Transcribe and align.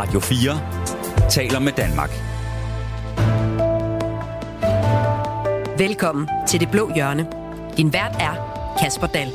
Radio 0.00 0.20
4 0.20 1.30
taler 1.30 1.58
med 1.58 1.72
Danmark. 1.72 2.10
Velkommen 5.78 6.28
til 6.48 6.60
Det 6.60 6.70
Blå 6.70 6.90
Hjørne. 6.94 7.26
Din 7.76 7.92
vært 7.92 8.16
er 8.20 8.34
Kasper 8.82 9.06
Dahl. 9.06 9.30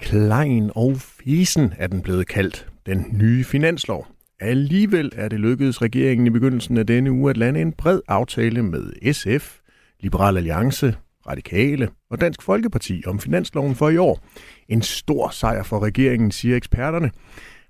Klein 0.00 0.70
og 0.74 0.96
Fesen 0.96 1.72
er 1.78 1.86
den 1.86 2.02
blevet 2.02 2.26
kaldt. 2.26 2.66
Den 2.86 3.06
nye 3.12 3.44
finanslov. 3.44 4.06
Alligevel 4.40 5.12
er 5.16 5.28
det 5.28 5.40
lykkedes 5.40 5.82
regeringen 5.82 6.26
i 6.26 6.30
begyndelsen 6.30 6.76
af 6.76 6.86
denne 6.86 7.12
uge 7.12 7.30
at 7.30 7.36
lande 7.36 7.60
en 7.60 7.72
bred 7.72 8.00
aftale 8.08 8.62
med 8.62 9.12
SF, 9.12 9.58
Liberal 10.00 10.36
Alliance, 10.36 10.94
Radikale 11.26 11.88
og 12.10 12.20
Dansk 12.20 12.42
Folkeparti 12.42 13.02
om 13.06 13.18
finansloven 13.18 13.74
for 13.74 13.88
i 13.88 13.96
år. 13.96 14.20
En 14.68 14.82
stor 14.82 15.28
sejr 15.28 15.62
for 15.62 15.78
regeringen, 15.82 16.30
siger 16.30 16.56
eksperterne. 16.56 17.10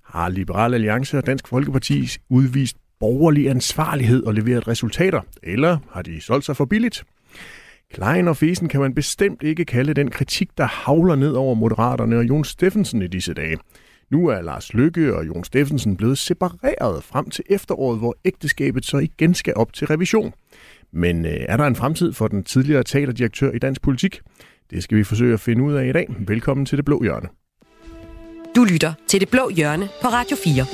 Har 0.05 0.29
Liberal 0.29 0.75
Alliance 0.75 1.19
og 1.19 1.27
Dansk 1.27 1.49
Folkeparti 1.49 2.09
udvist 2.31 2.77
borgerlig 3.01 3.51
ansvarlighed 3.51 4.23
og 4.23 4.35
leveret 4.35 4.69
resultater, 4.69 5.21
eller 5.43 5.79
har 5.91 6.03
de 6.03 6.21
solgt 6.21 6.45
sig 6.45 6.57
for 6.57 6.65
billigt? 6.65 7.05
Klein 7.95 8.29
og 8.29 8.37
Fesen 8.37 8.69
kan 8.69 8.81
man 8.81 8.95
bestemt 8.95 9.43
ikke 9.43 9.65
kalde 9.65 9.95
den 9.95 10.11
kritik, 10.11 10.49
der 10.59 10.65
havler 10.65 11.15
ned 11.17 11.33
over 11.33 11.55
Moderaterne 11.55 12.17
og 12.17 12.25
Jon 12.25 12.45
Steffensen 12.45 13.03
i 13.03 13.07
disse 13.07 13.35
dage. 13.35 13.59
Nu 14.11 14.27
er 14.27 14.43
Lars 14.43 14.75
Lykke 14.75 15.17
og 15.17 15.27
Jon 15.27 15.45
Steffensen 15.45 15.97
blevet 15.97 16.19
separeret 16.19 17.05
frem 17.05 17.31
til 17.31 17.45
efteråret, 17.51 17.99
hvor 17.99 18.17
ægteskabet 18.25 18.85
så 18.85 18.99
igen 18.99 19.35
skal 19.35 19.55
op 19.57 19.73
til 19.73 19.87
revision. 19.87 20.33
Men 20.95 21.27
øh, 21.27 21.33
er 21.33 21.57
der 21.57 21.65
en 21.65 21.77
fremtid 21.77 22.13
for 22.13 22.29
den 22.29 22.45
tidligere 22.45 22.83
teaterdirektør 22.83 23.51
i 23.51 23.59
dansk 23.59 23.83
politik? 23.83 24.21
Det 24.71 24.83
skal 24.83 24.99
vi 24.99 25.05
forsøge 25.05 25.35
at 25.35 25.41
finde 25.41 25.63
ud 25.63 25.75
af 25.75 25.87
i 25.87 25.93
dag. 25.93 26.07
Velkommen 26.19 26.67
til 26.67 26.77
Det 26.79 26.85
Blå 26.85 27.03
Hjørne. 27.03 27.29
Du 28.57 28.65
lytter 28.65 28.93
til 29.09 29.21
Det 29.21 29.29
Blå 29.29 29.51
Hjørne 29.51 29.89
på 30.03 30.09
Radio 30.09 30.37
4. 30.45 30.65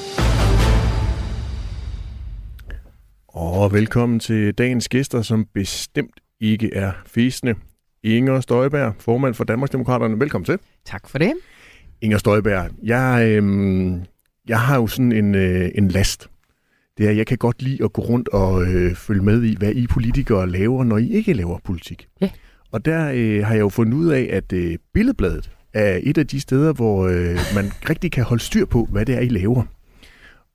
Og 3.28 3.72
velkommen 3.72 4.20
til 4.20 4.54
dagens 4.54 4.88
gæster, 4.88 5.22
som 5.22 5.46
bestemt 5.54 6.20
ikke 6.40 6.74
er 6.74 6.92
fæsende. 7.06 7.54
Inger 8.02 8.40
Støjberg, 8.40 8.94
formand 8.98 9.34
for 9.34 9.44
Danmarksdemokraterne. 9.44 10.20
Velkommen 10.20 10.44
til. 10.44 10.58
Tak 10.84 11.08
for 11.08 11.18
det. 11.18 11.32
Inger 12.00 12.18
Støjberg, 12.18 12.70
jeg, 12.82 13.24
øh, 13.26 13.92
jeg 14.48 14.60
har 14.60 14.76
jo 14.76 14.86
sådan 14.86 15.12
en, 15.12 15.34
øh, 15.34 15.70
en 15.74 15.88
last. 15.88 16.28
Det 17.00 17.06
er, 17.06 17.10
at 17.10 17.16
jeg 17.16 17.26
kan 17.26 17.38
godt 17.38 17.62
lide 17.62 17.84
at 17.84 17.92
gå 17.92 18.02
rundt 18.02 18.28
og 18.28 18.62
øh, 18.62 18.94
følge 18.94 19.22
med 19.22 19.42
i, 19.42 19.56
hvad 19.58 19.72
I 19.72 19.86
politikere 19.86 20.50
laver, 20.50 20.84
når 20.84 20.98
I 20.98 21.10
ikke 21.10 21.32
laver 21.32 21.58
politik. 21.64 22.08
Ja. 22.20 22.30
Og 22.72 22.84
der 22.84 23.12
øh, 23.14 23.44
har 23.46 23.54
jeg 23.54 23.60
jo 23.60 23.68
fundet 23.68 23.94
ud 23.94 24.08
af, 24.08 24.28
at 24.32 24.52
øh, 24.52 24.78
Billedbladet 24.94 25.50
er 25.74 26.00
et 26.02 26.18
af 26.18 26.26
de 26.26 26.40
steder, 26.40 26.72
hvor 26.72 27.06
øh, 27.08 27.36
man 27.54 27.64
rigtig 27.90 28.12
kan 28.12 28.24
holde 28.24 28.42
styr 28.42 28.64
på, 28.64 28.88
hvad 28.90 29.06
det 29.06 29.14
er, 29.14 29.20
I 29.20 29.28
laver. 29.28 29.62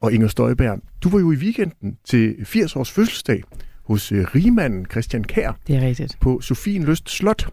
Og 0.02 0.14
Inger 0.14 0.28
Støjberg, 0.28 0.80
du 1.04 1.10
var 1.10 1.20
jo 1.20 1.32
i 1.32 1.36
weekenden 1.36 1.98
til 2.04 2.36
80 2.46 2.76
års 2.76 2.92
fødselsdag 2.92 3.44
hos 3.84 4.12
øh, 4.12 4.26
rigmanden 4.36 4.86
Christian 4.92 5.24
Kær 5.24 5.52
Det 5.68 5.76
er 5.76 5.82
rigtigt. 5.82 6.18
på 6.22 6.42
Sofienlyst 6.42 7.10
Slot. 7.10 7.50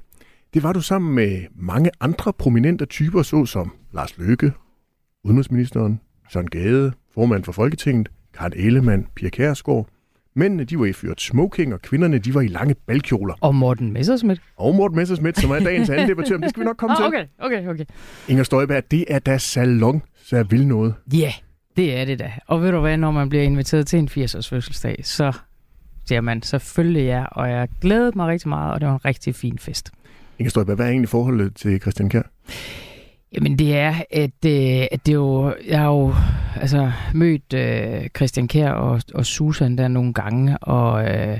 Det 0.54 0.62
var 0.62 0.72
du 0.72 0.80
sammen 0.80 1.14
med 1.14 1.40
mange 1.54 1.90
andre 2.00 2.32
prominente 2.32 2.84
typer, 2.86 3.22
såsom 3.22 3.72
Lars 3.94 4.18
Løkke, 4.18 4.52
udenrigsministeren, 5.24 6.00
Søren 6.32 6.50
Gade, 6.50 6.92
formand 7.14 7.44
for 7.44 7.52
Folketinget, 7.52 8.08
Karen 8.38 8.52
Ellemann, 8.56 9.06
Pia 9.14 9.28
Kærsgaard. 9.28 9.86
Mændene 10.34 10.64
de 10.64 10.78
var 10.78 10.86
i 10.86 10.92
fyret 10.92 11.20
smoking, 11.20 11.74
og 11.74 11.82
kvinderne 11.82 12.18
de 12.18 12.34
var 12.34 12.40
i 12.40 12.46
lange 12.46 12.74
balkjoler. 12.86 13.34
Og 13.40 13.54
Morten 13.54 13.92
Messersmith. 13.92 14.40
Og 14.56 14.74
Morten 14.74 14.96
Messersmith, 14.96 15.40
som 15.40 15.50
er 15.50 15.58
dagens 15.58 15.90
anden 15.90 16.08
debattør, 16.10 16.34
men 16.34 16.42
det 16.42 16.50
skal 16.50 16.60
vi 16.60 16.64
nok 16.64 16.76
komme 16.76 16.96
til. 16.96 17.02
Ah, 17.02 17.08
okay, 17.08 17.24
okay, 17.38 17.68
okay. 17.68 17.84
Inger 18.28 18.44
Støjberg, 18.44 18.90
det 18.90 19.04
er 19.08 19.18
da 19.18 19.38
salon, 19.38 20.02
så 20.24 20.36
jeg 20.36 20.50
vil 20.50 20.66
noget. 20.66 20.94
Ja, 21.12 21.18
yeah, 21.18 21.32
det 21.76 21.96
er 21.96 22.04
det 22.04 22.18
da. 22.18 22.32
Og 22.46 22.62
ved 22.62 22.72
du 22.72 22.80
hvad, 22.80 22.96
når 22.96 23.10
man 23.10 23.28
bliver 23.28 23.44
inviteret 23.44 23.86
til 23.86 23.98
en 23.98 24.08
80-års 24.08 24.48
fødselsdag, 24.48 25.00
så 25.02 25.32
siger 26.04 26.20
man 26.20 26.42
selvfølgelig 26.42 27.04
ja, 27.04 27.24
og 27.24 27.50
jeg 27.50 27.68
glædede 27.80 28.12
mig 28.16 28.26
rigtig 28.26 28.48
meget, 28.48 28.74
og 28.74 28.80
det 28.80 28.88
var 28.88 28.94
en 28.94 29.04
rigtig 29.04 29.34
fin 29.34 29.58
fest. 29.58 29.90
Inger 30.38 30.50
Støjberg, 30.50 30.76
hvad 30.76 30.86
er 30.86 30.90
egentlig 30.90 31.08
forholdet 31.08 31.56
til 31.56 31.80
Christian 31.80 32.08
Kjær? 32.08 32.22
Jamen 33.34 33.58
det 33.58 33.76
er, 33.76 33.94
at, 34.10 34.44
øh, 34.46 34.86
at 34.92 35.06
det 35.06 35.14
jo, 35.14 35.54
jeg 35.68 35.78
har 35.78 35.86
jo 35.88 36.14
altså, 36.56 36.92
mødt 37.14 37.52
øh, 37.54 38.08
Christian 38.16 38.48
Kjær 38.48 38.70
og, 38.70 39.00
og 39.14 39.26
Susan 39.26 39.78
der 39.78 39.88
nogle 39.88 40.12
gange, 40.12 40.58
og, 40.58 41.04
øh, 41.10 41.38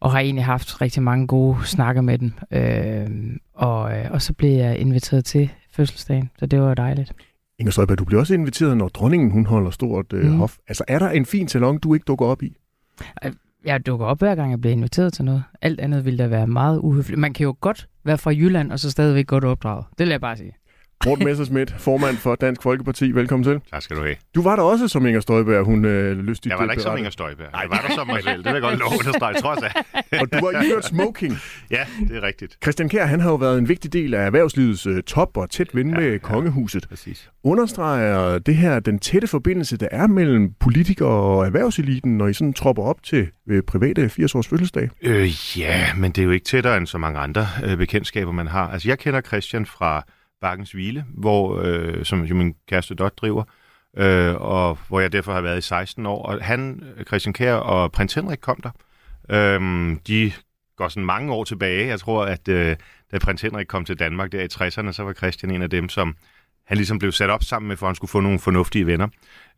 og 0.00 0.12
har 0.12 0.20
egentlig 0.20 0.44
haft 0.44 0.80
rigtig 0.80 1.02
mange 1.02 1.26
gode 1.26 1.56
snakker 1.64 2.02
med 2.02 2.18
dem. 2.18 2.32
Øh, 2.50 3.06
og, 3.54 3.98
øh, 3.98 4.06
og 4.10 4.22
så 4.22 4.32
blev 4.32 4.50
jeg 4.50 4.78
inviteret 4.78 5.24
til 5.24 5.50
fødselsdagen, 5.72 6.30
så 6.38 6.46
det 6.46 6.60
var 6.60 6.74
dejligt. 6.74 7.12
Inger 7.58 7.70
Støjberg, 7.70 7.98
du 7.98 8.04
bliver 8.04 8.20
også 8.20 8.34
inviteret, 8.34 8.76
når 8.76 8.88
dronningen 8.88 9.30
hun 9.30 9.46
holder 9.46 9.70
stort 9.70 10.12
øh, 10.12 10.24
Mm. 10.24 10.36
hof. 10.36 10.56
Altså, 10.68 10.84
er 10.88 10.98
der 10.98 11.10
en 11.10 11.26
fin 11.26 11.48
salon, 11.48 11.78
du 11.78 11.94
ikke 11.94 12.04
dukker 12.04 12.26
op 12.26 12.42
i? 12.42 12.56
Jeg 13.64 13.86
dukker 13.86 14.06
op 14.06 14.18
hver 14.18 14.34
gang, 14.34 14.50
jeg 14.50 14.60
bliver 14.60 14.72
inviteret 14.72 15.12
til 15.12 15.24
noget. 15.24 15.42
Alt 15.62 15.80
andet 15.80 16.04
ville 16.04 16.18
da 16.18 16.26
være 16.26 16.46
meget 16.46 16.78
uhøfligt. 16.78 17.20
Man 17.20 17.32
kan 17.32 17.44
jo 17.44 17.56
godt 17.60 17.88
være 18.04 18.18
fra 18.18 18.30
Jylland, 18.30 18.72
og 18.72 18.78
så 18.78 18.90
stadigvæk 18.90 19.26
godt 19.26 19.44
opdraget. 19.44 19.84
Det 19.98 20.04
vil 20.06 20.10
jeg 20.10 20.20
bare 20.20 20.36
sige. 20.36 20.52
Morten 21.06 21.24
Messersmith, 21.24 21.78
formand 21.78 22.16
for 22.16 22.34
Dansk 22.34 22.62
Folkeparti. 22.62 23.10
Velkommen 23.10 23.44
til. 23.44 23.60
Tak 23.72 23.82
skal 23.82 23.96
du 23.96 24.02
have. 24.02 24.16
Du 24.34 24.42
var 24.42 24.56
der 24.56 24.62
også 24.62 24.88
som 24.88 25.06
Inger 25.06 25.20
Støjberg, 25.20 25.64
hun 25.64 25.84
øh, 25.84 26.18
lystigt 26.18 26.50
Jeg 26.50 26.58
var 26.58 26.66
da 26.66 26.72
ikke 26.72 26.82
som 26.82 26.88
berettede. 26.88 26.98
Inger 27.00 27.10
Støjberg. 27.10 27.46
Jeg 27.52 27.70
var 27.70 27.84
der 27.88 27.94
som 27.94 28.06
mig 28.06 28.22
selv. 28.22 28.36
Det 28.44 28.44
vil 28.44 28.52
jeg 28.52 28.62
godt 28.62 28.78
love 28.78 28.90
understrege, 29.00 29.34
trods 29.34 29.62
af. 29.62 29.72
Og 30.20 30.32
du 30.32 30.38
var 30.46 30.62
i 30.62 30.82
smoking. 30.82 31.36
Ja, 31.70 31.86
det 32.08 32.16
er 32.16 32.22
rigtigt. 32.22 32.56
Christian 32.62 32.88
Kjær, 32.88 33.06
han 33.06 33.20
har 33.20 33.30
jo 33.30 33.36
været 33.36 33.58
en 33.58 33.68
vigtig 33.68 33.92
del 33.92 34.14
af 34.14 34.26
erhvervslivets 34.26 34.86
øh, 34.86 35.02
top 35.02 35.36
og 35.36 35.50
tæt 35.50 35.68
ven 35.74 35.90
Ja, 35.90 35.96
med 36.00 36.12
ja. 36.12 36.18
kongehuset. 36.18 36.86
Præcis. 36.88 37.30
Understreger 37.44 38.38
det 38.38 38.56
her 38.56 38.80
den 38.80 38.98
tætte 38.98 39.28
forbindelse, 39.28 39.76
der 39.76 39.88
er 39.90 40.06
mellem 40.06 40.52
politikere 40.60 41.08
og 41.08 41.46
erhvervseliten, 41.46 42.18
når 42.18 42.26
I 42.26 42.32
sådan 42.32 42.52
tropper 42.52 42.82
op 42.82 43.02
til 43.02 43.28
øh, 43.48 43.62
private 43.62 44.04
80-års 44.06 44.48
fødselsdag? 44.48 44.90
Øh, 45.02 45.58
ja, 45.58 45.94
men 45.96 46.12
det 46.12 46.22
er 46.22 46.24
jo 46.24 46.30
ikke 46.30 46.44
tættere 46.44 46.76
end 46.76 46.86
så 46.86 46.98
mange 46.98 47.18
andre 47.18 47.46
øh, 47.64 47.76
bekendtskaber, 47.76 48.32
man 48.32 48.46
har. 48.46 48.68
Altså, 48.70 48.88
jeg 48.88 48.98
kender 48.98 49.20
Christian 49.20 49.66
fra 49.66 50.04
Bakkens 50.40 50.72
Hvile, 50.72 51.04
hvor, 51.08 51.60
øh, 51.64 52.04
som 52.04 52.22
jo 52.22 52.34
min 52.34 52.54
kæreste 52.68 52.94
Dot 52.94 53.18
driver, 53.18 53.44
øh, 53.96 54.34
og 54.34 54.78
hvor 54.88 55.00
jeg 55.00 55.12
derfor 55.12 55.32
har 55.32 55.40
været 55.40 55.58
i 55.58 55.60
16 55.60 56.06
år. 56.06 56.22
Og 56.22 56.44
han, 56.44 56.82
Christian 57.06 57.32
Kær 57.32 57.54
og 57.54 57.92
prins 57.92 58.14
Henrik 58.14 58.38
kom 58.38 58.60
der. 58.62 58.70
Øh, 59.30 59.96
de 60.06 60.32
går 60.76 60.88
sådan 60.88 61.04
mange 61.04 61.32
år 61.32 61.44
tilbage. 61.44 61.88
Jeg 61.88 62.00
tror, 62.00 62.24
at 62.24 62.48
øh, 62.48 62.76
da 63.12 63.18
prins 63.18 63.42
Henrik 63.42 63.66
kom 63.66 63.84
til 63.84 63.98
Danmark 63.98 64.32
der 64.32 64.40
i 64.40 64.48
60'erne, 64.52 64.92
så 64.92 65.02
var 65.02 65.12
Christian 65.12 65.50
en 65.50 65.62
af 65.62 65.70
dem, 65.70 65.88
som 65.88 66.16
han 66.66 66.76
ligesom 66.76 66.98
blev 66.98 67.12
sat 67.12 67.30
op 67.30 67.44
sammen 67.44 67.68
med, 67.68 67.76
for 67.76 67.86
han 67.86 67.94
skulle 67.94 68.10
få 68.10 68.20
nogle 68.20 68.38
fornuftige 68.38 68.86
venner. 68.86 69.08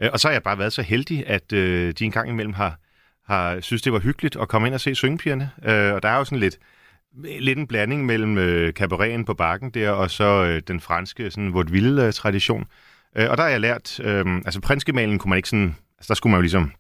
Øh, 0.03 0.11
og 0.13 0.21
så 0.21 0.29
har 0.29 0.33
jeg 0.33 0.43
bare 0.43 0.59
været 0.59 0.73
så 0.73 0.83
heldig, 0.83 1.27
at 1.27 1.53
øh, 1.53 1.93
de 1.99 2.05
en 2.05 2.11
gang 2.11 2.29
imellem 2.29 2.53
har, 2.53 2.79
har 3.27 3.61
synes, 3.61 3.83
det 3.83 3.93
var 3.93 3.99
hyggeligt 3.99 4.37
at 4.37 4.49
komme 4.49 4.69
ind 4.69 4.75
og 4.75 4.81
se 4.81 4.95
syngepigerne. 4.95 5.51
Øh, 5.65 5.95
og 5.95 6.03
der 6.03 6.09
er 6.09 6.17
jo 6.17 6.25
sådan 6.25 6.39
lidt, 6.39 6.59
lidt 7.15 7.59
en 7.59 7.67
blanding 7.67 8.07
mellem 8.07 8.39
øh, 8.39 8.73
cabareten 8.73 9.25
på 9.25 9.35
bakken 9.35 9.71
der, 9.71 9.91
og 9.91 10.11
så 10.11 10.45
øh, 10.45 10.63
den 10.69 10.81
franske 10.81 11.31
sådan 11.31 11.55
vaudeville-tradition. 11.55 12.67
Øh, 13.17 13.31
og 13.31 13.37
der 13.37 13.43
har 13.43 13.51
jeg 13.51 13.61
lært, 13.61 14.01
øh, 14.01 14.37
altså 14.37 14.61
prinsgemalen 14.61 15.19
kunne 15.19 15.29
man 15.29 15.37
ikke 15.37 15.49
sådan, 15.49 15.77
altså 15.99 16.09
der 16.09 16.15
skulle 16.15 16.31
man 16.31 16.39
jo 16.39 16.43
ligesom 16.43 16.73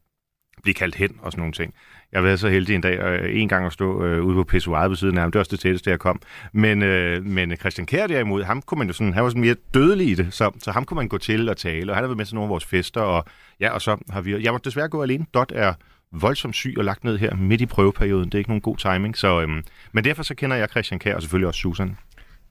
blive 0.62 0.74
kaldt 0.74 0.94
hen 0.94 1.10
og 1.22 1.32
sådan 1.32 1.40
nogle 1.40 1.52
ting. 1.52 1.74
Jeg 2.12 2.24
var 2.24 2.36
så 2.36 2.48
heldig 2.48 2.74
en 2.74 2.80
dag, 2.80 2.98
øh, 2.98 3.40
en 3.40 3.48
gang 3.48 3.66
at 3.66 3.72
stå 3.72 4.04
øh, 4.04 4.24
ude 4.24 4.34
på 4.34 4.44
pissoiret 4.44 4.90
ved 4.90 4.96
siden 4.96 5.16
af 5.16 5.22
ham. 5.22 5.30
Det 5.32 5.38
var 5.38 5.40
også 5.40 5.50
det 5.50 5.60
tætteste, 5.60 5.90
jeg 5.90 5.98
kom. 5.98 6.20
Men, 6.52 6.82
øh, 6.82 7.24
men 7.24 7.56
Christian 7.56 7.86
Kjær 7.86 8.06
derimod, 8.06 8.42
ham 8.42 8.62
kunne 8.62 8.78
man 8.78 8.86
jo 8.86 8.92
sådan, 8.92 9.12
han 9.12 9.22
var 9.22 9.30
sådan 9.30 9.40
mere 9.40 9.56
dødelig 9.74 10.08
i 10.08 10.14
det, 10.14 10.28
så, 10.30 10.50
så 10.58 10.70
ham 10.70 10.84
kunne 10.84 10.96
man 10.96 11.08
gå 11.08 11.18
til 11.18 11.48
og 11.48 11.56
tale, 11.56 11.92
og 11.92 11.96
han 11.96 12.02
har 12.02 12.08
været 12.08 12.16
med 12.16 12.26
til 12.26 12.34
nogle 12.34 12.46
af 12.46 12.50
vores 12.50 12.64
fester, 12.64 13.00
og 13.00 13.24
ja, 13.60 13.70
og 13.70 13.82
så 13.82 13.96
har 14.10 14.20
vi, 14.20 14.42
jeg 14.42 14.52
må 14.52 14.58
desværre 14.64 14.88
gå 14.88 15.02
alene. 15.02 15.26
Dot 15.34 15.52
er 15.54 15.74
voldsomt 16.12 16.54
syg 16.54 16.74
og 16.78 16.84
lagt 16.84 17.04
ned 17.04 17.18
her 17.18 17.34
midt 17.34 17.60
i 17.60 17.66
prøveperioden. 17.66 18.24
Det 18.24 18.34
er 18.34 18.38
ikke 18.38 18.50
nogen 18.50 18.60
god 18.60 18.76
timing, 18.76 19.16
så, 19.16 19.40
øhm, 19.42 19.62
men 19.92 20.04
derfor 20.04 20.22
så 20.22 20.34
kender 20.34 20.56
jeg 20.56 20.68
Christian 20.68 21.00
Kjær, 21.00 21.14
og 21.14 21.22
selvfølgelig 21.22 21.48
også 21.48 21.60
Susan. 21.60 21.96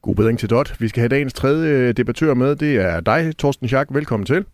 God 0.01 0.15
bedring 0.15 0.39
til 0.39 0.49
Dot. 0.49 0.75
Vi 0.79 0.87
skal 0.87 1.01
have 1.01 1.09
dagens 1.09 1.33
tredje 1.33 1.69
øh, 1.69 1.97
debattør 1.97 2.33
med. 2.33 2.55
Det 2.55 2.75
er 2.75 2.99
dig, 2.99 3.37
Torsten 3.37 3.67
Schack. 3.67 3.93
Velkommen 3.93 4.25
til. 4.25 4.45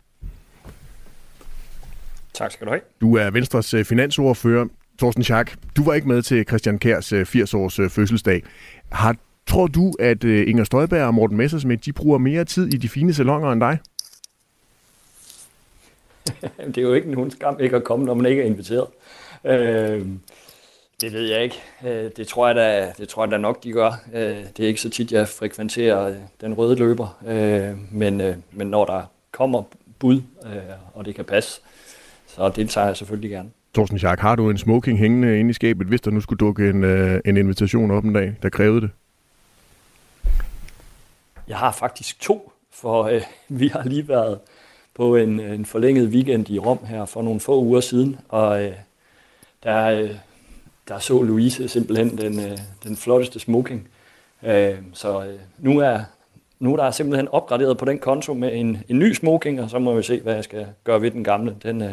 Tak 2.33 2.51
skal 2.51 2.67
du 2.67 2.71
have. 2.71 2.81
Du 3.01 3.15
er 3.15 3.29
Venstres 3.29 3.73
øh, 3.73 3.85
finansordfører. 3.85 4.65
Torsten 4.99 5.23
Schack, 5.23 5.55
du 5.75 5.83
var 5.83 5.93
ikke 5.93 6.07
med 6.07 6.21
til 6.21 6.45
Christian 6.47 6.79
Kærs 6.79 7.13
80-års 7.13 7.79
øh, 7.79 7.89
fødselsdag. 7.89 8.43
Har, 8.91 9.15
tror 9.47 9.67
du, 9.67 9.93
at 9.99 10.23
Inger 10.23 10.63
Støjberg 10.63 11.03
og 11.03 11.13
Morten 11.13 11.37
Messersmith, 11.37 11.81
de 11.85 11.93
bruger 11.93 12.17
mere 12.17 12.45
tid 12.45 12.73
i 12.73 12.77
de 12.77 12.89
fine 12.89 13.13
salonger 13.13 13.51
end 13.51 13.61
dig? 13.61 13.79
Det 16.75 16.77
er 16.77 16.81
jo 16.81 16.93
ikke 16.93 17.07
en 17.07 17.13
hunds 17.13 17.33
skam 17.33 17.59
ikke 17.59 17.75
at 17.75 17.83
komme, 17.83 18.05
når 18.05 18.13
man 18.13 18.25
ikke 18.25 18.41
er 18.41 18.45
inviteret. 18.45 18.87
Øh, 19.43 20.05
det 21.01 21.13
ved 21.13 21.21
jeg 21.21 21.43
ikke. 21.43 21.61
Øh, 21.85 22.11
det, 22.17 22.27
tror 22.27 22.47
jeg 22.47 22.55
da, 22.55 22.93
det 22.97 23.09
tror 23.09 23.23
jeg 23.23 23.31
da 23.31 23.37
nok, 23.37 23.63
de 23.63 23.71
gør. 23.71 23.91
Øh, 24.13 24.37
det 24.57 24.59
er 24.59 24.67
ikke 24.67 24.81
så 24.81 24.89
tit, 24.89 25.11
jeg 25.11 25.27
frekventerer 25.27 26.07
øh, 26.07 26.15
den 26.41 26.53
røde 26.53 26.75
løber. 26.75 27.17
Øh, 27.27 27.77
men, 27.91 28.21
øh, 28.21 28.35
men 28.51 28.67
når 28.67 28.85
der 28.85 29.01
kommer 29.31 29.63
bud, 29.99 30.21
øh, 30.45 30.51
og 30.93 31.05
det 31.05 31.15
kan 31.15 31.25
passe, 31.25 31.61
så 32.27 32.49
deltager 32.49 32.87
jeg 32.87 32.97
selvfølgelig 32.97 33.29
gerne. 33.29 33.49
Torsten 33.75 33.97
Schack, 33.97 34.21
har 34.21 34.35
du 34.35 34.49
en 34.49 34.57
smoking 34.57 34.99
hængende 34.99 35.39
inde 35.39 35.49
i 35.49 35.53
skabet, 35.53 35.87
hvis 35.87 36.01
der 36.01 36.11
nu 36.11 36.21
skulle 36.21 36.37
dukke 36.37 36.69
en, 36.69 36.83
øh, 36.83 37.21
en 37.25 37.37
invitation 37.37 37.91
op 37.91 38.03
en 38.03 38.13
dag, 38.13 38.35
der 38.43 38.49
krævede 38.49 38.81
det? 38.81 38.89
Jeg 41.47 41.57
har 41.57 41.71
faktisk 41.71 42.19
to 42.19 42.51
for 42.71 43.03
øh, 43.03 43.21
vi 43.59 43.67
har 43.67 43.83
lige 43.83 44.07
været 44.07 44.39
på 44.97 45.15
en, 45.15 45.39
en 45.39 45.65
forlænget 45.65 46.09
weekend 46.09 46.49
i 46.49 46.59
Rom 46.59 46.79
her 46.85 47.05
for 47.05 47.21
nogle 47.21 47.39
få 47.39 47.61
uger 47.61 47.79
siden, 47.79 48.17
og 48.29 48.63
øh, 48.63 48.71
der, 49.63 49.85
øh, 49.85 50.09
der 50.87 50.99
så 50.99 51.21
Louise 51.21 51.67
simpelthen 51.67 52.17
den, 52.17 52.39
øh, 52.39 52.57
den 52.83 52.95
flotteste 52.95 53.39
smoking. 53.39 53.87
Øh, 54.45 54.75
så 54.93 55.23
øh, 55.23 55.39
nu 55.59 55.79
er 55.79 55.99
nu 56.59 56.73
er 56.73 56.77
der 56.77 56.91
simpelthen 56.91 57.27
opgraderet 57.27 57.77
på 57.77 57.85
den 57.85 57.99
konto 57.99 58.33
med 58.33 58.49
en, 58.53 58.77
en 58.89 58.99
ny 58.99 59.13
smoking, 59.13 59.61
og 59.61 59.69
så 59.69 59.79
må 59.79 59.95
vi 59.95 60.03
se, 60.03 60.21
hvad 60.21 60.35
jeg 60.35 60.43
skal 60.43 60.65
gøre 60.83 61.01
ved 61.01 61.11
den 61.11 61.23
gamle. 61.23 61.55
Den, 61.63 61.81
øh, 61.81 61.91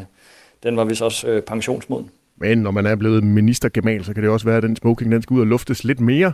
den 0.62 0.76
var 0.76 0.84
vist 0.84 1.02
også 1.02 1.28
øh, 1.28 1.42
pensionsmoden. 1.42 2.10
Men 2.36 2.58
når 2.58 2.70
man 2.70 2.86
er 2.86 2.96
blevet 2.96 3.24
ministergemal, 3.24 4.04
så 4.04 4.14
kan 4.14 4.22
det 4.22 4.30
også 4.30 4.46
være, 4.46 4.56
at 4.56 4.62
den 4.62 4.76
smoking 4.76 5.12
den 5.12 5.22
skal 5.22 5.34
ud 5.34 5.40
og 5.40 5.46
luftes 5.46 5.84
lidt 5.84 6.00
mere. 6.00 6.32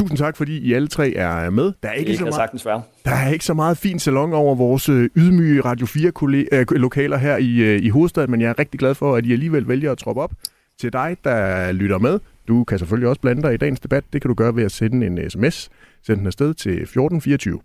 Tusind 0.00 0.18
tak, 0.18 0.36
fordi 0.36 0.58
I 0.58 0.72
alle 0.74 0.88
tre 0.88 1.14
er 1.14 1.50
med. 1.50 1.72
Der 1.82 1.88
er 1.88 1.92
ikke, 1.92 2.16
så 2.16 2.22
meget, 2.22 2.34
sagtens 2.34 2.66
være. 2.66 2.82
der 3.04 3.10
er 3.10 3.28
ikke 3.28 3.44
så 3.44 3.54
meget 3.54 3.78
fin 3.78 3.98
salon 3.98 4.32
over 4.32 4.54
vores 4.54 4.88
øh, 4.88 5.10
ydmyge 5.16 5.60
Radio 5.60 5.86
4-lokaler 5.86 7.16
her 7.16 7.36
i, 7.36 7.58
øh, 7.58 7.82
i 7.82 7.88
hovedstaden, 7.88 8.30
men 8.30 8.40
jeg 8.40 8.48
er 8.48 8.58
rigtig 8.58 8.80
glad 8.80 8.94
for, 8.94 9.16
at 9.16 9.26
I 9.26 9.32
alligevel 9.32 9.68
vælger 9.68 9.92
at 9.92 9.98
troppe 9.98 10.22
op. 10.22 10.32
Til 10.80 10.92
dig, 10.92 11.16
der 11.24 11.72
lytter 11.72 11.98
med, 11.98 12.18
du 12.48 12.64
kan 12.64 12.78
selvfølgelig 12.78 13.08
også 13.08 13.20
blande 13.20 13.42
dig 13.42 13.54
i 13.54 13.56
dagens 13.56 13.80
debat. 13.80 14.04
Det 14.12 14.22
kan 14.22 14.28
du 14.28 14.34
gøre 14.34 14.56
ved 14.56 14.64
at 14.64 14.72
sende 14.72 15.06
en 15.06 15.30
sms. 15.30 15.70
Send 16.06 16.18
den 16.18 16.26
afsted 16.26 16.54
til 16.54 16.72
1424. 16.72 17.60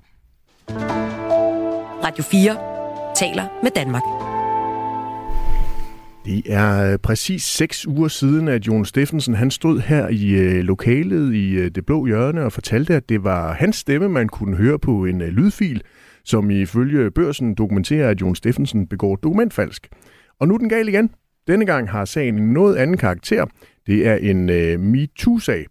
Radio 2.03 2.23
4 2.23 2.57
taler 3.15 3.43
med 3.63 3.71
Danmark. 3.75 4.34
Det 6.25 6.43
er 6.45 6.91
øh, 6.91 6.99
præcis 6.99 7.43
seks 7.43 7.87
uger 7.87 8.07
siden, 8.07 8.47
at 8.47 8.67
Jon 8.67 8.85
Steffensen 8.85 9.33
han 9.33 9.51
stod 9.51 9.79
her 9.79 10.07
i 10.07 10.29
øh, 10.29 10.63
lokalet 10.63 11.33
i 11.33 11.51
øh, 11.53 11.71
det 11.75 11.85
blå 11.85 12.05
hjørne 12.05 12.43
og 12.43 12.51
fortalte, 12.51 12.95
at 12.95 13.09
det 13.09 13.23
var 13.23 13.53
hans 13.53 13.75
stemme, 13.75 14.09
man 14.09 14.27
kunne 14.27 14.57
høre 14.57 14.79
på 14.79 15.05
en 15.05 15.21
øh, 15.21 15.27
lydfil, 15.27 15.81
som 16.23 16.49
ifølge 16.49 17.11
børsen 17.11 17.55
dokumenterer, 17.55 18.09
at 18.09 18.21
Jon 18.21 18.35
Steffensen 18.35 18.87
begår 18.87 19.15
dokumentfalsk. 19.15 19.87
Og 20.39 20.47
nu 20.47 20.53
er 20.53 20.57
den 20.57 20.69
gal 20.69 20.87
igen. 20.87 21.09
Denne 21.47 21.65
gang 21.65 21.89
har 21.89 22.05
sagen 22.05 22.37
en 22.37 22.53
noget 22.53 22.75
anden 22.75 22.97
karakter. 22.97 23.45
Det 23.87 24.07
er 24.07 24.15
en 24.15 24.49
øh, 24.49 24.79
MeToo-sag. 24.79 25.65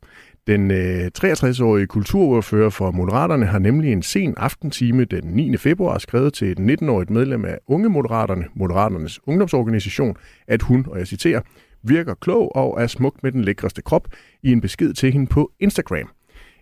Den 0.47 0.71
øh, 0.71 1.11
63-årige 1.19 1.87
kulturordfører 1.87 2.71
for 2.71 2.91
Moderaterne 2.91 3.47
har 3.47 3.59
nemlig 3.59 3.93
en 3.93 4.03
sen 4.03 4.35
aftentime 4.37 5.05
den 5.05 5.25
9. 5.25 5.57
februar 5.57 5.99
skrevet 5.99 6.35
til 6.35 6.49
et 6.49 6.59
19-årigt 6.59 7.13
medlem 7.13 7.45
af 7.45 7.59
Unge 7.67 7.89
Moderaterne, 7.89 8.45
Moderaternes 8.55 9.21
ungdomsorganisation, 9.27 10.17
at 10.47 10.63
hun, 10.63 10.87
og 10.89 10.99
jeg 10.99 11.07
citerer, 11.07 11.41
virker 11.83 12.15
klog 12.15 12.57
og 12.57 12.83
er 12.83 12.87
smuk 12.87 13.23
med 13.23 13.33
den 13.33 13.45
lækreste 13.45 13.83
krop 13.83 14.09
i 14.43 14.53
en 14.53 14.61
besked 14.61 14.93
til 14.93 15.13
hende 15.13 15.27
på 15.27 15.53
Instagram. 15.61 16.11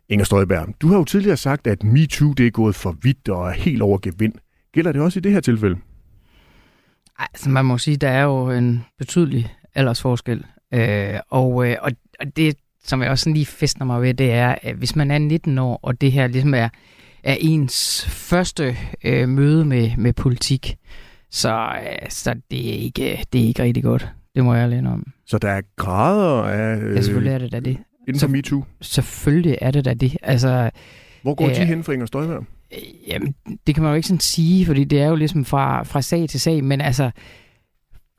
Inger 0.08 0.24
Støjberg, 0.24 0.68
du 0.80 0.88
har 0.88 0.96
jo 0.96 1.04
tidligere 1.04 1.36
sagt, 1.36 1.66
at 1.66 1.82
MeToo 1.82 2.32
det 2.32 2.46
er 2.46 2.50
gået 2.50 2.74
for 2.74 2.96
vidt 3.02 3.28
og 3.28 3.48
er 3.48 3.52
helt 3.52 3.82
over 3.82 3.98
gevind. 4.02 4.34
Gælder 4.72 4.92
det 4.92 5.02
også 5.02 5.18
i 5.18 5.22
det 5.22 5.32
her 5.32 5.40
tilfælde? 5.40 5.76
Altså, 7.18 7.50
man 7.50 7.64
må 7.64 7.78
sige, 7.78 7.96
der 7.96 8.08
er 8.08 8.22
jo 8.22 8.50
en 8.50 8.84
betydelig 8.98 9.54
aldersforskel. 9.74 10.44
Øh, 10.74 11.14
og, 11.30 11.68
øh, 11.68 11.76
og, 11.82 11.92
og 12.20 12.36
det, 12.36 12.56
som 12.84 13.02
jeg 13.02 13.10
også 13.10 13.22
sådan 13.22 13.34
lige 13.34 13.46
festner 13.46 13.86
mig 13.86 14.02
ved, 14.02 14.14
det 14.14 14.32
er, 14.32 14.54
at 14.62 14.76
hvis 14.76 14.96
man 14.96 15.10
er 15.10 15.18
19 15.18 15.58
år, 15.58 15.80
og 15.82 16.00
det 16.00 16.12
her 16.12 16.26
ligesom 16.26 16.54
er, 16.54 16.68
er 17.24 17.36
ens 17.40 18.06
første 18.08 18.76
øh, 19.04 19.28
møde 19.28 19.64
med, 19.64 19.90
med 19.96 20.12
politik, 20.12 20.76
så, 21.30 21.72
øh, 21.82 22.10
så 22.10 22.34
det, 22.50 22.68
er 22.68 22.78
ikke, 22.78 23.24
det 23.32 23.40
er 23.42 23.46
ikke 23.46 23.62
rigtig 23.62 23.82
godt. 23.82 24.08
Det 24.34 24.44
må 24.44 24.54
jeg 24.54 24.64
alene 24.64 24.90
om. 24.90 25.06
Så 25.26 25.38
der 25.38 25.48
er 25.50 25.60
grader 25.76 26.42
af... 26.42 26.76
Øh, 26.76 26.96
Ja, 26.96 27.00
selvfølgelig 27.00 27.32
er 27.32 27.38
det 27.38 27.52
da 27.52 27.60
det. 27.60 27.78
Inden 28.08 28.20
for 28.20 28.28
MeToo. 28.28 28.64
Selvfølgelig 28.80 29.58
er 29.60 29.70
det 29.70 29.84
da 29.84 29.94
det. 29.94 30.16
Altså, 30.22 30.70
Hvor 31.22 31.34
går 31.34 31.46
de 31.48 31.60
øh, 31.60 31.66
hen 31.66 31.84
for 31.84 31.92
Inger 31.92 32.06
Støjberg? 32.06 32.44
Øh, 32.72 32.78
Jamen, 33.08 33.34
det 33.66 33.74
kan 33.74 33.82
man 33.82 33.90
jo 33.92 33.96
ikke 33.96 34.08
sådan 34.08 34.20
sige, 34.20 34.66
fordi 34.66 34.84
det 34.84 35.00
er 35.00 35.06
jo 35.08 35.14
ligesom 35.14 35.44
fra, 35.44 35.82
fra 35.82 36.02
sag 36.02 36.28
til 36.28 36.40
sag, 36.40 36.64
men 36.64 36.80
altså, 36.80 37.10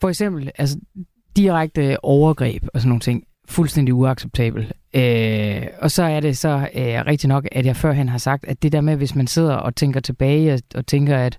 for 0.02 0.10
eksempel, 0.10 0.52
altså, 0.58 0.78
direkte 1.36 2.04
overgreb 2.04 2.64
og 2.74 2.80
sådan 2.80 2.90
nogle 2.90 3.02
ting, 3.02 3.24
fuldstændig 3.50 3.94
uacceptabel. 3.94 4.72
Øh, 4.94 5.68
og 5.82 5.92
så 5.92 6.04
er 6.04 6.20
det 6.20 6.38
så 6.38 6.68
øh, 6.76 7.06
rigtig 7.06 7.28
nok, 7.28 7.48
at 7.52 7.66
jeg 7.66 7.76
førhen 7.76 8.10
har 8.10 8.18
sagt, 8.18 8.46
at 8.48 8.64
det 8.64 8.72
der 8.72 8.82
med, 8.82 8.96
hvis 8.96 9.16
man 9.16 9.28
sidder 9.28 9.56
og 9.56 9.76
tænker 9.76 10.00
tilbage 10.00 10.54
og, 10.54 10.60
og 10.76 10.88
tænker, 10.88 11.18
at 11.18 11.38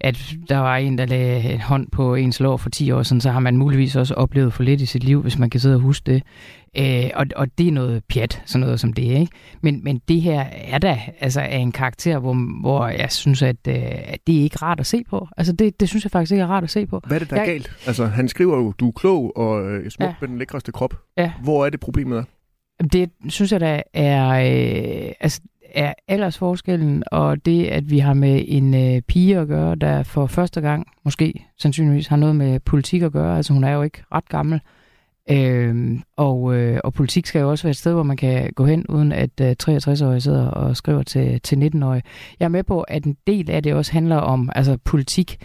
at 0.00 0.34
der 0.48 0.58
var 0.58 0.76
en, 0.76 0.98
der 0.98 1.06
lagde 1.06 1.52
en 1.52 1.60
hånd 1.60 1.90
på 1.90 2.14
ens 2.14 2.40
lår 2.40 2.56
for 2.56 2.70
10 2.70 2.90
år 2.90 3.02
siden, 3.02 3.20
så 3.20 3.30
har 3.30 3.40
man 3.40 3.56
muligvis 3.56 3.96
også 3.96 4.14
oplevet 4.14 4.52
for 4.52 4.62
lidt 4.62 4.80
i 4.80 4.86
sit 4.86 5.04
liv, 5.04 5.22
hvis 5.22 5.38
man 5.38 5.50
kan 5.50 5.60
sidde 5.60 5.74
og 5.74 5.80
huske 5.80 6.12
det. 6.12 6.22
Øh, 6.78 7.10
og, 7.14 7.26
og 7.36 7.58
det 7.58 7.68
er 7.68 7.72
noget 7.72 8.02
pjat, 8.04 8.42
sådan 8.46 8.60
noget 8.60 8.80
som 8.80 8.92
det, 8.92 9.02
ikke? 9.02 9.32
Men, 9.60 9.84
men 9.84 10.00
det 10.08 10.20
her 10.22 10.44
er 10.52 10.78
da 10.78 11.00
altså, 11.20 11.40
af 11.40 11.56
en 11.58 11.72
karakter, 11.72 12.18
hvor, 12.18 12.60
hvor 12.60 12.86
jeg 12.88 13.12
synes, 13.12 13.42
at, 13.42 13.56
øh, 13.68 13.74
at 13.84 14.18
det 14.26 14.38
er 14.38 14.42
ikke 14.42 14.56
rart 14.62 14.80
at 14.80 14.86
se 14.86 15.02
på. 15.10 15.28
Altså, 15.36 15.52
det, 15.52 15.80
det 15.80 15.88
synes 15.88 16.04
jeg 16.04 16.10
faktisk 16.10 16.32
ikke 16.32 16.42
er 16.42 16.46
rart 16.46 16.64
at 16.64 16.70
se 16.70 16.86
på. 16.86 17.00
Hvad 17.06 17.16
er 17.16 17.18
det, 17.18 17.30
der 17.30 17.36
er 17.36 17.40
Jeg- 17.40 17.48
galt? 17.48 17.70
Altså, 17.86 18.06
han 18.06 18.28
skriver 18.28 18.56
jo, 18.56 18.72
du 18.72 18.88
er 18.88 18.92
klog 18.92 19.36
og 19.36 19.66
øh, 19.70 19.90
smuk 19.90 20.06
Ja. 20.08 20.14
med 20.20 20.28
den 20.28 20.38
lækreste 20.38 20.72
krop. 20.72 20.94
Ja. 21.18 21.32
Hvor 21.42 21.66
er 21.66 21.70
det 21.70 21.80
problemet 21.80 22.18
er? 22.18 22.22
Det 22.92 23.10
synes 23.28 23.52
jeg 23.52 23.60
da 23.60 23.82
er, 23.94 24.28
øh, 24.30 25.12
altså, 25.20 25.40
er 25.74 25.94
aldersforskellen, 26.08 27.04
og 27.06 27.46
det, 27.46 27.66
at 27.66 27.90
vi 27.90 27.98
har 27.98 28.14
med 28.14 28.44
en 28.48 28.74
øh, 28.74 29.02
pige 29.02 29.38
at 29.38 29.48
gøre, 29.48 29.74
der 29.74 30.02
for 30.02 30.26
første 30.26 30.60
gang 30.60 30.86
måske 31.04 31.46
sandsynligvis 31.58 32.06
har 32.06 32.16
noget 32.16 32.36
med 32.36 32.60
politik 32.60 33.02
at 33.02 33.12
gøre. 33.12 33.36
Altså 33.36 33.52
hun 33.52 33.64
er 33.64 33.72
jo 33.72 33.82
ikke 33.82 34.02
ret 34.12 34.28
gammel. 34.28 34.60
Øh, 35.30 35.98
og, 36.16 36.54
øh, 36.54 36.80
og 36.84 36.94
politik 36.94 37.26
skal 37.26 37.40
jo 37.40 37.50
også 37.50 37.64
være 37.64 37.70
et 37.70 37.76
sted, 37.76 37.92
hvor 37.92 38.02
man 38.02 38.16
kan 38.16 38.52
gå 38.52 38.64
hen, 38.64 38.86
uden 38.88 39.12
at 39.12 39.40
øh, 39.40 39.56
63-årige 39.62 40.20
sidder 40.20 40.48
og 40.48 40.76
skriver 40.76 41.02
til, 41.02 41.40
til 41.40 41.70
19-årige. 41.74 42.02
Jeg 42.40 42.44
er 42.44 42.48
med 42.48 42.62
på, 42.62 42.80
at 42.80 43.04
en 43.04 43.16
del 43.26 43.50
af 43.50 43.62
det 43.62 43.74
også 43.74 43.92
handler 43.92 44.16
om 44.16 44.50
altså 44.54 44.78
politik, 44.84 45.36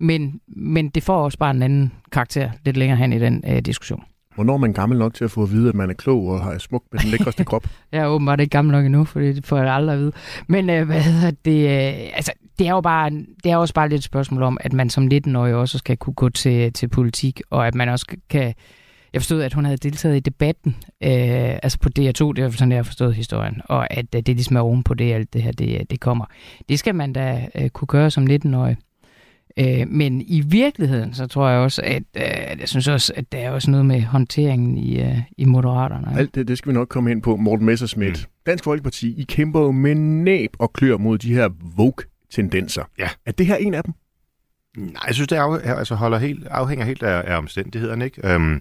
men, 0.00 0.40
men 0.48 0.88
det 0.88 1.02
får 1.02 1.24
også 1.24 1.38
bare 1.38 1.50
en 1.50 1.62
anden 1.62 1.92
karakter 2.12 2.50
lidt 2.64 2.76
længere 2.76 2.98
hen 2.98 3.12
i 3.12 3.18
den 3.18 3.44
øh, 3.48 3.58
diskussion. 3.58 4.04
Hvornår 4.36 4.54
er 4.54 4.58
man 4.58 4.72
gammel 4.72 4.98
nok 4.98 5.14
til 5.14 5.24
at 5.24 5.30
få 5.30 5.42
at 5.42 5.50
vide, 5.50 5.68
at 5.68 5.74
man 5.74 5.90
er 5.90 5.94
klog 5.94 6.26
og 6.26 6.40
har 6.40 6.58
smuk 6.58 6.82
med 6.92 7.00
den 7.00 7.10
lækreste 7.10 7.44
krop? 7.44 7.66
Jeg 7.92 8.00
er 8.02 8.06
åbenbart 8.06 8.40
ikke 8.40 8.50
gammel 8.50 8.72
nok 8.72 8.84
endnu, 8.84 9.04
for 9.04 9.20
det 9.20 9.46
får 9.46 9.56
jeg 9.58 9.74
aldrig 9.74 9.94
at 9.94 10.00
vide. 10.00 10.12
Men 10.46 10.70
øh, 10.70 10.86
hvad 10.86 11.00
hedder 11.00 11.30
det? 11.44 11.64
Øh, 11.64 12.10
altså, 12.14 12.32
det 12.58 12.66
er 12.66 12.70
jo 12.70 12.80
bare, 12.80 13.10
det 13.44 13.52
er 13.52 13.56
også 13.56 13.74
bare 13.74 13.88
lidt 13.88 13.98
et 13.98 14.04
spørgsmål 14.04 14.42
om, 14.42 14.58
at 14.60 14.72
man 14.72 14.90
som 14.90 15.08
19-årig 15.14 15.54
også 15.54 15.78
skal 15.78 15.96
kunne 15.96 16.14
gå 16.14 16.28
til, 16.28 16.72
til 16.72 16.88
politik, 16.88 17.40
og 17.50 17.66
at 17.66 17.74
man 17.74 17.88
også 17.88 18.16
kan... 18.30 18.54
Jeg 19.12 19.22
forstod, 19.22 19.42
at 19.42 19.54
hun 19.54 19.64
havde 19.64 19.76
deltaget 19.76 20.16
i 20.16 20.20
debatten, 20.20 20.76
øh, 20.82 21.58
altså 21.62 21.78
på 21.78 21.88
DR2, 21.98 22.32
det 22.32 22.38
er 22.38 22.50
sådan, 22.50 22.70
jeg 22.70 22.78
har 22.78 22.82
forstået 22.82 23.14
historien, 23.14 23.60
og 23.64 23.92
at 23.92 24.14
øh, 24.14 24.22
det 24.22 24.28
ligesom 24.28 24.56
er 24.56 24.60
oven 24.60 24.82
på 24.82 24.94
det, 24.94 25.12
alt 25.12 25.32
det 25.32 25.42
her, 25.42 25.52
det, 25.52 25.74
øh, 25.74 25.80
det 25.90 26.00
kommer. 26.00 26.24
Det 26.68 26.78
skal 26.78 26.94
man 26.94 27.12
da 27.12 27.48
øh, 27.54 27.68
kunne 27.68 27.86
gøre 27.86 28.10
som 28.10 28.26
19-årig. 28.30 28.76
Øh, 29.58 29.88
men 29.88 30.20
i 30.20 30.40
virkeligheden, 30.40 31.14
så 31.14 31.26
tror 31.26 31.48
jeg 31.48 31.58
også, 31.58 31.82
at 31.84 32.02
øh, 32.16 32.60
jeg 32.60 32.68
synes 32.68 32.88
også, 32.88 33.12
at 33.16 33.32
der 33.32 33.38
er 33.38 33.50
også 33.50 33.70
noget 33.70 33.86
med 33.86 34.02
håndteringen 34.02 34.78
i, 34.78 35.00
øh, 35.00 35.18
i 35.38 35.44
Moderaterne. 35.44 36.06
ikke? 36.10 36.20
Alt 36.20 36.34
det, 36.34 36.48
det 36.48 36.58
skal 36.58 36.70
vi 36.70 36.74
nok 36.74 36.88
komme 36.88 37.10
ind 37.10 37.22
på. 37.22 37.36
Morten 37.36 37.66
Messerschmidt, 37.66 38.26
mm. 38.26 38.32
Dansk 38.46 38.64
Folkeparti, 38.64 39.20
I 39.20 39.24
kæmper 39.24 39.60
jo 39.60 39.70
med 39.70 39.94
næb 39.94 40.50
og 40.58 40.72
klør 40.72 40.96
mod 40.96 41.18
de 41.18 41.34
her 41.34 41.48
Vogue-tendenser. 41.76 42.82
Ja. 42.98 43.08
Er 43.26 43.32
det 43.32 43.46
her 43.46 43.56
en 43.56 43.74
af 43.74 43.84
dem? 43.84 43.94
Nej, 44.76 45.02
jeg 45.06 45.14
synes, 45.14 45.28
det 45.28 45.36
af, 45.36 45.78
altså 45.78 45.94
holder 45.94 46.18
helt, 46.18 46.46
afhænger 46.46 46.84
helt 46.84 47.02
af, 47.02 47.32
af 47.32 47.38
omstændighederne. 47.38 48.04
Ikke? 48.04 48.32
Øhm, 48.34 48.60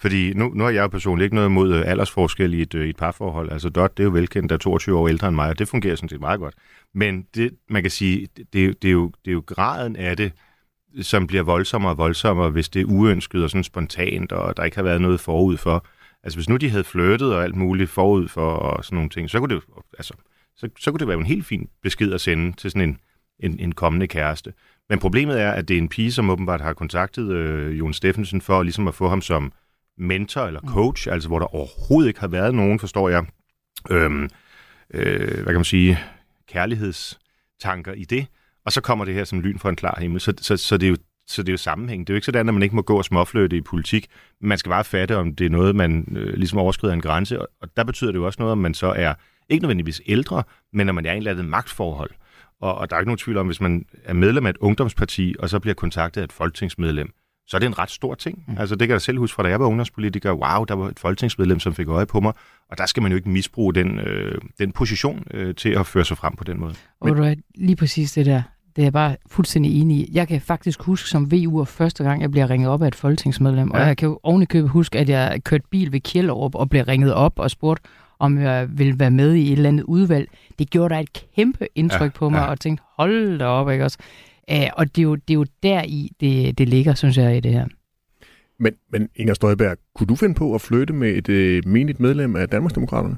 fordi 0.00 0.32
nu, 0.34 0.48
nu 0.54 0.64
har 0.64 0.70
jeg 0.70 0.82
jo 0.82 0.88
personligt 0.88 1.24
ikke 1.24 1.34
noget 1.34 1.48
imod 1.48 1.74
øh, 1.74 1.82
aldersforskel 1.86 2.54
i 2.54 2.62
et, 2.62 2.74
øh, 2.74 2.86
i 2.86 2.90
et 2.90 2.96
parforhold. 2.96 3.52
Altså 3.52 3.68
Dot, 3.68 3.96
det 3.96 4.02
er 4.02 4.04
jo 4.04 4.10
velkendt, 4.10 4.50
der 4.50 4.54
er 4.56 4.58
22 4.58 4.98
år 4.98 5.08
ældre 5.08 5.28
end 5.28 5.36
mig, 5.36 5.48
og 5.48 5.58
det 5.58 5.68
fungerer 5.68 5.96
sådan 5.96 6.08
set 6.08 6.20
meget 6.20 6.40
godt. 6.40 6.54
Men 6.94 7.26
det, 7.34 7.50
man 7.68 7.82
kan 7.82 7.90
sige, 7.90 8.28
det, 8.36 8.52
det, 8.82 8.88
er 8.88 8.92
jo- 8.92 9.12
det, 9.24 9.30
er 9.30 9.32
jo, 9.32 9.42
graden 9.46 9.96
af 9.96 10.16
det, 10.16 10.32
som 11.02 11.26
bliver 11.26 11.42
voldsommere 11.42 11.92
og 11.92 11.98
voldsommere, 11.98 12.50
hvis 12.50 12.68
det 12.68 12.80
er 12.82 12.86
uønsket 12.86 13.42
og 13.44 13.50
sådan 13.50 13.64
spontant, 13.64 14.32
og 14.32 14.56
der 14.56 14.64
ikke 14.64 14.76
har 14.76 14.82
været 14.84 15.00
noget 15.00 15.20
forud 15.20 15.56
for. 15.56 15.86
Altså 16.22 16.36
hvis 16.36 16.48
nu 16.48 16.56
de 16.56 16.70
havde 16.70 16.84
flyttet 16.84 17.34
og 17.34 17.44
alt 17.44 17.56
muligt 17.56 17.90
forud 17.90 18.28
for 18.28 18.50
og 18.52 18.84
sådan 18.84 18.96
nogle 18.96 19.10
ting, 19.10 19.30
så 19.30 19.38
kunne 19.38 19.48
det, 19.48 19.62
jo- 19.68 19.82
altså, 19.98 20.14
så, 20.56 20.68
så 20.78 20.90
kunne 20.90 20.98
det 20.98 21.08
være 21.08 21.18
en 21.18 21.26
helt 21.26 21.46
fin 21.46 21.68
besked 21.82 22.12
at 22.12 22.20
sende 22.20 22.52
til 22.56 22.70
sådan 22.70 22.88
en, 22.88 22.98
en, 23.40 23.60
en 23.60 23.72
kommende 23.72 24.06
kæreste. 24.06 24.52
Men 24.88 24.98
problemet 24.98 25.40
er, 25.40 25.50
at 25.50 25.68
det 25.68 25.74
er 25.74 25.78
en 25.78 25.88
pige, 25.88 26.12
som 26.12 26.30
åbenbart 26.30 26.60
har 26.60 26.72
kontaktet 26.72 27.30
øh, 27.32 27.78
Jon 27.78 27.92
Steffensen 27.92 28.40
for 28.40 28.62
ligesom 28.62 28.88
at 28.88 28.94
få 28.94 29.08
ham 29.08 29.20
som 29.20 29.52
mentor 30.00 30.46
eller 30.46 30.60
coach, 30.60 31.08
altså 31.12 31.28
hvor 31.28 31.38
der 31.38 31.54
overhovedet 31.54 32.08
ikke 32.08 32.20
har 32.20 32.28
været 32.28 32.54
nogen, 32.54 32.78
forstår 32.78 33.08
jeg, 33.08 33.24
øhm, 33.90 34.28
øh, 34.94 35.34
hvad 35.34 35.44
kan 35.44 35.54
man 35.54 35.64
sige, 35.64 35.98
kærlighedstanker 36.48 37.92
i 37.92 38.04
det. 38.04 38.26
Og 38.64 38.72
så 38.72 38.80
kommer 38.80 39.04
det 39.04 39.14
her 39.14 39.24
som 39.24 39.40
lyn 39.40 39.58
fra 39.58 39.68
en 39.68 39.76
klar 39.76 40.00
himmel. 40.00 40.20
Så, 40.20 40.32
så, 40.40 40.56
så, 40.56 40.76
det, 40.76 40.86
er 40.86 40.90
jo, 40.90 40.96
så 41.26 41.42
det 41.42 41.48
er 41.48 41.52
jo 41.52 41.56
sammenhæng. 41.56 42.06
Det 42.06 42.12
er 42.12 42.14
jo 42.14 42.16
ikke 42.16 42.26
sådan, 42.26 42.48
at 42.48 42.54
man 42.54 42.62
ikke 42.62 42.76
må 42.76 42.82
gå 42.82 42.96
og 42.96 43.04
småfløte 43.04 43.56
i 43.56 43.60
politik. 43.60 44.06
Man 44.40 44.58
skal 44.58 44.70
bare 44.70 44.84
fatte, 44.84 45.16
om 45.16 45.34
det 45.34 45.46
er 45.46 45.50
noget, 45.50 45.76
man 45.76 46.16
øh, 46.16 46.34
ligesom 46.34 46.58
overskrider 46.58 46.94
en 46.94 47.00
grænse. 47.00 47.40
Og, 47.40 47.48
og 47.62 47.68
der 47.76 47.84
betyder 47.84 48.12
det 48.12 48.18
jo 48.18 48.26
også 48.26 48.36
noget, 48.38 48.52
om 48.52 48.58
man 48.58 48.74
så 48.74 48.86
er 48.86 49.14
ikke 49.48 49.62
nødvendigvis 49.62 50.00
ældre, 50.06 50.42
men 50.72 50.86
når 50.86 50.92
man 50.92 51.06
er 51.06 51.10
i 51.10 51.12
en 51.12 51.18
eller 51.18 51.30
anden 51.30 51.50
magtforhold. 51.50 52.10
Og, 52.60 52.74
og 52.74 52.90
der 52.90 52.96
er 52.96 53.00
ikke 53.00 53.08
nogen 53.08 53.18
tvivl 53.18 53.36
om, 53.36 53.46
hvis 53.46 53.60
man 53.60 53.84
er 54.04 54.14
medlem 54.14 54.46
af 54.46 54.50
et 54.50 54.56
ungdomsparti, 54.56 55.34
og 55.38 55.48
så 55.48 55.60
bliver 55.60 55.74
kontaktet 55.74 56.20
af 56.20 56.24
et 56.24 56.32
folketingsmedlem, 56.32 57.12
så 57.50 57.56
er 57.56 57.58
det 57.58 57.66
en 57.66 57.78
ret 57.78 57.90
stor 57.90 58.14
ting. 58.14 58.44
Mm. 58.48 58.58
Altså 58.58 58.76
det 58.76 58.88
kan 58.88 58.92
jeg 58.92 59.00
selv 59.00 59.18
huske 59.18 59.34
fra, 59.34 59.42
da 59.42 59.48
jeg 59.48 59.60
var 59.60 59.66
ungdomspolitiker. 59.66 60.32
Wow, 60.32 60.64
der 60.64 60.74
var 60.74 60.88
et 60.88 60.98
folketingsmedlem, 60.98 61.60
som 61.60 61.74
fik 61.74 61.88
øje 61.88 62.06
på 62.06 62.20
mig. 62.20 62.32
Og 62.70 62.78
der 62.78 62.86
skal 62.86 63.02
man 63.02 63.12
jo 63.12 63.16
ikke 63.16 63.28
misbruge 63.28 63.74
den, 63.74 63.98
øh, 63.98 64.40
den 64.58 64.72
position 64.72 65.24
øh, 65.30 65.54
til 65.54 65.68
at 65.68 65.86
føre 65.86 66.04
sig 66.04 66.16
frem 66.16 66.36
på 66.36 66.44
den 66.44 66.60
måde. 66.60 66.74
Og 67.00 67.16
du 67.16 67.22
er 67.22 67.34
lige 67.54 67.76
præcis 67.76 68.12
det 68.12 68.26
der. 68.26 68.42
Det 68.76 68.82
er 68.82 68.86
jeg 68.86 68.92
bare 68.92 69.16
fuldstændig 69.26 69.80
enig 69.80 69.96
i. 69.96 70.10
Jeg 70.12 70.28
kan 70.28 70.40
faktisk 70.40 70.82
huske 70.82 71.08
som 71.08 71.30
VU'er 71.34 71.64
første 71.64 72.04
gang, 72.04 72.22
jeg 72.22 72.30
bliver 72.30 72.50
ringet 72.50 72.70
op 72.70 72.82
af 72.82 72.88
et 72.88 72.94
folketingsmedlem. 72.94 73.70
Ja. 73.74 73.80
Og 73.80 73.86
jeg 73.86 73.96
kan 73.96 74.08
jo 74.08 74.20
ovenikøbet 74.22 74.70
huske, 74.70 74.98
at 74.98 75.08
jeg 75.08 75.40
kørte 75.44 75.64
bil 75.70 75.92
ved 75.92 76.00
Kjellerup 76.00 76.54
og 76.54 76.70
blev 76.70 76.84
ringet 76.84 77.14
op 77.14 77.38
og 77.38 77.50
spurgt, 77.50 77.80
om 78.18 78.38
jeg 78.38 78.68
ville 78.78 78.98
være 78.98 79.10
med 79.10 79.34
i 79.34 79.46
et 79.46 79.52
eller 79.52 79.68
andet 79.68 79.84
udvalg. 79.84 80.28
Det 80.58 80.70
gjorde 80.70 80.94
da 80.94 81.00
et 81.00 81.26
kæmpe 81.36 81.68
indtryk 81.74 82.14
ja, 82.14 82.18
på 82.18 82.28
mig, 82.28 82.38
ja. 82.38 82.44
og 82.44 82.60
tænkte, 82.60 82.84
hold 82.96 83.38
da 83.38 83.44
op, 83.44 83.70
ikke 83.70 83.84
også? 83.84 83.98
Æh, 84.50 84.68
og 84.72 84.96
det 84.96 84.98
er, 84.98 85.02
jo, 85.02 85.14
det 85.14 85.30
er 85.30 85.34
jo 85.34 85.46
der 85.62 85.82
i, 85.82 86.10
det, 86.20 86.58
det 86.58 86.68
ligger, 86.68 86.94
synes 86.94 87.16
jeg, 87.16 87.36
i 87.36 87.40
det 87.40 87.52
her. 87.52 87.66
Men, 88.58 88.72
men 88.92 89.08
Inger 89.16 89.34
Støjberg, 89.34 89.76
kunne 89.94 90.06
du 90.06 90.16
finde 90.16 90.34
på 90.34 90.54
at 90.54 90.60
flytte 90.60 90.94
med 90.94 91.08
et 91.08 91.28
øh, 91.28 91.62
menigt 91.66 92.00
medlem 92.00 92.36
af 92.36 92.48
Danmarksdemokraterne? 92.48 93.16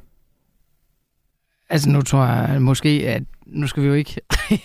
Altså 1.70 1.90
nu 1.90 2.02
tror 2.02 2.26
jeg 2.26 2.62
måske, 2.62 2.88
at 2.88 3.22
nu 3.46 3.66
skal 3.66 3.82
vi 3.82 3.88
jo 3.88 3.94
ikke, 3.94 4.20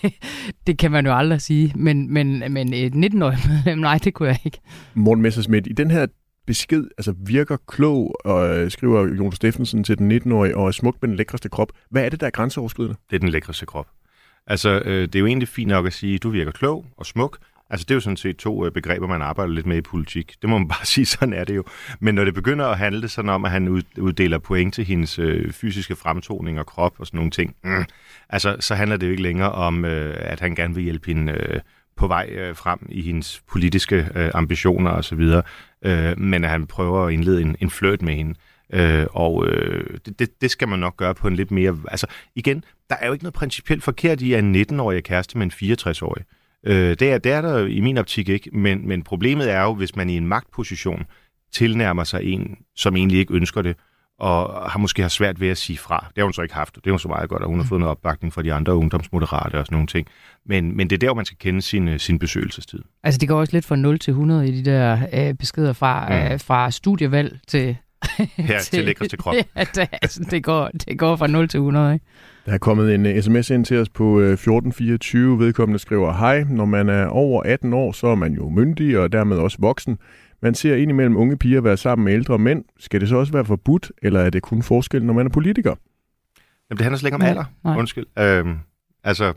det 0.67 0.77
kan 0.77 0.91
man 0.91 1.05
jo 1.05 1.17
aldrig 1.17 1.41
sige, 1.41 1.73
men, 1.75 2.13
men, 2.13 2.53
men 2.53 2.73
et 2.73 2.93
19-årigt 2.93 3.49
medlem, 3.49 3.79
nej, 3.79 3.99
det 4.03 4.13
kunne 4.13 4.29
jeg 4.29 4.39
ikke. 4.45 4.59
Morten 4.93 5.21
Messersmith, 5.21 5.69
i 5.69 5.73
den 5.73 5.91
her 5.91 6.07
besked, 6.47 6.87
altså 6.97 7.13
virker 7.17 7.57
klog, 7.67 8.15
og 8.25 8.57
øh, 8.57 8.71
skriver 8.71 9.15
Jon 9.15 9.31
Steffensen 9.31 9.83
til 9.83 9.97
den 9.97 10.11
19-årige, 10.11 10.57
og 10.57 10.67
er 10.67 10.71
smuk 10.71 10.95
med 11.01 11.09
den 11.09 11.17
lækreste 11.17 11.49
krop. 11.49 11.71
Hvad 11.89 12.05
er 12.05 12.09
det, 12.09 12.19
der 12.19 12.27
er 12.27 12.31
grænseoverskridende? 12.31 12.97
Det 13.09 13.15
er 13.15 13.19
den 13.19 13.29
lækreste 13.29 13.65
krop. 13.65 13.87
Altså, 14.47 14.81
øh, 14.85 15.01
det 15.01 15.15
er 15.15 15.19
jo 15.19 15.25
egentlig 15.25 15.47
fint 15.47 15.67
nok 15.67 15.85
at 15.85 15.93
sige, 15.93 16.17
du 16.17 16.29
virker 16.29 16.51
klog 16.51 16.85
og 16.97 17.05
smuk, 17.05 17.37
Altså 17.69 17.83
det 17.83 17.91
er 17.91 17.95
jo 17.95 17.99
sådan 17.99 18.17
set 18.17 18.37
to 18.37 18.65
øh, 18.65 18.71
begreber, 18.71 19.07
man 19.07 19.21
arbejder 19.21 19.53
lidt 19.53 19.65
med 19.65 19.77
i 19.77 19.81
politik. 19.81 20.35
Det 20.41 20.49
må 20.49 20.57
man 20.57 20.67
bare 20.77 20.85
sige, 20.85 21.05
sådan 21.05 21.33
er 21.33 21.43
det 21.43 21.55
jo. 21.55 21.63
Men 21.99 22.15
når 22.15 22.25
det 22.25 22.33
begynder 22.33 22.65
at 22.65 22.77
handle 22.77 23.07
sådan 23.07 23.29
om, 23.29 23.45
at 23.45 23.51
han 23.51 23.83
uddeler 23.97 24.37
point 24.37 24.73
til 24.73 24.85
hendes 24.85 25.19
øh, 25.19 25.51
fysiske 25.51 25.95
fremtoning 25.95 26.59
og 26.59 26.65
krop 26.65 26.99
og 26.99 27.07
sådan 27.07 27.17
nogle 27.17 27.31
ting, 27.31 27.55
mm, 27.63 27.85
altså 28.29 28.57
så 28.59 28.75
handler 28.75 28.97
det 28.97 29.07
jo 29.07 29.11
ikke 29.11 29.23
længere 29.23 29.51
om, 29.51 29.85
øh, 29.85 30.15
at 30.19 30.39
han 30.39 30.55
gerne 30.55 30.75
vil 30.75 30.83
hjælpe 30.83 31.07
hende 31.07 31.31
øh, 31.33 31.59
på 31.97 32.07
vej 32.07 32.29
øh, 32.31 32.55
frem 32.55 32.79
i 32.89 33.01
hendes 33.01 33.41
politiske 33.51 34.09
øh, 34.15 34.31
ambitioner 34.33 34.91
osv., 34.91 35.21
øh, 35.81 36.19
men 36.19 36.43
at 36.43 36.49
han 36.49 36.67
prøver 36.67 37.05
at 37.05 37.13
indlede 37.13 37.41
en, 37.41 37.55
en 37.59 37.69
flirt 37.69 38.01
med 38.01 38.13
hende. 38.13 38.35
Øh, 38.73 39.05
og 39.11 39.47
øh, 39.47 39.97
det, 40.19 40.41
det 40.41 40.51
skal 40.51 40.67
man 40.67 40.79
nok 40.79 40.97
gøre 40.97 41.15
på 41.15 41.27
en 41.27 41.35
lidt 41.35 41.51
mere... 41.51 41.77
Altså 41.87 42.07
igen, 42.35 42.63
der 42.89 42.95
er 42.95 43.07
jo 43.07 43.13
ikke 43.13 43.23
noget 43.23 43.33
principielt 43.33 43.83
forkert 43.83 44.21
i, 44.21 44.33
at 44.33 44.43
en 44.43 44.55
19-årig 44.55 45.03
kæreste 45.03 45.37
med 45.37 45.45
en 45.45 45.71
64-årig. 45.71 46.23
Øh, 46.65 46.89
det, 46.89 47.01
er, 47.01 47.17
det 47.17 47.31
er 47.31 47.41
der 47.41 47.65
i 47.65 47.79
min 47.79 47.97
optik 47.97 48.29
ikke, 48.29 48.49
men, 48.53 48.87
men 48.87 49.03
problemet 49.03 49.51
er 49.51 49.61
jo, 49.61 49.73
hvis 49.73 49.95
man 49.95 50.09
i 50.09 50.17
en 50.17 50.27
magtposition 50.27 51.05
tilnærmer 51.51 52.03
sig 52.03 52.23
en, 52.23 52.57
som 52.75 52.95
egentlig 52.95 53.19
ikke 53.19 53.33
ønsker 53.33 53.61
det, 53.61 53.75
og 54.19 54.71
har 54.71 54.79
måske 54.79 55.01
har 55.01 55.09
svært 55.09 55.39
ved 55.39 55.49
at 55.49 55.57
sige 55.57 55.77
fra. 55.77 56.05
Det 56.07 56.17
har 56.17 56.23
hun 56.23 56.33
så 56.33 56.41
ikke 56.41 56.55
haft, 56.55 56.77
og 56.77 56.83
det 56.83 56.89
er 56.89 56.93
jo 56.93 56.97
så 56.97 57.07
meget 57.07 57.29
godt, 57.29 57.41
at 57.41 57.47
hun 57.47 57.59
har 57.59 57.65
fået 57.65 57.79
noget 57.79 57.91
opbakning 57.91 58.33
fra 58.33 58.41
de 58.41 58.53
andre 58.53 58.75
ungdomsmoderate 58.75 59.55
og 59.59 59.65
sådan 59.65 59.75
nogle 59.75 59.87
ting. 59.87 60.07
Men, 60.45 60.77
men 60.77 60.89
det 60.89 60.95
er 60.95 60.99
der, 60.99 61.07
hvor 61.07 61.15
man 61.15 61.25
skal 61.25 61.37
kende 61.37 61.61
sin, 61.61 61.87
øh, 61.87 61.99
sin 61.99 62.19
besøgelsestid. 62.19 62.79
Altså 63.03 63.17
det 63.17 63.29
går 63.29 63.39
også 63.39 63.53
lidt 63.53 63.65
fra 63.65 63.75
0 63.75 63.99
til 63.99 64.11
100 64.11 64.47
i 64.47 64.61
de 64.61 64.71
der 64.71 64.99
øh, 65.13 65.33
beskeder 65.33 65.73
fra, 65.73 66.09
mm. 66.09 66.33
øh, 66.33 66.39
fra 66.39 66.71
studievalg 66.71 67.39
til... 67.47 67.77
ja, 68.19 68.59
til, 68.59 68.59
til 68.59 68.85
lækreste 68.85 69.17
krop. 69.17 69.35
ja, 69.55 69.65
det, 69.75 69.89
altså, 70.01 70.27
det, 70.31 70.43
går, 70.43 70.67
det 70.67 70.99
går 70.99 71.15
fra 71.15 71.27
0 71.27 71.47
til 71.47 71.57
100, 71.57 71.93
ikke? 71.93 72.05
Der 72.45 72.53
er 72.53 72.57
kommet 72.57 72.95
en 72.95 73.05
uh, 73.05 73.21
sms 73.21 73.49
ind 73.49 73.65
til 73.65 73.77
os 73.77 73.89
på 73.89 74.03
uh, 74.03 74.23
øh, 74.23 74.33
1424. 74.33 75.39
Vedkommende 75.39 75.79
skriver, 75.79 76.13
hej, 76.13 76.43
når 76.43 76.65
man 76.65 76.89
er 76.89 77.05
over 77.05 77.43
18 77.43 77.73
år, 77.73 77.91
så 77.91 78.07
er 78.07 78.15
man 78.15 78.33
jo 78.33 78.49
myndig 78.49 78.99
og 78.99 79.11
dermed 79.11 79.37
også 79.37 79.57
voksen. 79.59 79.97
Man 80.41 80.55
ser 80.55 80.75
indimellem 80.75 81.17
unge 81.17 81.37
piger 81.37 81.61
være 81.61 81.77
sammen 81.77 82.05
med 82.05 82.13
ældre 82.13 82.39
mænd. 82.39 82.63
Skal 82.79 83.01
det 83.01 83.09
så 83.09 83.15
også 83.15 83.33
være 83.33 83.45
forbudt, 83.45 83.91
eller 84.01 84.19
er 84.19 84.29
det 84.29 84.41
kun 84.41 84.63
forskel, 84.63 85.05
når 85.05 85.13
man 85.13 85.25
er 85.25 85.29
politiker? 85.29 85.75
Jamen, 86.69 86.77
det 86.77 86.81
handler 86.81 86.97
slet 86.97 87.07
ikke 87.07 87.15
om 87.15 87.21
alder. 87.21 87.45
Nej. 87.63 87.77
Undskyld. 87.77 88.05
Øhm, 88.19 88.55
altså, 89.03 89.33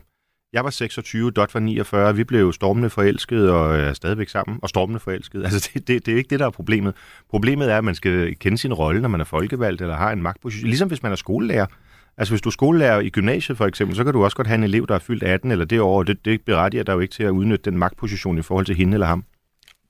jeg 0.53 0.63
var 0.63 0.69
26, 0.69 1.31
Dot 1.31 1.53
var 1.53 1.59
49, 1.59 2.15
vi 2.15 2.23
blev 2.23 2.53
stormende 2.53 2.89
forelsket 2.89 3.51
og 3.51 3.77
øh, 3.77 3.87
er 3.87 3.93
stadigvæk 3.93 4.29
sammen, 4.29 4.59
og 4.61 4.69
stormende 4.69 4.99
forelsket. 4.99 5.43
Altså, 5.43 5.69
det, 5.73 5.87
det, 5.87 6.05
det 6.05 6.11
er 6.11 6.17
ikke 6.17 6.29
det, 6.29 6.39
der 6.39 6.45
er 6.45 6.49
problemet. 6.49 6.93
Problemet 7.29 7.71
er, 7.71 7.77
at 7.77 7.83
man 7.83 7.95
skal 7.95 8.35
kende 8.35 8.57
sin 8.57 8.73
rolle, 8.73 9.01
når 9.01 9.09
man 9.09 9.21
er 9.21 9.25
folkevalgt 9.25 9.81
eller 9.81 9.95
har 9.95 10.11
en 10.11 10.21
magtposition. 10.21 10.67
Ligesom 10.67 10.87
hvis 10.87 11.03
man 11.03 11.11
er 11.11 11.15
skolelærer. 11.15 11.65
Altså 12.17 12.31
hvis 12.33 12.41
du 12.41 12.49
er 12.49 12.51
skolelærer 12.51 12.99
i 12.99 13.09
gymnasiet 13.09 13.57
for 13.57 13.65
eksempel, 13.65 13.95
så 13.95 14.03
kan 14.03 14.13
du 14.13 14.23
også 14.23 14.37
godt 14.37 14.47
have 14.47 14.55
en 14.55 14.63
elev, 14.63 14.87
der 14.87 14.95
er 14.95 14.99
fyldt 14.99 15.23
18 15.23 15.51
eller 15.51 15.65
det 15.65 15.81
år, 15.81 15.99
og 15.99 16.07
det, 16.07 16.25
det 16.25 16.41
berettiger 16.41 16.83
dig 16.83 16.93
jo 16.93 16.99
ikke 16.99 17.13
til 17.13 17.23
at 17.23 17.29
udnytte 17.29 17.71
den 17.71 17.79
magtposition 17.79 18.37
i 18.37 18.41
forhold 18.41 18.65
til 18.65 18.75
hende 18.75 18.93
eller 18.93 19.07
ham. 19.07 19.23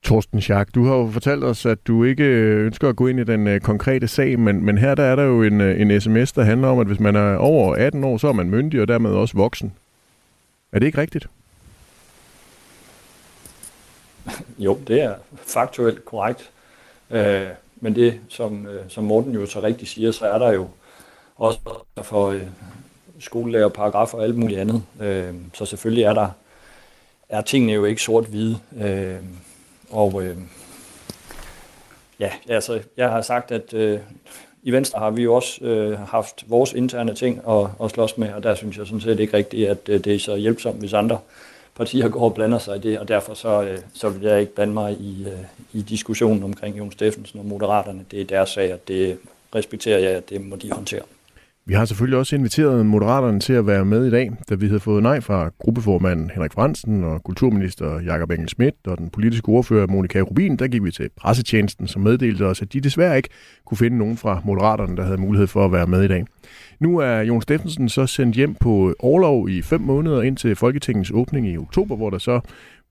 Torsten 0.04 0.42
Schack, 0.42 0.76
du 0.76 0.86
har 0.86 0.96
jo 0.96 1.10
fortalt 1.12 1.44
os, 1.44 1.66
at 1.66 1.88
du 1.88 2.04
ikke 2.04 2.24
øh, 2.24 2.66
ønsker 2.66 2.90
at 2.90 2.96
gå 2.96 3.08
ind 3.08 3.20
i 3.20 3.24
den 3.24 3.48
øh, 3.48 3.60
konkrete 3.60 4.08
sag, 4.08 4.40
men, 4.40 4.66
men 4.66 4.78
her 4.78 4.96
der 4.96 5.04
er 5.04 5.16
der 5.16 5.24
jo 5.24 5.44
en, 5.44 5.62
øh, 5.62 5.82
en 5.82 6.02
sms, 6.02 6.32
der 6.32 6.44
handler 6.44 6.68
om, 6.68 6.80
at 6.80 6.88
hvis 6.88 7.00
man 7.00 7.16
er 7.16 7.36
over 7.36 7.76
18 7.76 8.04
år, 8.04 8.18
så 8.18 8.28
er 8.28 8.34
man 8.34 8.50
myndig 8.50 8.82
og 8.82 8.88
dermed 8.88 9.10
også 9.10 9.38
voksen. 9.38 9.74
Er 10.72 10.80
det 10.80 10.86
ikke 10.86 11.02
rigtigt? 11.02 11.28
Jo, 14.60 14.80
det 14.88 15.02
er 15.02 15.16
faktuelt 15.36 16.06
korrekt. 16.06 16.52
Øh, 17.10 17.48
men 17.76 17.96
det, 17.96 18.20
som, 18.30 18.68
øh, 18.68 18.90
som 18.90 19.04
Morten 19.04 19.34
jo 19.34 19.46
så 19.46 19.62
rigtigt 19.62 19.90
siger, 19.90 20.12
så 20.12 20.26
er 20.26 20.38
der 20.38 20.52
jo 20.52 20.70
også 21.36 21.60
for 22.04 22.28
øh, 22.30 22.48
skolelærer, 23.20 23.70
paragrafer 23.70 24.18
og 24.18 24.24
alt 24.24 24.38
muligt 24.38 24.60
andet. 24.60 24.84
Øh, 25.02 25.36
så 25.54 25.66
selvfølgelig 25.66 26.04
er 26.04 26.14
der 26.14 26.30
er 27.32 27.42
tingene 27.42 27.74
jo 27.74 27.86
ikke 27.86 28.02
sort-hvide. 28.02 28.60
Øh, 28.78 29.20
og 29.90 30.24
øh, 30.24 30.38
ja, 32.20 32.32
altså, 32.50 32.82
jeg 32.98 33.10
har 33.10 33.22
sagt, 33.22 33.52
at 33.52 33.74
øh, 33.74 34.00
i 34.64 34.72
Venstre 34.72 35.00
har 35.00 35.10
vi 35.10 35.24
jo 35.24 35.34
også 35.34 35.66
øh, 35.66 36.00
haft 36.00 36.44
vores 36.48 36.74
interne 36.74 37.16
ting 37.16 37.42
at, 37.50 37.68
at 37.84 37.92
slås 37.92 38.18
med, 38.18 38.34
og 38.34 38.44
der 38.44 38.56
synes 38.56 38.78
jeg 38.78 38.86
sådan 38.86 39.02
set 39.02 39.20
ikke 39.20 39.38
rigtigt, 39.38 39.70
at 39.70 39.90
øh, 39.90 40.04
det 40.04 40.16
er 40.16 40.20
så 40.20 40.36
hjælpsomt, 40.36 40.80
hvis 40.80 40.94
andre 40.94 41.20
partier 41.76 42.10
går 42.10 42.20
og 42.20 42.34
blander 42.34 42.60
sig 42.60 42.78
i 42.78 42.80
det, 42.80 43.00
og 43.00 43.08
derfor 43.08 43.34
så, 43.34 43.62
øh, 43.62 43.78
så 43.94 44.10
vil 44.10 44.28
jeg 44.28 44.40
ikke 44.40 44.56
blande 44.56 44.74
mig 44.74 44.94
i, 44.94 45.26
øh, 45.28 45.40
i 45.74 45.82
diskussionen 45.82 46.44
omkring 46.44 46.78
Jon 46.78 46.92
Steffensen 46.92 47.40
og 47.40 47.46
Moderaterne. 47.46 48.06
Det 48.12 48.22
er 48.22 48.26
deres 48.26 48.50
sag, 48.50 48.74
og 48.74 48.80
det 48.88 49.18
respekterer 49.56 50.00
jeg, 50.00 50.12
at 50.12 50.30
det 50.30 50.42
må 50.42 50.56
de 50.56 50.72
håndtere. 50.72 51.02
Vi 51.66 51.74
har 51.74 51.86
selvfølgelig 51.86 52.20
også 52.20 52.36
inviteret 52.36 52.86
Moderaterne 52.86 53.40
til 53.40 53.54
at 53.54 53.68
være 53.68 53.86
med 53.86 54.06
i 54.06 54.10
dag, 54.10 54.32
da 54.50 54.56
vi 54.56 54.68
havde 54.68 54.80
fået 54.80 55.04
nej 55.04 55.20
fra 55.20 55.50
gruppeformanden 55.60 56.30
Henrik 56.34 56.54
Fransen 56.54 57.04
og 57.04 57.24
kulturminister 57.24 58.00
Jakob 58.00 58.32
Engel 58.32 58.50
Schmidt 58.50 58.76
og 58.88 58.98
den 58.98 59.10
politiske 59.10 59.50
ordfører 59.50 59.88
Monika 59.88 60.22
Rubin. 60.22 60.58
Der 60.58 60.68
gik 60.68 60.84
vi 60.84 60.92
til 60.92 61.10
pressetjenesten, 61.18 61.88
som 61.88 62.02
meddelte 62.02 62.46
os, 62.46 62.62
at 62.62 62.74
de 62.74 62.82
desværre 62.82 63.18
ikke 63.18 63.30
kunne 63.66 63.78
finde 63.78 63.98
nogen 63.98 64.18
fra 64.18 64.42
Moderaterne, 64.46 64.98
der 64.98 65.04
havde 65.04 65.18
mulighed 65.18 65.48
for 65.48 65.66
at 65.66 65.72
være 65.72 65.88
med 65.88 66.04
i 66.04 66.08
dag. 66.08 66.26
Nu 66.80 66.98
er 66.98 67.20
Jon 67.20 67.42
Steffensen 67.42 67.90
så 67.90 68.08
sendt 68.08 68.36
hjem 68.36 68.56
på 68.56 68.94
overlov 69.00 69.50
i 69.50 69.62
fem 69.62 69.82
måneder 69.82 70.22
indtil 70.22 70.56
Folketingets 70.56 71.12
åbning 71.14 71.48
i 71.48 71.58
oktober, 71.58 71.96
hvor 71.96 72.10
der 72.10 72.18
så 72.18 72.40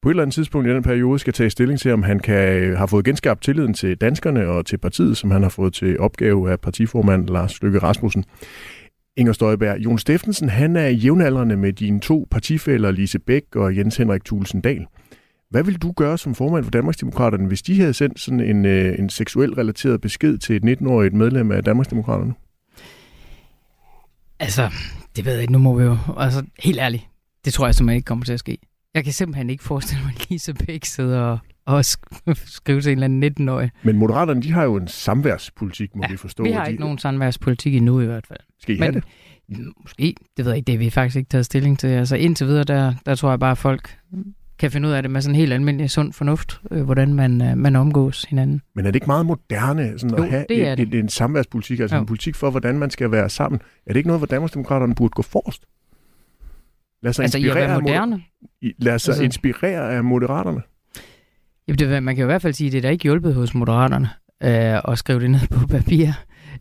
på 0.03 0.09
et 0.09 0.13
eller 0.13 0.23
andet 0.23 0.35
tidspunkt 0.35 0.69
i 0.69 0.71
den 0.71 0.83
periode 0.83 1.19
skal 1.19 1.33
tage 1.33 1.51
stilling 1.51 1.81
til, 1.81 1.93
om 1.93 2.03
han 2.03 2.19
kan 2.19 2.63
øh, 2.63 2.79
har 2.79 2.87
fået 2.87 3.05
genskabt 3.05 3.43
tilliden 3.43 3.75
til 3.75 3.97
danskerne 3.97 4.49
og 4.49 4.67
til 4.67 4.79
partiet, 4.79 5.17
som 5.17 5.31
han 5.31 5.43
har 5.43 5.49
fået 5.49 5.75
til 5.75 6.01
opgave 6.01 6.51
af 6.51 6.61
partiformand 6.61 7.29
Lars 7.29 7.63
Løkke 7.63 7.79
Rasmussen. 7.79 8.25
Inger 9.17 9.33
Støjberg, 9.33 9.79
Jon 9.79 9.99
Steffensen, 9.99 10.49
han 10.49 10.77
er 10.77 10.89
jævnaldrende 10.89 11.57
med 11.57 11.73
dine 11.73 12.01
to 12.01 12.27
partifælder, 12.31 12.91
Lise 12.91 13.19
Bæk 13.19 13.57
og 13.57 13.77
Jens 13.77 13.97
Henrik 13.97 14.25
Thulesen 14.25 14.61
Dahl. 14.61 14.87
Hvad 15.51 15.65
vil 15.65 15.77
du 15.77 15.93
gøre 15.93 16.19
som 16.19 16.35
formand 16.35 16.65
for 16.65 16.71
Danmarksdemokraterne, 16.71 17.47
hvis 17.47 17.63
de 17.63 17.81
havde 17.81 17.95
sendt 17.95 18.21
sådan 18.21 18.41
en, 18.41 18.65
øh, 18.65 18.99
en 18.99 19.11
seksuel 19.11 19.55
relateret 19.55 20.01
besked 20.01 20.39
til 20.39 20.57
et 20.57 20.65
19-årigt 20.65 21.15
medlem 21.15 21.53
af 21.53 21.65
Danmarksdemokraterne? 21.65 22.35
Altså, 24.39 24.71
det 25.17 25.25
ved 25.25 25.33
jeg 25.33 25.43
ikke. 25.43 25.53
Nu 25.53 25.59
må 25.59 25.79
vi 25.79 25.85
jo... 25.85 25.97
Altså, 26.17 26.45
helt 26.59 26.79
ærligt. 26.79 27.07
Det 27.45 27.53
tror 27.53 27.67
jeg 27.67 27.75
simpelthen 27.75 27.97
ikke 27.97 28.07
kommer 28.07 28.25
til 28.25 28.33
at 28.33 28.39
ske. 28.39 28.59
Jeg 28.95 29.05
kan 29.05 29.13
simpelthen 29.13 29.51
ikke 29.51 29.65
forestille 29.65 30.05
mig, 30.05 30.13
at 30.17 30.31
Lise 30.31 30.55
Bæk 30.55 30.85
sidder 30.85 31.21
og, 31.21 31.39
og 31.67 31.85
skrive 32.59 32.81
til 32.81 32.93
en 32.93 33.03
eller 33.03 33.27
anden 33.27 33.49
19-årig. 33.49 33.71
Men 33.83 33.97
Moderaterne, 33.97 34.43
de 34.43 34.53
har 34.53 34.65
jo 34.65 34.77
en 34.77 34.89
samværspolitik, 34.89 35.97
må 35.97 36.03
ja, 36.03 36.11
vi 36.11 36.17
forstå. 36.17 36.43
vi 36.43 36.51
har 36.51 36.65
de... 36.65 36.71
ikke 36.71 36.83
nogen 36.83 36.99
samværspolitik 36.99 37.75
endnu 37.75 38.01
i 38.01 38.07
hvert 38.07 38.27
fald. 38.27 38.39
Skal 38.61 38.77
I 38.77 38.79
Men, 38.79 38.95
have 38.95 39.01
det? 39.01 39.05
Måske. 39.83 40.15
Det 40.37 40.45
ved 40.45 40.53
jeg 40.53 40.57
ikke. 40.57 40.67
Det 40.67 40.75
har 40.75 40.79
vi 40.79 40.91
faktisk 40.91 41.17
ikke 41.17 41.29
taget 41.29 41.47
stilling 41.47 41.79
til. 41.79 41.87
Altså 41.87 42.17
indtil 42.17 42.47
videre, 42.47 42.65
der, 42.65 42.95
der 43.07 43.15
tror 43.15 43.31
jeg 43.31 43.41
bare, 43.41 43.51
at 43.51 43.59
folk 43.59 43.99
kan 44.59 44.71
finde 44.71 44.89
ud 44.89 44.93
af 44.93 45.03
det 45.03 45.11
med 45.11 45.21
sådan 45.21 45.37
helt 45.37 45.53
almindelig 45.53 45.91
sund 45.91 46.13
fornuft, 46.13 46.61
øh, 46.71 46.83
hvordan 46.83 47.15
man, 47.15 47.43
øh, 47.43 47.57
man 47.57 47.77
omgås 47.77 48.25
hinanden. 48.25 48.63
Men 48.75 48.87
er 48.87 48.91
det 48.91 48.97
ikke 48.97 49.07
meget 49.07 49.27
moderne 49.27 49.99
sådan 49.99 50.17
jo, 50.17 50.25
at 50.25 50.31
have 50.31 50.47
det 50.49 50.81
en, 50.81 50.89
en, 50.89 50.95
en 50.95 51.09
samværspolitik, 51.09 51.81
altså 51.81 51.97
jo. 51.97 52.01
en 52.01 52.07
politik 52.07 52.35
for, 52.35 52.51
hvordan 52.51 52.79
man 52.79 52.91
skal 52.91 53.11
være 53.11 53.29
sammen? 53.29 53.61
Er 53.87 53.93
det 53.93 53.97
ikke 53.97 54.07
noget, 54.07 54.21
hvor 54.21 54.27
Danmarksdemokraterne 54.27 54.95
burde 54.95 55.11
gå 55.11 55.23
forrest? 55.23 55.65
Lad 57.03 57.13
sig 57.13 57.23
altså, 57.23 57.39
inspirere 57.39 57.61
i 57.61 57.63
at 57.63 57.71
være 57.71 57.81
moderne? 57.81 58.23
Lad 58.79 58.99
sig 58.99 59.13
altså, 59.13 59.25
inspirere 59.25 59.93
af 59.95 60.05
moderaterne? 60.05 60.63
Jamen, 61.69 61.79
det, 61.79 62.03
man 62.03 62.15
kan 62.15 62.23
jo 62.23 62.27
i 62.27 62.33
hvert 62.33 62.43
fald 62.43 62.53
sige, 62.53 62.67
at 62.69 62.73
det 62.73 62.79
er 62.79 62.83
da 62.83 62.89
ikke 62.89 63.03
hjulpet 63.03 63.35
hos 63.35 63.55
moderaterne 63.55 64.09
øh, 64.43 64.81
at 64.93 64.99
skrive 64.99 65.21
det 65.21 65.31
ned 65.31 65.49
på 65.51 65.67
papir. 65.67 66.07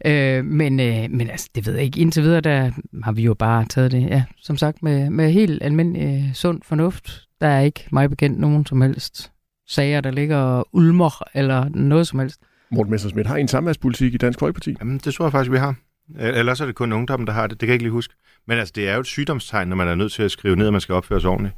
Øh, 0.06 0.46
men, 0.46 0.80
øh, 0.80 1.12
men 1.12 1.30
altså, 1.30 1.50
det 1.56 1.66
ved 1.66 1.74
jeg 1.74 1.84
ikke. 1.84 2.00
Indtil 2.00 2.24
videre, 2.24 2.42
der 2.42 2.72
har 3.04 3.12
vi 3.12 3.22
jo 3.22 3.34
bare 3.34 3.66
taget 3.66 3.92
det, 3.92 4.02
ja, 4.02 4.24
som 4.38 4.58
sagt, 4.58 4.84
med, 4.84 5.10
med 5.10 5.32
helt 5.32 5.64
almindelig 5.64 6.26
øh, 6.28 6.34
sund 6.34 6.62
fornuft. 6.64 7.22
Der 7.42 7.48
er 7.48 7.60
ikke 7.60 7.88
mig 7.92 8.10
bekendt 8.10 8.40
nogen 8.40 8.66
som 8.66 8.82
helst 8.82 9.32
sager, 9.68 10.02
der 10.02 10.12
ligger 10.12 10.38
og 10.38 10.68
ulmer, 10.74 11.24
eller 11.34 11.70
noget 11.70 12.08
som 12.08 12.20
helst. 12.20 12.42
Morten 12.72 12.92
Messersmith, 12.92 13.30
har 13.30 13.38
I 13.38 13.42
en 13.42 13.48
samværspolitik 13.48 14.14
i 14.14 14.18
Dansk 14.18 14.40
Folkeparti? 14.40 14.76
Jamen, 14.80 14.98
det 14.98 15.14
tror 15.14 15.26
jeg 15.26 15.32
faktisk, 15.32 15.52
vi 15.52 15.58
har. 15.58 15.76
Ellers 16.20 16.62
er 16.62 16.66
det 16.66 16.76
kun 16.76 16.94
ungdommen, 16.94 17.28
der 17.28 17.34
har 17.34 17.48
det. 17.48 17.52
Det 17.52 17.60
kan 17.60 17.68
jeg 17.68 17.74
ikke 17.74 17.84
lige 17.84 17.92
huske. 17.92 18.14
Men 18.48 18.58
altså, 18.58 18.74
det 18.76 18.90
er 18.90 18.94
jo 18.94 19.00
et 19.00 19.06
sygdomstegn, 19.06 19.68
når 19.68 19.76
man 19.76 19.88
er 19.88 19.96
nødt 19.96 20.12
til 20.12 20.24
at 20.24 20.32
skrive 20.32 20.56
ned, 20.56 20.68
at 20.68 20.74
man 20.74 20.82
skal 20.82 20.96
opføre 20.96 21.22
sig 21.22 21.30
ordentligt. 21.30 21.56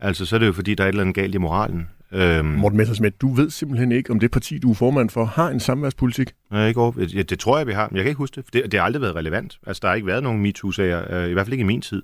Altså, 0.00 0.26
så 0.26 0.36
er 0.36 0.38
det 0.38 0.46
jo 0.46 0.52
fordi, 0.52 0.74
der 0.74 0.84
er 0.84 0.88
et 0.88 0.92
eller 0.92 1.02
andet 1.02 1.14
galt 1.14 1.34
i 1.34 1.38
moralen. 1.38 1.88
Øhm, 2.12 2.46
Morten 2.46 2.78
Messersmith, 2.78 3.16
du 3.20 3.32
ved 3.32 3.50
simpelthen 3.50 3.92
ikke, 3.92 4.10
om 4.10 4.20
det 4.20 4.30
parti, 4.30 4.58
du 4.58 4.70
er 4.70 4.74
formand 4.74 5.10
for, 5.10 5.24
har 5.24 5.48
en 5.48 5.60
samværspolitik? 5.60 6.32
Nej, 6.50 6.68
ikke 6.68 6.80
over. 6.80 6.92
Ja, 7.14 7.22
det 7.22 7.38
tror 7.38 7.58
jeg, 7.58 7.66
vi 7.66 7.72
har. 7.72 7.88
Men 7.90 7.96
jeg 7.96 8.04
kan 8.04 8.10
ikke 8.10 8.18
huske 8.18 8.34
det. 8.36 8.52
Det, 8.52 8.72
det 8.72 8.80
har 8.80 8.84
aldrig 8.84 9.02
været 9.02 9.14
relevant. 9.14 9.58
Altså, 9.66 9.80
der 9.82 9.88
har 9.88 9.94
ikke 9.94 10.06
været 10.06 10.22
nogen 10.22 10.42
MeToo-sager, 10.42 11.14
øh, 11.14 11.30
i 11.30 11.32
hvert 11.32 11.46
fald 11.46 11.52
ikke 11.52 11.62
i 11.62 11.66
min 11.66 11.80
tid. 11.80 12.02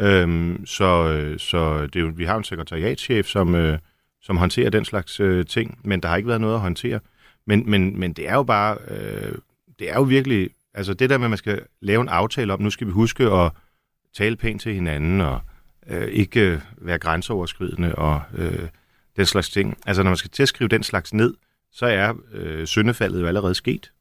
Øhm, 0.00 0.66
så 0.66 1.34
så 1.38 1.86
det 1.86 1.96
er 1.96 2.00
jo, 2.00 2.12
vi 2.16 2.24
har 2.24 2.36
en 2.36 2.44
sekretariatschef, 2.44 3.26
som, 3.26 3.54
øh, 3.54 3.78
som 4.22 4.36
håndterer 4.36 4.70
den 4.70 4.84
slags 4.84 5.20
øh, 5.20 5.46
ting, 5.46 5.78
men 5.84 6.00
der 6.00 6.08
har 6.08 6.16
ikke 6.16 6.28
været 6.28 6.40
noget 6.40 6.54
at 6.54 6.60
håndtere. 6.60 7.00
Men, 7.46 7.70
men, 7.70 8.00
men 8.00 8.12
det 8.12 8.28
er 8.28 8.34
jo 8.34 8.42
bare, 8.42 8.76
øh, 8.88 9.32
det 9.78 9.90
er 9.90 9.94
jo 9.94 10.02
virkelig, 10.02 10.50
altså 10.74 10.94
det 10.94 11.10
der 11.10 11.18
med, 11.18 11.26
at 11.26 11.30
man 11.30 11.38
skal 11.38 11.62
lave 11.80 12.00
en 12.00 12.08
aftale 12.08 12.52
om, 12.52 12.62
nu 12.62 12.70
skal 12.70 12.86
vi 12.86 12.92
huske 12.92 13.24
at 13.24 13.52
tale 14.16 14.36
pænt 14.36 14.60
til 14.60 14.74
hinanden, 14.74 15.20
og 15.20 15.40
øh, 15.86 16.08
ikke 16.08 16.40
øh, 16.40 16.60
være 16.78 16.98
grænseoverskridende, 16.98 17.94
og 17.94 18.22
øh, 18.34 18.68
den 19.16 19.26
slags 19.26 19.50
ting. 19.50 19.78
Altså 19.86 20.02
når 20.02 20.10
man 20.10 20.16
skal 20.16 20.30
til 20.30 20.42
at 20.42 20.48
skrive 20.48 20.68
den 20.68 20.82
slags 20.82 21.14
ned, 21.14 21.34
så 21.72 21.86
er 21.86 22.12
øh, 22.32 22.66
syndefaldet 22.66 23.20
jo 23.20 23.26
allerede 23.26 23.54
sket. 23.54 23.92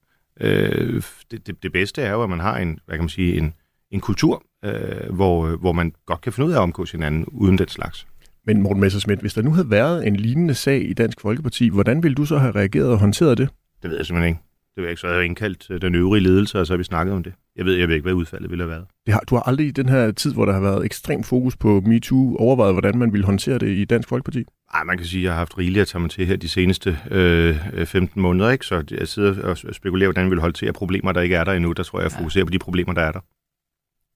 Øh, 0.42 1.04
det, 1.32 1.48
det, 1.48 1.64
det 1.64 1.72
bedste 1.72 2.02
er 2.02 2.12
jo, 2.12 2.24
at 2.24 2.30
man 2.30 2.40
har 2.40 2.58
en, 2.58 2.80
hvad 2.86 2.96
kan 2.96 3.04
man 3.04 3.10
sige, 3.10 3.38
en, 3.38 3.54
en 3.92 4.02
kultur, 4.02 4.44
øh, 4.66 5.14
hvor, 5.14 5.56
hvor 5.56 5.72
man 5.72 5.94
godt 6.06 6.22
kan 6.22 6.34
finde 6.34 6.48
ud 6.48 6.54
af 6.54 6.58
at 6.58 6.62
omgås 6.62 6.92
hinanden 6.92 7.26
uden 7.26 7.58
den 7.58 7.68
slags. 7.68 8.08
Men 8.46 8.62
Morten 8.62 8.82
Messersmith, 8.82 9.22
hvis 9.22 9.34
der 9.34 9.42
nu 9.42 9.52
havde 9.52 9.70
været 9.70 10.08
en 10.08 10.16
lignende 10.16 10.54
sag 10.54 10.90
i 10.90 10.94
Dansk 10.94 11.22
Folkeparti, 11.22 11.70
hvordan 11.70 12.04
ville 12.04 12.16
du 12.16 12.26
så 12.26 12.38
have 12.38 12.52
reageret 12.52 12.90
og 12.90 13.00
håndteret 13.00 13.38
det? 13.38 13.50
Det 13.82 13.90
ved 13.90 13.98
jeg 13.98 14.06
simpelthen 14.06 14.30
ikke. 14.30 14.42
Det 14.76 14.82
ved 14.82 14.84
jeg 14.84 14.92
ikke, 14.92 15.02
så 15.02 15.08
jeg 15.08 15.16
har 15.16 15.22
indkaldt 15.22 15.68
øh, 15.70 15.82
den 15.82 15.96
øvrige 15.96 16.24
ledelse, 16.24 16.60
og 16.60 16.68
så 16.68 16.74
har 16.74 16.78
vi 16.78 16.84
snakket 16.84 17.16
om 17.16 17.24
det. 17.24 17.34
Jeg 17.56 17.66
ved, 17.66 17.76
jeg 17.76 17.88
ved 17.88 17.96
ikke, 17.96 18.06
hvad 18.06 18.14
udfaldet 18.14 18.50
ville 18.50 18.64
have 18.64 18.72
været. 18.72 18.86
Det 19.06 19.14
har, 19.14 19.20
du 19.20 19.36
har 19.36 19.42
aldrig 19.42 19.68
i 19.68 19.72
den 19.72 19.90
her 19.90 20.12
tid, 20.12 20.34
hvor 20.34 20.46
der 20.46 20.54
har 20.54 20.60
været 20.60 20.86
ekstrem 20.86 21.24
fokus 21.24 21.56
på 21.56 21.82
MeToo, 21.86 22.36
overvejet, 22.36 22.74
hvordan 22.74 22.98
man 22.98 23.14
ville 23.14 23.26
håndtere 23.26 23.58
det 23.58 23.68
i 23.68 23.86
Dansk 23.86 24.10
Folkeparti? 24.10 24.44
Nej, 24.74 24.84
man 24.84 24.98
kan 24.98 25.08
sige, 25.08 25.20
at 25.20 25.24
jeg 25.24 25.32
har 25.32 25.38
haft 25.38 25.58
rigeligt 25.58 25.82
at 25.82 25.88
tage 25.88 26.02
mig 26.02 26.10
til 26.10 26.26
her 26.26 26.36
de 26.36 26.50
seneste 26.50 26.98
øh, 27.12 27.86
15 27.86 28.22
måneder, 28.22 28.50
ikke? 28.50 28.66
så 28.66 28.84
jeg 28.92 29.08
sidder 29.08 29.44
og 29.44 29.58
spekulerer, 29.76 30.08
hvordan 30.08 30.26
vi 30.26 30.30
vil 30.30 30.40
håndtere 30.40 30.74
problemer, 30.74 31.12
der 31.12 31.22
ikke 31.22 31.36
er 31.36 31.44
der 31.44 31.52
endnu. 31.52 31.72
Der 31.72 31.84
tror 31.84 32.00
jeg, 32.00 32.04
jeg 32.04 32.12
fokuserer 32.12 32.42
ja. 32.42 32.46
på 32.46 32.52
de 32.52 32.60
problemer, 32.60 32.94
der 32.94 33.02
er 33.02 33.12
der. 33.12 33.20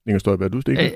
Inger 0.06 0.18
Støjberg, 0.18 0.44
er 0.46 0.48
du 0.48 0.60
stikket? 0.60 0.84
Øh, 0.84 0.90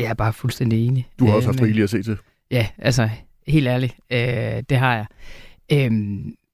jeg 0.00 0.10
er 0.10 0.14
bare 0.14 0.32
fuldstændig 0.32 0.86
enig. 0.86 1.08
Du 1.18 1.26
har 1.26 1.34
også 1.34 1.48
haft 1.48 1.62
rigeligt 1.62 1.84
at 1.84 1.90
se 1.90 2.02
til. 2.02 2.18
Ja, 2.50 2.66
altså, 2.78 3.08
helt 3.46 3.68
ærligt, 3.68 3.94
øh, 4.12 4.62
det 4.68 4.76
har 4.76 4.94
jeg. 4.94 5.06
Øh, 5.72 5.92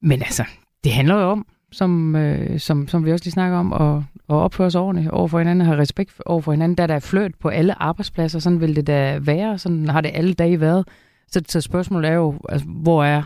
men 0.03 0.23
altså, 0.23 0.45
det 0.85 0.93
handler 0.93 1.15
jo 1.15 1.21
om, 1.23 1.47
som, 1.73 2.17
øh, 2.17 2.61
som, 2.61 2.89
som 2.89 3.05
vi 3.05 3.13
også 3.13 3.25
lige 3.25 3.33
snakker 3.33 3.59
om, 3.59 3.73
og, 3.73 4.05
og 4.29 4.43
opføre 4.43 4.67
os 4.67 4.75
ordentligt 4.75 5.11
over 5.11 5.29
for 5.29 5.39
hinanden, 5.39 5.67
have 5.67 5.79
respekt 5.79 6.13
over 6.27 6.41
for 6.41 6.53
hinanden. 6.53 6.77
Der 6.77 6.83
er 6.83 6.87
der 6.87 7.31
på 7.41 7.49
alle 7.49 7.83
arbejdspladser, 7.83 8.39
sådan 8.39 8.61
vil 8.61 8.77
det 8.77 8.87
da 8.87 9.19
være, 9.23 9.59
sådan 9.59 9.89
har 9.89 10.01
det 10.01 10.11
alle 10.15 10.35
dage 10.35 10.61
været. 10.61 10.89
Så, 11.29 11.43
så 11.49 11.61
spørgsmålet 11.61 12.11
er 12.11 12.15
jo, 12.15 12.35
altså, 12.49 12.67
hvor 12.69 13.05
er, 13.05 13.23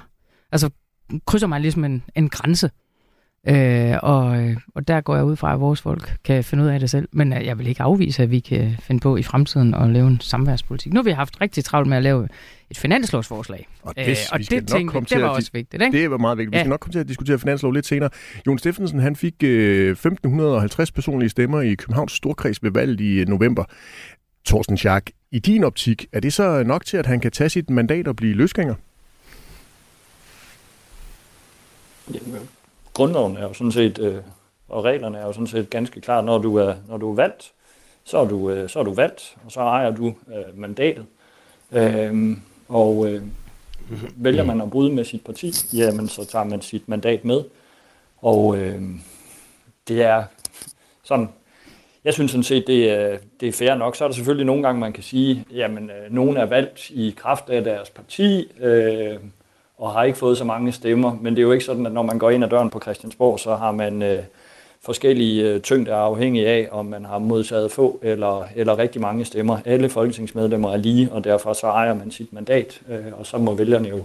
altså 0.52 0.70
krydser 1.26 1.46
man 1.46 1.62
ligesom 1.62 1.84
en, 1.84 2.02
en 2.14 2.28
grænse, 2.28 2.70
Øh, 3.46 3.96
og, 4.02 4.54
og 4.74 4.88
der 4.88 5.00
går 5.00 5.16
jeg 5.16 5.24
ud 5.24 5.36
fra, 5.36 5.54
at 5.54 5.60
vores 5.60 5.80
folk 5.80 6.16
kan 6.24 6.44
finde 6.44 6.64
ud 6.64 6.68
af 6.68 6.80
det 6.80 6.90
selv. 6.90 7.08
Men 7.12 7.32
øh, 7.32 7.46
jeg 7.46 7.58
vil 7.58 7.66
ikke 7.66 7.82
afvise, 7.82 8.22
at 8.22 8.30
vi 8.30 8.40
kan 8.40 8.76
finde 8.80 9.00
på 9.00 9.16
i 9.16 9.22
fremtiden 9.22 9.74
at 9.74 9.90
lave 9.90 10.06
en 10.06 10.20
samværspolitik. 10.20 10.92
Nu 10.92 10.98
har 10.98 11.04
vi 11.04 11.10
haft 11.10 11.40
rigtig 11.40 11.64
travlt 11.64 11.88
med 11.88 11.96
at 11.96 12.02
lave 12.02 12.28
et 12.70 12.78
finanslovsforslag. 12.78 13.68
Og 13.82 13.96
det, 13.96 14.08
øh, 14.08 14.16
og 14.32 14.38
det, 14.38 14.68
tænkte, 14.68 15.00
det 15.14 15.22
var 15.22 15.28
også 15.28 15.50
vigtigt. 15.52 15.82
Ikke? 15.82 15.98
Det 15.98 16.10
var 16.10 16.18
meget 16.18 16.38
vigtigt. 16.38 16.54
Vi 16.54 16.58
skal 16.58 16.70
nok 16.70 16.80
komme 16.80 16.92
til 16.92 16.98
at 16.98 17.08
diskutere 17.08 17.38
finanslov 17.38 17.72
lidt 17.72 17.86
senere. 17.86 18.10
Jon 18.46 18.58
Steffensen 18.58 18.98
han 18.98 19.16
fik 19.16 19.34
øh, 19.42 19.90
1550 19.90 20.92
personlige 20.92 21.30
stemmer 21.30 21.60
i 21.60 21.74
Københavns 21.74 22.12
Storkreds 22.12 22.62
ved 22.62 22.70
valget 22.70 23.00
i 23.00 23.20
øh, 23.20 23.28
november. 23.28 23.64
Thorsten 24.46 24.76
Schack, 24.76 25.10
i 25.32 25.38
din 25.38 25.64
optik, 25.64 26.06
er 26.12 26.20
det 26.20 26.32
så 26.32 26.62
nok 26.62 26.84
til, 26.84 26.96
at 26.96 27.06
han 27.06 27.20
kan 27.20 27.30
tage 27.30 27.50
sit 27.50 27.70
mandat 27.70 28.08
og 28.08 28.16
blive 28.16 28.34
løsgænger? 28.34 28.74
Jamen, 32.14 32.48
grundloven 32.94 33.36
er 33.36 33.42
jo 33.42 33.52
sådan 33.52 33.72
set, 33.72 33.98
øh, 33.98 34.16
og 34.68 34.84
reglerne 34.84 35.18
er 35.18 35.26
jo 35.26 35.32
sådan 35.32 35.46
set 35.46 35.70
ganske 35.70 36.00
klart, 36.00 36.24
når 36.24 36.38
du 36.38 36.56
er, 36.56 36.74
når 36.88 36.96
du 36.96 37.10
er 37.10 37.14
valgt, 37.14 37.52
så 38.04 38.18
er 38.18 38.24
du, 38.24 38.50
øh, 38.50 38.68
så 38.68 38.78
er 38.78 38.82
du 38.82 38.94
valgt, 38.94 39.36
og 39.44 39.52
så 39.52 39.60
ejer 39.60 39.90
du 39.90 40.06
øh, 40.06 40.58
mandatet. 40.58 41.06
Øh, 41.72 42.36
og 42.68 43.08
øh, 43.08 43.22
vælger 44.16 44.44
man 44.44 44.60
at 44.60 44.70
bryde 44.70 44.92
med 44.92 45.04
sit 45.04 45.24
parti, 45.24 45.52
jamen 45.72 46.08
så 46.08 46.24
tager 46.24 46.44
man 46.44 46.60
sit 46.60 46.88
mandat 46.88 47.24
med. 47.24 47.44
Og 48.18 48.56
øh, 48.58 48.82
det 49.88 50.02
er 50.02 50.24
sådan, 51.02 51.28
jeg 52.04 52.14
synes 52.14 52.30
sådan 52.30 52.44
set, 52.44 52.66
det 52.66 52.90
er, 52.90 53.18
det 53.40 53.48
er 53.48 53.52
fair 53.52 53.74
nok. 53.74 53.96
Så 53.96 54.04
er 54.04 54.08
der 54.08 54.14
selvfølgelig 54.14 54.46
nogle 54.46 54.62
gange, 54.62 54.80
man 54.80 54.92
kan 54.92 55.02
sige, 55.02 55.44
jamen 55.50 55.90
øh, 55.90 56.12
nogen 56.12 56.36
er 56.36 56.44
valgt 56.44 56.90
i 56.90 57.14
kraft 57.16 57.50
af 57.50 57.64
deres 57.64 57.90
parti, 57.90 58.52
øh, 58.60 59.16
og 59.78 59.92
har 59.92 60.02
ikke 60.02 60.18
fået 60.18 60.38
så 60.38 60.44
mange 60.44 60.72
stemmer. 60.72 61.16
Men 61.20 61.34
det 61.34 61.38
er 61.38 61.42
jo 61.46 61.52
ikke 61.52 61.64
sådan, 61.64 61.86
at 61.86 61.92
når 61.92 62.02
man 62.02 62.18
går 62.18 62.30
ind 62.30 62.44
ad 62.44 62.48
døren 62.48 62.70
på 62.70 62.80
Christiansborg, 62.80 63.40
så 63.40 63.56
har 63.56 63.72
man 63.72 64.02
øh, 64.02 64.18
forskellige 64.82 65.48
øh, 65.48 65.60
tyngder 65.60 65.96
afhængig 65.96 66.46
af, 66.46 66.68
om 66.70 66.86
man 66.86 67.04
har 67.04 67.18
modtaget 67.18 67.72
få 67.72 68.00
eller, 68.02 68.44
eller 68.56 68.78
rigtig 68.78 69.00
mange 69.00 69.24
stemmer. 69.24 69.58
Alle 69.64 69.88
folketingsmedlemmer 69.88 70.72
er 70.72 70.76
lige, 70.76 71.12
og 71.12 71.24
derfor 71.24 71.52
så 71.52 71.66
ejer 71.66 71.94
man 71.94 72.10
sit 72.10 72.32
mandat, 72.32 72.80
øh, 72.88 73.04
og 73.18 73.26
så 73.26 73.38
må 73.38 73.54
vælgerne 73.54 73.88
jo 73.88 74.02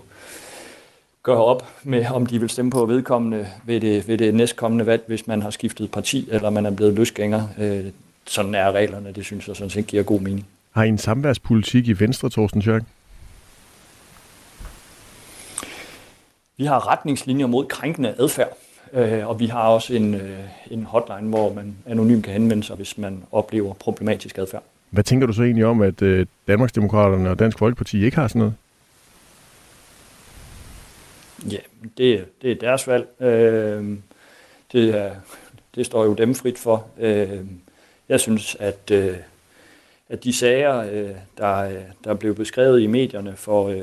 gøre 1.24 1.44
op 1.44 1.68
med, 1.84 2.06
om 2.06 2.26
de 2.26 2.40
vil 2.40 2.50
stemme 2.50 2.72
på 2.72 2.86
vedkommende 2.86 3.48
ved 3.66 3.80
det, 3.80 4.08
ved 4.08 4.18
det 4.18 4.34
næstkommende 4.34 4.86
valg, 4.86 5.04
hvis 5.08 5.28
man 5.28 5.42
har 5.42 5.50
skiftet 5.50 5.92
parti, 5.92 6.30
eller 6.32 6.50
man 6.50 6.66
er 6.66 6.72
blevet 6.72 6.94
løsgænger. 6.94 7.48
Øh, 7.60 7.86
sådan 8.26 8.56
er 8.56 8.72
reglerne, 8.72 9.12
det 9.12 9.26
synes 9.26 9.48
jeg 9.48 9.56
sådan 9.56 9.70
set 9.70 9.88
giver 9.88 10.04
god 10.04 10.20
mening. 10.20 10.48
Har 10.72 10.84
I 10.84 10.90
en 10.90 10.98
samværspolitik 10.98 11.88
i 11.88 12.00
Venstre, 12.00 12.30
Thorsten 12.30 12.62
Tjørk? 12.62 12.84
Vi 16.60 16.66
har 16.66 16.92
retningslinjer 16.92 17.48
mod 17.48 17.66
krænkende 17.66 18.16
adfærd, 18.18 18.58
øh, 18.94 19.28
og 19.28 19.40
vi 19.40 19.46
har 19.46 19.68
også 19.68 19.94
en, 19.94 20.14
øh, 20.14 20.40
en 20.72 20.84
hotline, 20.84 21.30
hvor 21.30 21.54
man 21.54 21.76
anonymt 21.86 22.24
kan 22.24 22.34
henvende 22.34 22.64
sig, 22.64 22.76
hvis 22.76 22.98
man 22.98 23.24
oplever 23.32 23.74
problematisk 23.74 24.38
adfærd. 24.38 24.64
Hvad 24.90 25.04
tænker 25.04 25.28
du 25.28 25.34
så 25.34 25.44
egentlig 25.44 25.66
om, 25.66 25.82
at 25.82 26.02
øh, 26.02 26.26
Danmarksdemokraterne 26.48 27.30
og 27.30 27.40
Dansk 27.40 27.58
Folkeparti 27.60 28.06
ikke 28.06 28.18
har 28.18 28.28
sådan 28.28 28.40
noget? 28.40 28.54
Ja, 31.52 31.58
det, 31.98 32.26
det 32.42 32.52
er 32.52 32.56
deres 32.56 32.88
valg. 32.88 33.22
Øh, 33.22 33.98
det, 34.72 34.96
er, 34.96 35.12
det 35.76 35.86
står 35.86 36.06
jo 36.06 36.14
dem 36.14 36.36
frit 36.36 36.58
for. 36.58 36.88
Øh, 37.00 37.40
jeg 38.10 38.20
synes, 38.20 38.56
at, 38.60 38.92
øh, 38.92 39.16
at 40.10 40.24
de 40.24 40.34
sager, 40.34 40.78
øh, 40.78 41.16
der, 41.38 41.72
der 42.04 42.14
blev 42.14 42.36
beskrevet 42.36 42.82
i 42.82 42.88
medierne 42.88 43.36
for, 43.36 43.70
øh, 43.70 43.82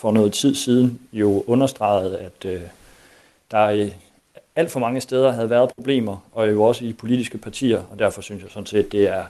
for 0.00 0.12
noget 0.12 0.32
tid 0.32 0.54
siden 0.54 1.00
jo 1.12 1.44
understreget, 1.46 2.14
at 2.14 2.44
øh, 2.44 2.60
der 3.50 3.70
i 3.70 3.92
alt 4.56 4.70
for 4.70 4.80
mange 4.80 5.00
steder 5.00 5.32
havde 5.32 5.50
været 5.50 5.70
problemer, 5.76 6.16
og 6.32 6.50
jo 6.50 6.62
også 6.62 6.84
i 6.84 6.92
politiske 6.92 7.38
partier, 7.38 7.82
og 7.90 7.98
derfor 7.98 8.22
synes 8.22 8.42
jeg 8.42 8.50
sådan 8.50 8.66
set, 8.66 8.92
det 8.92 9.08
er 9.08 9.24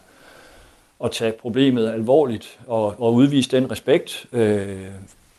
at 1.04 1.10
tage 1.10 1.32
problemet 1.32 1.92
alvorligt 1.92 2.58
og, 2.66 2.94
og 2.98 3.14
udvise 3.14 3.50
den 3.50 3.70
respekt, 3.70 4.26
øh, 4.32 4.86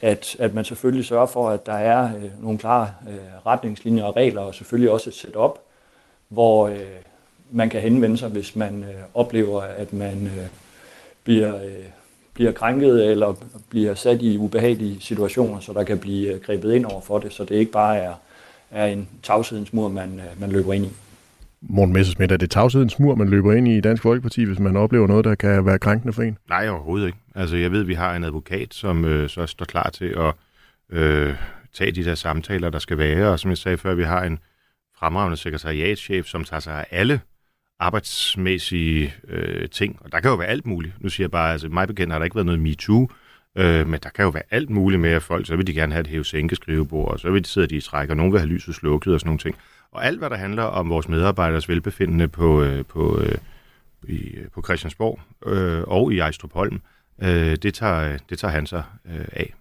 at, 0.02 0.36
at 0.40 0.54
man 0.54 0.66
selvfølgelig 0.66 1.06
sørger 1.06 1.26
for, 1.26 1.50
at 1.50 1.66
der 1.66 1.74
er 1.74 2.16
øh, 2.16 2.44
nogle 2.44 2.60
klare 2.60 2.94
øh, 3.10 3.46
retningslinjer 3.46 4.04
og 4.04 4.16
regler, 4.16 4.42
og 4.42 4.56
selvfølgelig 4.56 4.92
også 4.92 5.10
et 5.10 5.16
setup, 5.16 5.60
hvor 6.30 6.68
øh, 6.68 6.80
man 7.52 7.70
kan 7.70 7.82
henvende 7.82 8.18
sig, 8.18 8.30
hvis 8.30 8.56
man 8.56 8.84
øh, 8.84 9.04
oplever, 9.14 9.62
at 9.62 9.94
man 9.94 10.26
øh, 10.26 10.48
bliver 11.24 11.56
øh, 11.56 11.86
bliver 12.34 12.52
krænket 12.52 13.12
eller 13.12 13.34
bliver 13.70 13.96
sat 13.96 14.22
i 14.22 14.38
ubehagelige 14.38 15.02
situationer, 15.02 15.60
så 15.60 15.74
der 15.74 15.84
kan 15.84 16.00
blive 16.00 16.34
øh, 16.34 16.42
grebet 16.42 16.74
ind 16.74 16.86
over 16.86 17.02
for 17.02 17.20
det, 17.20 17.34
så 17.34 17.44
det 17.44 17.56
ikke 17.56 17.72
bare 17.72 17.98
er, 17.98 18.14
er 18.72 18.86
en 18.86 19.08
tavshedens 19.24 19.74
mur, 19.74 19.88
man, 19.88 20.20
øh, 20.20 20.42
man 20.42 20.52
løber 20.52 20.74
ind 20.74 20.86
i. 20.86 20.90
Morten 21.62 21.94
Messersmith, 21.94 22.34
er 22.34 22.38
det 22.38 22.52
tavshedens 22.52 23.00
mur, 23.00 23.16
man 23.16 23.30
løber 23.30 23.54
ind 23.54 23.68
i 23.68 23.78
i 23.78 23.82
Dansk 23.82 24.04
Folkeparti, 24.04 24.44
hvis 24.44 24.60
man 24.60 24.78
oplever 24.78 25.08
noget, 25.08 25.26
der 25.26 25.36
kan 25.36 25.66
være 25.66 25.80
krænkende 25.80 26.14
for 26.14 26.22
en? 26.22 26.38
Nej, 26.50 26.70
overhovedet 26.70 27.08
ikke. 27.08 27.18
Altså, 27.36 27.58
jeg 27.58 27.72
ved, 27.72 27.82
at 27.82 27.88
vi 27.88 27.94
har 27.94 28.16
en 28.16 28.24
advokat, 28.24 28.74
som 28.74 29.06
øh, 29.06 29.30
så 29.30 29.46
står 29.46 29.66
klar 29.66 29.90
til 29.90 30.06
at 30.06 30.34
øh, 30.90 31.36
tage 31.74 31.92
de 31.92 32.06
der 32.06 32.16
samtaler, 32.16 32.70
der 32.70 32.80
skal 32.80 32.98
være, 32.98 33.28
og 33.32 33.40
som 33.40 33.50
jeg 33.50 33.58
sagde 33.58 33.78
før, 33.78 33.94
vi 33.94 34.04
har 34.04 34.24
en 34.24 34.40
fremragende 34.98 35.38
sekretariatschef, 35.38 36.26
som 36.26 36.44
tager 36.44 36.60
sig 36.60 36.74
af 36.74 36.86
alle 36.92 37.20
arbejdsmæssige 37.82 39.14
øh, 39.28 39.70
ting. 39.70 39.98
Og 40.02 40.12
der 40.12 40.20
kan 40.20 40.30
jo 40.30 40.36
være 40.36 40.48
alt 40.48 40.66
muligt. 40.66 40.94
Nu 41.00 41.10
siger 41.10 41.26
jeg 41.26 41.32
bare, 41.32 41.52
altså 41.52 41.70
mig 41.70 41.88
bekendt 41.88 42.12
har 42.12 42.20
der 42.20 42.24
ikke 42.24 42.36
været 42.36 42.46
noget 42.46 42.62
MeToo, 42.62 43.10
øh, 43.56 43.88
men 43.88 44.00
der 44.04 44.10
kan 44.10 44.24
jo 44.24 44.30
være 44.30 44.44
alt 44.52 44.70
muligt 44.70 45.02
med, 45.02 45.10
at 45.10 45.24
folk, 45.24 45.48
så 45.48 45.56
vil 45.56 45.68
de 45.68 45.74
gerne 45.74 45.94
have 45.94 46.02
et 46.02 46.08
hæve 46.08 46.26
skrivebord 46.56 47.12
og 47.12 47.20
så 47.20 47.32
vil 47.32 47.44
de 47.44 47.50
sidde 47.50 47.68
de 47.68 47.76
i 47.76 47.82
træk, 47.82 48.10
og 48.10 48.18
nogen 48.18 48.32
vil 48.32 48.40
have 48.40 48.50
lyset 48.50 48.76
slukket 48.76 49.14
og 49.14 49.20
sådan 49.20 49.28
nogle 49.28 49.40
ting. 49.40 49.56
Og 49.92 50.06
alt, 50.06 50.20
hvad 50.20 50.30
der 50.30 50.36
handler 50.36 50.64
om 50.64 50.90
vores 50.90 51.10
medarbejderes 51.10 51.70
velbefindende 51.70 52.28
på, 52.28 52.64
øh, 52.64 52.86
på, 52.86 53.20
øh, 53.20 53.36
i, 54.08 54.36
på 54.54 54.62
Christiansborg 54.62 55.20
øh, 55.46 55.84
og 55.88 56.14
i 56.14 56.20
Ejstrupholm, 56.20 56.82
øh, 57.24 57.56
det, 57.56 57.74
tager, 57.74 58.18
det 58.30 58.40
tager 58.40 58.52
han 58.52 58.66
sig 58.66 58.84
øh, 59.06 59.26
af. 59.34 59.54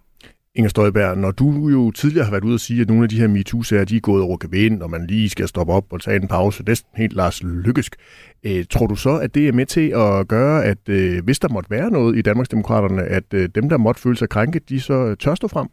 Inger 0.55 0.69
Støjberg, 0.69 1.17
når 1.17 1.31
du 1.31 1.69
jo 1.69 1.91
tidligere 1.91 2.23
har 2.25 2.31
været 2.31 2.43
ude 2.43 2.53
og 2.53 2.59
sige, 2.59 2.81
at 2.81 2.87
nogle 2.87 3.03
af 3.03 3.09
de 3.09 3.19
her 3.19 3.27
MeToo-sager, 3.27 3.85
de 3.85 3.95
er 3.95 3.99
gået 3.99 4.23
over 4.23 4.37
gevind, 4.37 4.81
og 4.81 4.89
man 4.89 5.07
lige 5.07 5.29
skal 5.29 5.47
stoppe 5.47 5.73
op 5.73 5.93
og 5.93 6.01
tage 6.01 6.21
en 6.21 6.27
pause, 6.27 6.63
det 6.63 6.79
er 6.79 6.83
helt 6.97 7.13
Lars 7.13 7.43
Lykkesk. 7.43 7.95
Øh, 8.43 8.65
tror 8.69 8.87
du 8.87 8.95
så, 8.95 9.17
at 9.17 9.35
det 9.35 9.47
er 9.47 9.51
med 9.51 9.65
til 9.65 9.89
at 9.89 10.27
gøre, 10.27 10.63
at 10.65 10.89
øh, 10.89 11.23
hvis 11.23 11.39
der 11.39 11.49
måtte 11.49 11.69
være 11.71 11.91
noget 11.91 12.17
i 12.17 12.21
Danmarksdemokraterne, 12.21 13.03
at 13.03 13.23
øh, 13.33 13.49
dem, 13.55 13.69
der 13.69 13.77
måtte 13.77 14.01
føle 14.01 14.17
sig 14.17 14.29
krænket, 14.29 14.69
de 14.69 14.79
så 14.79 15.15
tør 15.15 15.35
stå 15.35 15.47
frem? 15.47 15.67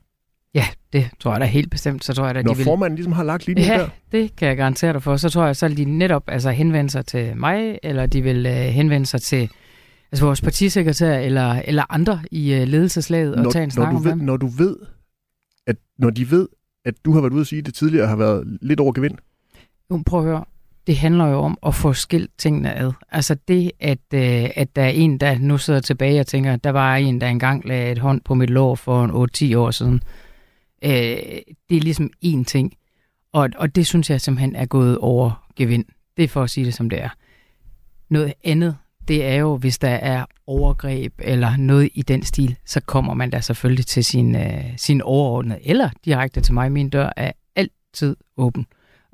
Ja, 0.55 0.65
det 0.93 1.11
tror 1.21 1.33
jeg 1.33 1.41
da 1.41 1.47
helt 1.47 1.71
bestemt. 1.71 2.05
Så 2.05 2.15
tror 2.15 2.27
jeg, 2.27 2.37
at 2.37 2.45
Når 2.45 2.53
de 2.53 2.57
vil... 2.57 2.65
formanden 2.65 2.97
ligesom 2.97 3.13
har 3.13 3.25
lagt 3.25 3.47
linjen 3.47 3.67
Ja, 3.67 3.79
der? 3.79 3.89
det 4.13 4.37
kan 4.37 4.49
jeg 4.49 4.57
garantere 4.57 4.93
dig 4.93 5.03
for. 5.03 5.17
Så 5.17 5.29
tror 5.29 5.47
jeg, 5.47 5.57
så 5.57 5.69
vil 5.69 5.77
de 5.77 5.85
netop 5.85 6.23
altså, 6.29 6.51
henvende 6.51 6.91
sig 6.91 7.07
til 7.07 7.33
mig, 7.37 7.79
eller 7.83 8.07
de 8.07 8.23
vil 8.23 8.47
øh, 8.47 8.53
henvende 8.53 9.07
sig 9.07 9.23
til 9.23 9.51
altså, 10.13 10.25
vores 10.25 10.41
partisekretær, 10.41 11.19
eller, 11.19 11.63
eller 11.65 11.93
andre 11.93 12.21
i 12.31 12.55
øh, 12.55 12.69
ledelseslaget, 12.69 13.35
og 13.35 13.53
tage 13.53 13.63
en 13.63 13.67
når, 13.67 13.71
snak 13.71 13.93
du 13.93 13.97
om 13.97 14.05
ved, 14.05 14.11
dem. 14.11 14.19
når 14.19 14.37
du 14.37 14.47
ved, 14.47 14.77
at 15.67 15.77
når 15.99 16.11
de 16.11 16.31
ved, 16.31 16.49
at 16.85 16.95
du 17.05 17.13
har 17.13 17.21
været 17.21 17.33
ude 17.33 17.41
at 17.41 17.47
sige, 17.47 17.59
at 17.59 17.67
det 17.67 17.75
tidligere 17.75 18.07
har 18.07 18.17
været 18.17 18.59
lidt 18.63 18.81
over 18.81 18.93
gevind, 18.93 19.19
Jo, 19.91 20.03
prøv 20.07 20.21
at 20.21 20.27
høre. 20.27 20.45
Det 20.87 20.97
handler 20.97 21.27
jo 21.27 21.39
om 21.39 21.59
at 21.67 21.75
få 21.75 21.93
skilt 21.93 22.31
tingene 22.39 22.75
ad. 22.75 22.93
Altså 23.11 23.37
det, 23.49 23.73
at, 23.81 23.99
øh, 24.15 24.51
at 24.57 24.77
der 24.77 24.83
er 24.83 24.89
en, 24.89 25.19
der 25.19 25.39
nu 25.39 25.59
sidder 25.59 25.81
tilbage 25.81 26.21
og 26.21 26.27
tænker, 26.27 26.57
der 26.57 26.71
var 26.71 26.97
en, 26.97 27.21
der 27.21 27.29
engang 27.29 27.69
lagde 27.69 27.93
et 27.93 27.99
hånd 27.99 28.21
på 28.21 28.35
mit 28.35 28.51
lår 28.51 28.75
for 28.75 29.05
en 29.05 29.51
8-10 29.55 29.57
år 29.57 29.71
siden. 29.71 30.03
Øh, 30.85 30.91
det 31.69 31.77
er 31.77 31.81
ligesom 31.81 32.11
én 32.25 32.45
ting. 32.45 32.75
Og, 33.33 33.49
og 33.57 33.75
det 33.75 33.87
synes 33.87 34.11
jeg 34.11 34.21
simpelthen 34.21 34.57
er 34.57 34.67
gået 34.67 34.99
over 34.99 35.49
gevind. 35.57 35.85
Det 36.17 36.25
er 36.25 36.29
for 36.29 36.43
at 36.43 36.51
sige 36.51 36.67
det, 36.67 36.75
som 36.75 36.91
det 36.91 37.03
er. 37.03 37.09
Noget 38.11 38.35
andet, 38.45 38.77
det 39.09 39.27
er 39.27 39.35
jo, 39.35 39.57
hvis 39.57 39.79
der 39.79 39.89
er 39.89 40.25
overgreb 40.47 41.13
eller 41.19 41.57
noget 41.57 41.89
i 41.95 42.03
den 42.03 42.23
stil, 42.23 42.57
så 42.67 42.81
kommer 42.81 43.15
man 43.15 43.31
da 43.31 43.41
selvfølgelig 43.41 43.87
til 43.87 44.05
sin, 44.05 44.37
øh, 44.37 44.65
sin 44.77 45.03
overordnede, 45.03 45.59
eller 45.65 45.91
direkte 46.05 46.41
til 46.41 46.55
mig. 46.55 46.73
Min 46.73 46.91
dør 46.91 47.13
er 47.17 47.33
altid 47.57 48.17
åben, 48.37 48.67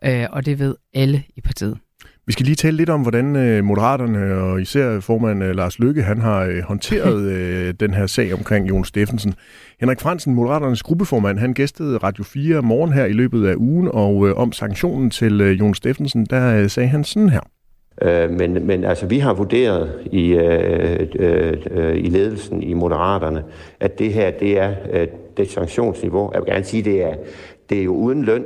øh, 0.04 0.26
og 0.30 0.46
det 0.46 0.59
ved 0.59 0.74
alle 0.94 1.22
i 1.37 1.40
partiet. 1.40 1.78
Vi 2.26 2.33
skal 2.33 2.46
lige 2.46 2.57
tale 2.57 2.76
lidt 2.76 2.90
om, 2.90 3.02
hvordan 3.02 3.37
øh, 3.37 3.64
Moderaterne 3.64 4.35
og 4.35 4.61
især 4.61 5.00
formand 5.00 5.44
øh, 5.44 5.54
Lars 5.54 5.78
Lykke, 5.78 6.02
han 6.02 6.20
har 6.20 6.40
øh, 6.40 6.62
håndteret 6.62 7.22
øh, 7.37 7.74
den 7.80 7.94
her 7.94 8.07
sag 8.07 8.35
omkring 8.35 8.68
Jon 8.68 8.85
Steffensen. 8.85 9.35
Henrik 9.80 10.00
Fransen, 10.00 10.35
Moderaternes 10.35 10.83
gruppeformand, 10.83 11.38
han 11.38 11.54
gæstede 11.54 11.98
Radio 11.98 12.24
4 12.24 12.62
morgen 12.62 12.92
her 12.92 13.04
i 13.04 13.12
løbet 13.12 13.46
af 13.46 13.54
ugen, 13.57 13.88
og 13.92 14.28
øh, 14.28 14.37
om 14.37 14.52
sanktionen 14.52 15.11
til 15.11 15.40
øh, 15.40 15.59
Jon 15.59 15.74
Steffensen, 15.74 16.26
der 16.26 16.57
øh, 16.57 16.70
sagde 16.70 16.88
han 16.88 17.04
sådan 17.04 17.28
her. 17.28 17.40
Øh, 18.02 18.30
men, 18.30 18.66
men 18.66 18.85
altså, 18.85 19.07
vi 19.07 19.18
har 19.18 19.35
vurderet 19.35 19.90
i, 20.04 20.33
øh, 20.33 21.07
øh, 21.18 21.57
øh, 21.70 21.96
i 21.96 22.09
ledelsen 22.09 22.62
i 22.62 22.72
Moderaterne, 22.72 23.44
at 23.80 23.98
det 23.98 24.12
her, 24.12 24.30
det 24.30 24.59
er 24.59 24.74
øh, 24.92 25.09
det 25.37 25.50
sanktionsniveau. 25.50 26.30
Jeg 26.35 26.40
vil 26.40 26.52
gerne 26.52 26.64
sige, 26.64 26.83
det 26.83 27.02
er, 27.02 27.14
det 27.70 27.78
er 27.78 27.85
jo 27.85 27.94
uden 27.94 28.24
løn. 28.24 28.44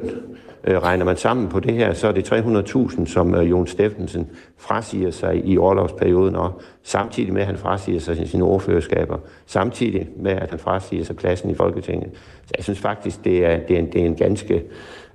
Øh, 0.64 0.78
regner 0.78 1.04
man 1.04 1.16
sammen 1.16 1.48
på 1.48 1.61
det 1.61 1.74
her, 1.74 1.92
så 1.92 2.08
er 2.08 2.12
det 2.12 2.32
300.000, 2.32 3.06
som 3.06 3.34
øh, 3.34 3.50
Jon 3.50 3.66
Steffensen 3.66 4.30
frasiger 4.56 5.11
sig 5.11 5.42
i 5.44 5.58
overlovsperioden, 5.58 6.37
og 6.37 6.61
samtidig 6.82 7.32
med, 7.32 7.40
at 7.40 7.46
han 7.46 7.56
frasiger 7.56 8.00
sig 8.00 8.28
sine 8.28 8.44
ordførerskaber, 8.44 9.18
samtidig 9.46 10.08
med, 10.16 10.32
at 10.32 10.50
han 10.50 10.58
frasiger 10.58 11.04
sig 11.04 11.16
pladsen 11.16 11.50
i 11.50 11.54
Folketinget. 11.54 12.11
Så 12.46 12.52
jeg 12.56 12.64
synes 12.64 12.78
faktisk, 12.78 13.24
det 13.24 13.44
er, 13.44 13.58
det 13.58 13.76
er, 13.76 13.80
en, 13.80 13.92
det 13.92 14.00
er 14.00 14.06
en 14.06 14.16
ganske... 14.16 14.62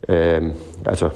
Øh, 0.10 0.44
altså, 0.86 1.10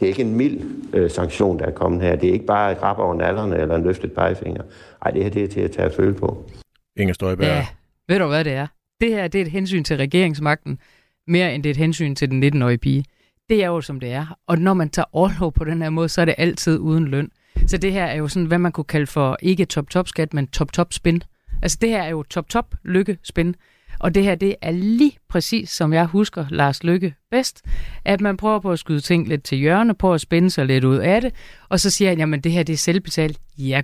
det 0.00 0.06
er 0.06 0.08
ikke 0.08 0.22
en 0.22 0.34
mild 0.34 0.60
øh, 0.94 1.10
sanktion, 1.10 1.58
der 1.58 1.66
er 1.66 1.70
kommet 1.70 2.02
her. 2.02 2.16
Det 2.16 2.28
er 2.28 2.32
ikke 2.32 2.46
bare 2.46 2.72
et 2.72 2.82
rap 2.82 2.98
over 2.98 3.14
nallerne 3.14 3.58
eller 3.58 3.76
en 3.76 3.84
løftet 3.84 4.12
pegefinger. 4.12 4.62
Ej, 5.04 5.10
det 5.10 5.22
her 5.22 5.30
det 5.30 5.44
er 5.44 5.48
til 5.48 5.60
at 5.60 5.70
tage 5.70 5.86
at 5.86 5.94
føle 5.94 6.14
på. 6.14 6.50
Inger 6.96 7.14
Støjberg. 7.14 7.46
Ja, 7.46 7.66
ved 8.08 8.18
du 8.18 8.26
hvad 8.26 8.44
det 8.44 8.52
er? 8.52 8.66
Det 9.00 9.08
her 9.08 9.28
det 9.28 9.40
er 9.40 9.42
et 9.42 9.50
hensyn 9.50 9.84
til 9.84 9.96
regeringsmagten, 9.96 10.78
mere 11.26 11.54
end 11.54 11.62
det 11.62 11.70
er 11.70 11.74
et 11.74 11.76
hensyn 11.76 12.14
til 12.14 12.30
den 12.30 12.62
19-årige 12.62 12.78
pige. 12.78 13.04
Det 13.48 13.62
er 13.62 13.66
jo 13.66 13.80
som 13.80 14.00
det 14.00 14.12
er. 14.12 14.38
Og 14.46 14.58
når 14.58 14.74
man 14.74 14.90
tager 14.90 15.06
overlov 15.12 15.52
på 15.52 15.64
den 15.64 15.82
her 15.82 15.90
måde, 15.90 16.08
så 16.08 16.20
er 16.20 16.24
det 16.24 16.34
altid 16.38 16.78
uden 16.78 17.08
løn. 17.08 17.30
Så 17.66 17.76
det 17.76 17.92
her 17.92 18.04
er 18.04 18.16
jo 18.16 18.28
sådan, 18.28 18.46
hvad 18.46 18.58
man 18.58 18.72
kunne 18.72 18.84
kalde 18.84 19.06
for 19.06 19.36
ikke 19.42 19.64
top-top-skat, 19.64 20.34
men 20.34 20.46
top-top-spin. 20.46 21.22
Altså 21.62 21.78
det 21.80 21.88
her 21.88 22.02
er 22.02 22.08
jo 22.08 22.22
top-top 22.22 22.74
lykke-spin. 22.84 23.54
Og 24.00 24.14
det 24.14 24.24
her, 24.24 24.34
det 24.34 24.56
er 24.62 24.70
lige 24.70 25.16
præcis, 25.28 25.70
som 25.70 25.92
jeg 25.92 26.06
husker 26.06 26.46
Lars 26.50 26.84
Lykke 26.84 27.14
bedst, 27.30 27.62
at 28.04 28.20
man 28.20 28.36
prøver 28.36 28.60
på 28.60 28.72
at 28.72 28.78
skyde 28.78 29.00
ting 29.00 29.28
lidt 29.28 29.42
til 29.42 29.58
hjørne, 29.58 29.94
på 29.94 30.14
at 30.14 30.20
spænde 30.20 30.50
sig 30.50 30.66
lidt 30.66 30.84
ud 30.84 30.96
af 30.96 31.20
det, 31.20 31.34
og 31.68 31.80
så 31.80 31.90
siger 31.90 32.08
han, 32.08 32.18
jamen 32.18 32.40
det 32.40 32.52
her, 32.52 32.62
det 32.62 32.72
er 32.72 32.76
selvbetalt. 32.76 33.38
Ja, 33.58 33.82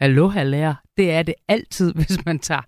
hallo, 0.00 0.28
hallærer. 0.28 0.74
Det 0.96 1.12
er 1.12 1.22
det 1.22 1.34
altid, 1.48 1.94
hvis 1.98 2.24
man 2.26 2.38
tager 2.38 2.60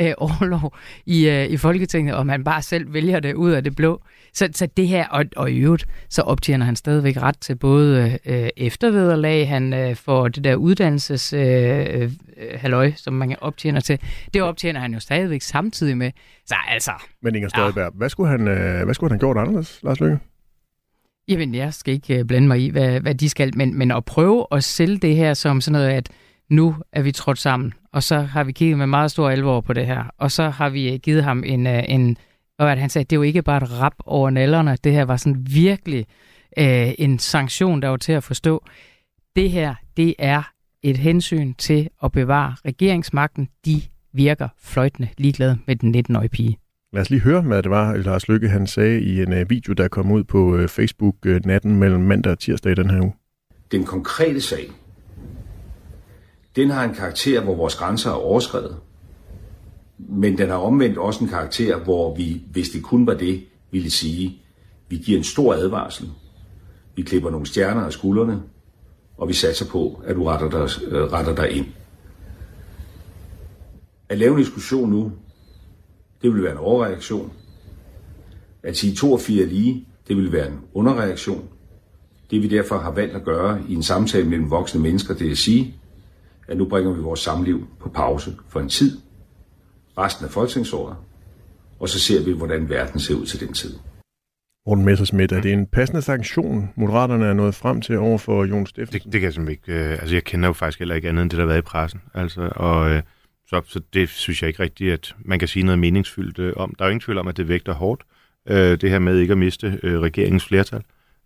øh, 0.00 0.12
overlov 0.18 0.76
i, 1.06 1.28
øh, 1.28 1.46
i 1.46 1.56
Folketinget, 1.56 2.14
og 2.14 2.26
man 2.26 2.44
bare 2.44 2.62
selv 2.62 2.92
vælger 2.92 3.20
det 3.20 3.34
ud 3.34 3.50
af 3.50 3.64
det 3.64 3.76
blå. 3.76 4.02
Så, 4.32 4.48
så 4.52 4.66
det 4.76 4.88
her, 4.88 5.08
og, 5.08 5.24
og 5.36 5.50
i 5.50 5.58
øvrigt, 5.58 5.86
så 6.10 6.22
optjener 6.22 6.66
han 6.66 6.76
stadigvæk 6.76 7.16
ret 7.16 7.38
til 7.38 7.56
både 7.56 8.18
øh, 8.26 8.48
eftervederlag, 8.56 9.48
han 9.48 9.74
øh, 9.74 9.96
får 9.96 10.28
det 10.28 10.44
der 10.44 10.54
uddannelses 10.54 11.32
øh, 11.32 11.40
øh, 11.42 12.10
halløj, 12.54 12.92
som 12.96 13.14
man 13.14 13.36
optjener 13.40 13.80
til. 13.80 14.00
Det 14.34 14.42
optjener 14.42 14.80
han 14.80 14.94
jo 14.94 15.00
stadigvæk 15.00 15.42
samtidig 15.42 15.96
med. 15.96 16.10
Så 16.46 16.54
altså, 16.68 16.92
Men 17.22 17.34
Inger 17.34 17.48
Støjberg, 17.48 17.92
ja. 17.92 17.98
hvad, 17.98 18.08
skulle 18.08 18.30
han, 18.30 18.48
øh, 18.48 18.84
hvad 18.84 18.94
skulle 18.94 19.10
han 19.10 19.18
gjort 19.18 19.36
anderledes, 19.36 19.80
Lars 19.82 20.00
Lykke? 20.00 20.18
Jamen, 21.28 21.54
jeg 21.54 21.74
skal 21.74 21.94
ikke 21.94 22.18
øh, 22.18 22.24
blande 22.24 22.48
mig 22.48 22.60
i, 22.60 22.68
hvad, 22.68 23.00
hvad 23.00 23.14
de 23.14 23.28
skal, 23.28 23.56
men, 23.56 23.78
men 23.78 23.90
at 23.90 24.04
prøve 24.04 24.46
at 24.52 24.64
sælge 24.64 24.98
det 24.98 25.16
her 25.16 25.34
som 25.34 25.60
sådan 25.60 25.72
noget, 25.72 25.88
at 25.88 26.10
nu 26.50 26.74
er 26.92 27.02
vi 27.02 27.12
trådt 27.12 27.38
sammen, 27.38 27.72
og 27.92 28.02
så 28.02 28.18
har 28.18 28.44
vi 28.44 28.52
kigget 28.52 28.78
med 28.78 28.86
meget 28.86 29.10
stor 29.10 29.30
alvor 29.30 29.60
på 29.60 29.72
det 29.72 29.86
her, 29.86 30.04
og 30.18 30.30
så 30.30 30.48
har 30.48 30.68
vi 30.68 30.92
øh, 30.92 30.98
givet 30.98 31.24
ham 31.24 31.42
en, 31.46 31.66
øh, 31.66 31.82
en 31.88 32.16
og 32.58 32.72
at 32.72 32.78
han 32.78 32.90
sagde, 32.90 33.02
at 33.04 33.10
det 33.10 33.16
er 33.16 33.18
jo 33.18 33.22
ikke 33.22 33.42
bare 33.42 33.62
et 33.62 33.80
rap 33.80 33.94
over 34.04 34.30
nallerne, 34.30 34.76
det 34.84 34.92
her 34.92 35.04
var 35.04 35.16
sådan 35.16 35.46
virkelig 35.50 36.06
øh, 36.58 36.92
en 36.98 37.18
sanktion, 37.18 37.82
der 37.82 37.88
var 37.88 37.96
til 37.96 38.12
at 38.12 38.24
forstå. 38.24 38.64
Det 39.36 39.50
her, 39.50 39.74
det 39.96 40.14
er 40.18 40.42
et 40.82 40.96
hensyn 40.96 41.54
til 41.54 41.88
at 42.02 42.12
bevare 42.12 42.56
regeringsmagten. 42.64 43.48
De 43.64 43.82
virker 44.12 44.48
fløjtende 44.58 45.08
ligeglade 45.18 45.58
med 45.66 45.76
den 45.76 45.94
19-årige 45.96 46.28
pige. 46.28 46.58
Lad 46.92 47.02
os 47.02 47.10
lige 47.10 47.20
høre, 47.20 47.40
hvad 47.40 47.62
det 47.62 47.70
var, 47.70 47.96
Lars 47.96 48.28
Lykke 48.28 48.48
han 48.48 48.66
sagde 48.66 49.00
i 49.00 49.22
en 49.22 49.32
uh, 49.32 49.50
video, 49.50 49.72
der 49.72 49.88
kom 49.88 50.10
ud 50.10 50.24
på 50.24 50.66
Facebook 50.68 51.14
natten 51.24 51.76
mellem 51.76 52.00
mandag 52.00 52.32
og 52.32 52.38
tirsdag 52.38 52.72
i 52.72 52.74
den 52.74 52.90
her 52.90 53.00
uge. 53.00 53.12
Den 53.72 53.84
konkrete 53.84 54.40
sag, 54.40 54.70
den 56.56 56.70
har 56.70 56.84
en 56.84 56.94
karakter, 56.94 57.40
hvor 57.40 57.54
vores 57.54 57.74
grænser 57.74 58.10
er 58.10 58.14
overskrevet. 58.14 58.76
Men 59.98 60.38
den 60.38 60.48
har 60.48 60.56
omvendt 60.56 60.98
også 60.98 61.24
en 61.24 61.30
karakter, 61.30 61.78
hvor 61.78 62.16
vi, 62.16 62.42
hvis 62.50 62.68
det 62.68 62.82
kun 62.82 63.06
var 63.06 63.14
det, 63.14 63.44
ville 63.70 63.90
sige, 63.90 64.42
vi 64.88 64.96
giver 64.96 65.18
en 65.18 65.24
stor 65.24 65.54
advarsel. 65.54 66.10
Vi 66.96 67.02
klipper 67.02 67.30
nogle 67.30 67.46
stjerner 67.46 67.80
af 67.80 67.92
skuldrene, 67.92 68.42
og 69.16 69.28
vi 69.28 69.32
satser 69.32 69.66
på, 69.66 70.02
at 70.04 70.16
du 70.16 70.24
retter 70.24 70.50
dig, 70.50 70.88
øh, 70.88 71.02
retter 71.12 71.34
dig 71.34 71.50
ind. 71.50 71.66
At 74.08 74.18
lave 74.18 74.32
en 74.32 74.38
diskussion 74.38 74.90
nu, 74.90 75.12
det 76.22 76.34
vil 76.34 76.42
være 76.42 76.52
en 76.52 76.58
overreaktion. 76.58 77.32
At 78.62 78.76
sige 78.76 78.94
to 78.94 79.12
og 79.12 79.20
fire 79.20 79.46
lige, 79.46 79.88
det 80.08 80.16
vil 80.16 80.32
være 80.32 80.48
en 80.48 80.58
underreaktion. 80.74 81.48
Det 82.30 82.42
vi 82.42 82.48
derfor 82.48 82.78
har 82.78 82.90
valgt 82.90 83.16
at 83.16 83.24
gøre 83.24 83.60
i 83.68 83.74
en 83.74 83.82
samtale 83.82 84.28
mellem 84.28 84.50
voksne 84.50 84.80
mennesker, 84.80 85.14
det 85.14 85.26
er 85.26 85.30
at 85.30 85.38
sige, 85.38 85.74
at 86.48 86.56
nu 86.56 86.64
bringer 86.64 86.92
vi 86.92 87.00
vores 87.00 87.20
samliv 87.20 87.66
på 87.80 87.88
pause 87.88 88.36
for 88.48 88.60
en 88.60 88.68
tid, 88.68 88.98
resten 89.98 90.24
af 90.24 90.30
folketingsåret, 90.30 90.96
og 91.80 91.88
så 91.88 92.00
ser 92.00 92.24
vi, 92.24 92.32
hvordan 92.32 92.68
verden 92.68 93.00
ser 93.00 93.14
ud 93.14 93.26
til 93.26 93.40
den 93.40 93.52
tid. 93.52 93.74
Morten 94.66 94.84
Messersmith, 94.84 95.34
er 95.34 95.40
det 95.40 95.52
en 95.52 95.66
passende 95.66 96.02
sanktion, 96.02 96.70
Moderaterne 96.76 97.26
er 97.26 97.32
nået 97.32 97.54
frem 97.54 97.80
til 97.80 97.98
over 97.98 98.18
for 98.18 98.44
Jon 98.44 98.66
Steffensen? 98.66 98.98
Det, 98.98 99.12
det 99.12 99.20
kan 99.20 99.24
jeg 99.24 99.32
simpelthen 99.32 99.72
ikke. 99.74 99.84
Øh, 99.84 99.92
altså, 99.92 100.14
jeg 100.14 100.24
kender 100.24 100.48
jo 100.48 100.52
faktisk 100.52 100.78
heller 100.78 100.94
ikke 100.94 101.08
andet 101.08 101.22
end 101.22 101.30
det, 101.30 101.36
der 101.36 101.42
har 101.42 101.48
været 101.48 101.58
i 101.58 101.62
pressen. 101.62 102.00
Altså, 102.14 102.52
og 102.56 102.90
øh, 102.90 103.02
så, 103.48 103.62
så 103.66 103.80
det 103.94 104.08
synes 104.08 104.42
jeg 104.42 104.48
ikke 104.48 104.62
rigtigt, 104.62 104.92
at 104.92 105.14
man 105.18 105.38
kan 105.38 105.48
sige 105.48 105.62
noget 105.62 105.78
meningsfyldt 105.78 106.38
øh, 106.38 106.52
om. 106.56 106.74
Der 106.78 106.84
er 106.84 106.88
jo 106.88 106.90
ingen 106.90 107.00
tvivl 107.00 107.18
om, 107.18 107.28
at 107.28 107.36
det 107.36 107.48
vægter 107.48 107.72
hårdt, 107.72 108.02
øh, 108.48 108.80
det 108.80 108.90
her 108.90 108.98
med 108.98 109.18
ikke 109.18 109.32
at 109.32 109.38
miste 109.38 109.80
øh, 109.82 110.00
regeringens 110.00 110.44
flertal. 110.44 110.82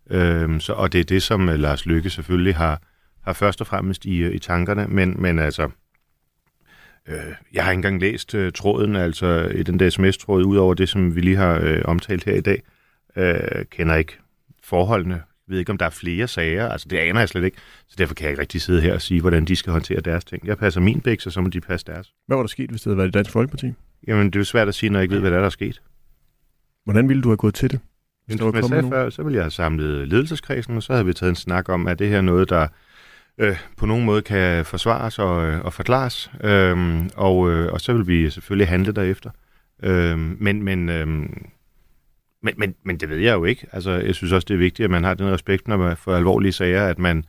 Øh, 0.09 0.59
så, 0.59 0.73
og 0.73 0.93
det 0.93 0.99
er 0.99 1.03
det, 1.03 1.23
som 1.23 1.49
øh, 1.49 1.59
Lars 1.59 1.85
Lykke 1.85 2.09
selvfølgelig 2.09 2.55
har, 2.55 2.81
har 3.23 3.33
først 3.33 3.61
og 3.61 3.67
fremmest 3.67 4.05
i, 4.05 4.17
øh, 4.17 4.35
i 4.35 4.39
tankerne. 4.39 4.87
Men, 4.87 5.21
men 5.21 5.39
altså, 5.39 5.69
øh, 7.07 7.15
jeg 7.53 7.63
har 7.63 7.71
ikke 7.71 7.77
engang 7.77 8.01
læst 8.01 8.35
øh, 8.35 8.51
tråden, 8.51 8.95
altså 8.95 9.51
i 9.55 9.63
den 9.63 9.79
der 9.79 9.89
sms-tråd, 9.89 10.43
ud 10.43 10.57
over 10.57 10.73
det, 10.73 10.89
som 10.89 11.15
vi 11.15 11.21
lige 11.21 11.37
har 11.37 11.59
øh, 11.63 11.81
omtalt 11.85 12.23
her 12.23 12.35
i 12.35 12.41
dag. 12.41 12.61
Øh, 13.15 13.65
kender 13.65 13.95
ikke 13.95 14.17
forholdene. 14.63 15.15
Jeg 15.15 15.53
ved 15.53 15.59
ikke, 15.59 15.71
om 15.71 15.77
der 15.77 15.85
er 15.85 15.89
flere 15.89 16.27
sager. 16.27 16.69
Altså, 16.69 16.87
det 16.89 16.97
aner 16.97 17.19
jeg 17.19 17.29
slet 17.29 17.43
ikke. 17.43 17.57
Så 17.87 17.95
derfor 17.97 18.13
kan 18.13 18.23
jeg 18.23 18.31
ikke 18.31 18.41
rigtig 18.41 18.61
sidde 18.61 18.81
her 18.81 18.93
og 18.93 19.01
sige, 19.01 19.21
hvordan 19.21 19.45
de 19.45 19.55
skal 19.55 19.71
håndtere 19.71 20.01
deres 20.01 20.25
ting. 20.25 20.47
Jeg 20.47 20.57
passer 20.57 20.81
min 20.81 21.01
bæk, 21.01 21.19
så, 21.19 21.29
så 21.29 21.41
må 21.41 21.49
de 21.49 21.61
passe 21.61 21.85
deres. 21.85 22.13
Hvad 22.27 22.37
var 22.37 22.43
der 22.43 22.47
sket, 22.47 22.69
hvis 22.69 22.81
det 22.81 22.89
havde 22.89 22.97
været 22.97 23.07
i 23.07 23.11
Dansk 23.11 23.31
Folkeparti? 23.31 23.73
Jamen, 24.07 24.25
det 24.25 24.35
er 24.35 24.39
jo 24.39 24.43
svært 24.43 24.67
at 24.67 24.75
sige, 24.75 24.89
når 24.89 24.99
jeg 24.99 25.03
ikke 25.03 25.13
ved, 25.13 25.21
hvad 25.21 25.31
der 25.31 25.37
er, 25.37 25.41
der 25.41 25.45
er 25.45 25.49
sket. 25.49 25.81
Hvordan 26.83 27.09
ville 27.09 27.23
du 27.23 27.29
have 27.29 27.37
gået 27.37 27.53
til 27.53 27.71
det? 27.71 27.79
Men 28.27 28.37
der 28.37 28.43
var 28.43 28.51
som 28.51 28.55
jeg 28.55 28.63
sagde 28.63 28.81
nogen? 28.81 28.93
før, 28.93 29.09
så 29.09 29.23
ville 29.23 29.35
jeg 29.35 29.43
have 29.43 29.51
samlet 29.51 30.07
ledelseskredsen, 30.07 30.77
og 30.77 30.83
så 30.83 30.93
havde 30.93 31.05
vi 31.05 31.13
taget 31.13 31.29
en 31.29 31.35
snak 31.35 31.69
om, 31.69 31.87
at 31.87 31.99
det 31.99 32.09
her 32.09 32.17
er 32.17 32.21
noget, 32.21 32.49
der 32.49 32.67
øh, 33.37 33.57
på 33.77 33.85
nogen 33.85 34.05
måde 34.05 34.21
kan 34.21 34.65
forsvares 34.65 35.19
og, 35.19 35.45
øh, 35.45 35.65
og 35.65 35.73
forklares. 35.73 36.31
øh, 36.43 37.05
og, 37.15 37.51
øh, 37.51 37.73
og 37.73 37.81
så 37.81 37.93
vil 37.93 38.07
vi 38.07 38.29
selvfølgelig 38.29 38.67
handle 38.67 38.91
derefter. 38.91 39.29
Øh, 39.83 40.17
men, 40.17 40.63
men, 40.63 40.89
øh, 40.89 41.07
men, 42.43 42.53
men, 42.57 42.75
men 42.83 42.97
det 42.97 43.09
ved 43.09 43.17
jeg 43.17 43.33
jo 43.33 43.45
ikke. 43.45 43.67
Altså, 43.71 43.91
jeg 43.91 44.15
synes 44.15 44.33
også, 44.33 44.45
det 44.45 44.53
er 44.53 44.57
vigtigt, 44.57 44.83
at 44.83 44.91
man 44.91 45.03
har 45.03 45.13
den 45.13 45.31
respekt, 45.33 45.67
når 45.67 45.77
man 45.77 45.97
for 45.97 46.15
alvorlige 46.15 46.51
sager, 46.51 46.87
at 46.87 46.99
man 46.99 47.25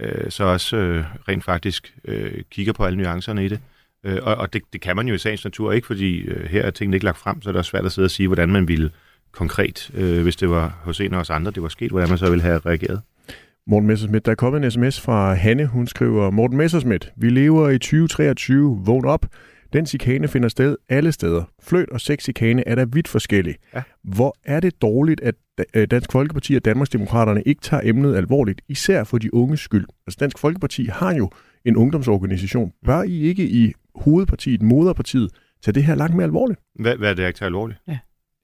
øh, 0.00 0.30
så 0.30 0.44
også 0.44 0.76
øh, 0.76 1.04
rent 1.28 1.44
faktisk 1.44 1.94
øh, 2.04 2.42
kigger 2.50 2.72
på 2.72 2.84
alle 2.84 2.98
nuancerne 2.98 3.44
i 3.44 3.48
det. 3.48 3.60
Øh, 4.04 4.18
og 4.22 4.34
og 4.34 4.52
det, 4.52 4.62
det 4.72 4.80
kan 4.80 4.96
man 4.96 5.08
jo 5.08 5.14
i 5.14 5.18
sagens 5.18 5.44
natur 5.44 5.72
ikke, 5.72 5.86
fordi 5.86 6.20
øh, 6.20 6.44
her 6.44 6.62
er 6.62 6.70
tingene 6.70 6.96
ikke 6.96 7.04
lagt 7.04 7.18
frem, 7.18 7.42
så 7.42 7.48
er 7.48 7.52
det 7.52 7.58
også 7.58 7.70
svært 7.70 7.86
at 7.86 7.92
sidde 7.92 8.06
og 8.06 8.10
sige, 8.10 8.26
hvordan 8.26 8.52
man 8.52 8.68
ville 8.68 8.90
konkret, 9.32 9.90
øh, 9.94 10.22
hvis 10.22 10.36
det 10.36 10.50
var 10.50 10.78
hos 10.82 11.00
en 11.00 11.14
af 11.14 11.18
os 11.18 11.30
andre, 11.30 11.50
det 11.50 11.62
var 11.62 11.68
sket, 11.68 11.90
hvordan 11.90 12.08
man 12.08 12.18
så 12.18 12.30
ville 12.30 12.42
have 12.42 12.58
reageret. 12.58 13.00
Morten 13.68 13.86
Messersmith, 13.86 14.24
der 14.24 14.30
er 14.30 14.34
kommet 14.34 14.64
en 14.64 14.70
sms 14.70 15.00
fra 15.00 15.34
Hanne. 15.34 15.66
Hun 15.66 15.86
skriver, 15.86 16.30
Morten 16.30 16.56
Messersmith, 16.56 17.08
vi 17.16 17.30
lever 17.30 17.68
i 17.68 17.78
2023. 17.78 18.78
Vågn 18.84 19.04
op. 19.04 19.26
Den 19.72 19.86
chikane 19.86 20.28
finder 20.28 20.48
sted 20.48 20.76
alle 20.88 21.12
steder. 21.12 21.44
Fløt 21.62 21.88
og 21.88 22.00
sexchikane 22.00 22.68
er 22.68 22.74
der 22.74 22.84
vidt 22.84 23.08
forskellige. 23.08 23.56
Ja. 23.74 23.82
Hvor 24.04 24.36
er 24.44 24.60
det 24.60 24.82
dårligt, 24.82 25.20
at 25.20 25.34
øh, 25.74 25.86
Dansk 25.90 26.12
Folkeparti 26.12 26.54
og 26.54 26.64
Danmarksdemokraterne 26.64 27.42
ikke 27.42 27.60
tager 27.60 27.80
emnet 27.84 28.16
alvorligt, 28.16 28.62
især 28.68 29.04
for 29.04 29.18
de 29.18 29.34
unges 29.34 29.60
skyld? 29.60 29.86
Altså 30.06 30.16
Dansk 30.20 30.38
Folkeparti 30.38 30.84
har 30.84 31.14
jo 31.14 31.30
en 31.64 31.76
ungdomsorganisation. 31.76 32.72
Bør 32.84 33.02
I 33.02 33.20
ikke 33.20 33.48
i 33.48 33.72
hovedpartiet, 33.94 34.62
moderpartiet, 34.62 35.30
tage 35.62 35.72
det 35.72 35.84
her 35.84 35.94
langt 35.94 36.16
mere 36.16 36.24
alvorligt? 36.24 36.60
Hvad, 36.74 36.96
hvad 36.96 37.10
er 37.10 37.14
det, 37.14 37.22
jeg 37.22 37.28
ikke 37.28 37.38
tager 37.38 37.48
alvorligt? 37.48 37.78
Ja, 37.88 37.98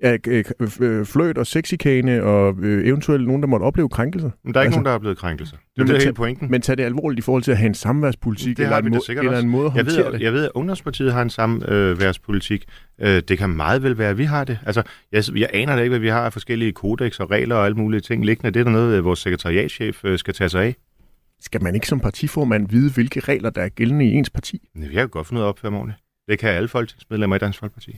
øh, 0.05 0.45
øh, 0.81 1.05
fløt 1.07 1.39
og 1.39 1.47
sexikane 1.47 2.23
og 2.23 2.55
øh, 2.63 2.87
eventuelt 2.87 3.27
nogen, 3.27 3.43
der 3.43 3.49
måtte 3.49 3.65
opleve 3.65 3.89
krænkelser? 3.89 4.31
Men 4.45 4.55
der 4.55 4.61
er 4.61 4.65
ikke 4.65 4.67
Altså- 4.69 4.77
nogen, 4.79 4.87
der 4.87 4.93
er 4.93 4.99
blevet 4.99 5.19
krænkelser. 5.19 5.57
Det 5.57 5.63
er 5.83 5.85
Men 5.85 5.95
det, 5.95 6.03
hele 6.03 6.13
pointen. 6.15 6.51
Men 6.51 6.61
tag 6.61 6.77
det 6.77 6.83
alvorligt 6.85 7.19
i 7.19 7.23
forhold 7.23 7.43
til 7.43 7.51
at 7.51 7.57
have 7.57 7.67
en 7.67 7.75
samværspolitik, 7.75 8.57
Det 8.57 8.63
eller, 8.63 8.77
en, 8.79 8.91
må- 8.91 9.01
eller 9.09 9.31
også. 9.31 9.43
en 9.43 9.49
måde 9.51 9.67
at 9.67 9.77
Jeg 9.77 9.87
ved, 9.87 10.13
det. 10.13 10.21
jeg 10.21 10.33
ved, 10.33 10.45
at 10.45 10.51
Ungdomspartiet 10.55 11.13
har 11.13 11.23
en 11.23 11.31
samme 11.31 11.71
øh. 11.71 11.97
Øh, 13.01 13.23
det 13.29 13.39
kan 13.39 13.51
meget 13.51 13.83
vel 13.83 13.99
være, 13.99 14.11
at 14.11 14.19
vi 14.19 14.25
har 14.25 14.45
det. 14.45 14.59
Altså, 14.67 14.83
jeg, 15.13 15.25
jeg 15.37 15.51
aner 15.53 15.77
da 15.77 15.83
ikke, 15.83 15.91
hvad 15.91 15.99
vi 16.01 16.09
har 16.09 16.21
af 16.21 16.33
forskellige 16.33 16.73
kodex 16.73 17.21
og 17.21 17.31
regler 17.31 17.57
og 17.57 17.65
alle 17.67 17.77
mulige 17.77 18.01
ting 18.01 18.25
liggende. 18.27 18.51
Det 18.51 18.61
er 18.61 18.65
der 18.65 18.71
noget, 18.71 18.97
øh, 18.99 19.05
vores 19.05 19.19
sekretariatchef 19.19 20.05
øh, 20.05 20.19
skal 20.19 20.35
tage 20.35 20.49
sig 20.49 20.65
af. 20.65 20.77
Skal 21.41 21.63
man 21.63 21.75
ikke 21.75 21.87
som 21.87 22.01
partiformand 22.01 22.69
vide, 22.69 22.93
hvilke 22.93 23.21
regler, 23.21 23.51
der 23.51 23.63
er 23.63 23.69
gældende 23.69 24.05
i 24.07 24.13
ens 24.13 24.31
parti? 24.31 24.69
Jeg 24.81 24.91
kan 24.91 25.09
godt 25.09 25.27
finde 25.27 25.41
ud 25.41 25.43
af 25.43 25.47
at 25.47 25.49
opføre 25.49 25.71
mig 25.71 25.81
ordentligt. 25.81 26.01
Det 26.29 26.39
kan 26.39 26.49
alle 26.51 26.69
folketingsmedlemmer 26.69 27.37
i 27.37 27.39
Dansk 27.39 27.59
Folkeparti. 27.59 27.97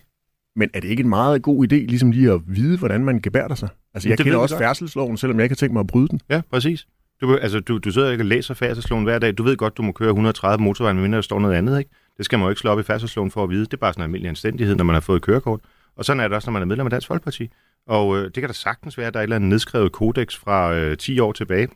Men 0.56 0.70
er 0.74 0.80
det 0.80 0.88
ikke 0.88 1.02
en 1.02 1.08
meget 1.08 1.42
god 1.42 1.66
idé, 1.66 1.76
ligesom 1.76 2.10
lige 2.10 2.32
at 2.32 2.40
vide, 2.46 2.78
hvordan 2.78 3.04
man 3.04 3.20
gebærder 3.20 3.54
sig? 3.54 3.68
Altså, 3.94 4.08
jeg 4.08 4.18
det 4.18 4.24
kender 4.24 4.38
også 4.38 4.54
godt. 4.54 4.64
færdselsloven, 4.64 5.16
selvom 5.16 5.38
jeg 5.38 5.44
ikke 5.44 5.52
har 5.52 5.56
tænkt 5.56 5.72
mig 5.72 5.80
at 5.80 5.86
bryde 5.86 6.08
den. 6.08 6.20
Ja, 6.30 6.40
præcis. 6.50 6.86
Du, 7.20 7.36
altså, 7.36 7.60
du, 7.60 7.78
du 7.78 7.90
sidder 7.90 8.10
ikke 8.10 8.22
og 8.22 8.26
læser 8.26 8.54
færdselsloven 8.54 9.04
hver 9.04 9.18
dag. 9.18 9.34
Du 9.38 9.42
ved 9.42 9.56
godt, 9.56 9.76
du 9.76 9.82
må 9.82 9.92
køre 9.92 10.08
130 10.08 10.58
på 10.58 10.62
motorvejen, 10.62 10.96
medmindre 10.96 11.16
der 11.16 11.22
står 11.22 11.40
noget 11.40 11.54
andet, 11.54 11.78
ikke? 11.78 11.90
Det 12.16 12.24
skal 12.24 12.38
man 12.38 12.46
jo 12.46 12.50
ikke 12.50 12.60
slå 12.60 12.70
op 12.70 12.80
i 12.80 12.82
færdselsloven 12.82 13.30
for 13.30 13.44
at 13.44 13.50
vide. 13.50 13.64
Det 13.64 13.72
er 13.72 13.76
bare 13.76 13.92
sådan 13.92 14.00
en 14.00 14.04
almindelig 14.04 14.28
anstændighed, 14.28 14.74
når 14.74 14.84
man 14.84 14.94
har 14.94 15.00
fået 15.00 15.22
kørekort. 15.22 15.60
Og 15.96 16.04
sådan 16.04 16.20
er 16.20 16.28
det 16.28 16.34
også, 16.34 16.50
når 16.50 16.52
man 16.52 16.62
er 16.62 16.66
medlem 16.66 16.86
af 16.86 16.90
Dansk 16.90 17.06
Folkeparti. 17.06 17.50
Og 17.86 18.18
øh, 18.18 18.24
det 18.24 18.34
kan 18.34 18.46
da 18.46 18.52
sagtens 18.52 18.98
være, 18.98 19.06
at 19.06 19.14
der 19.14 19.20
er 19.20 19.22
et 19.22 19.24
eller 19.24 19.36
andet 19.36 19.50
nedskrevet 19.50 19.92
kodex 19.92 20.36
fra 20.36 20.74
øh, 20.74 20.96
10 20.96 21.18
år 21.20 21.32
tilbage. 21.32 21.68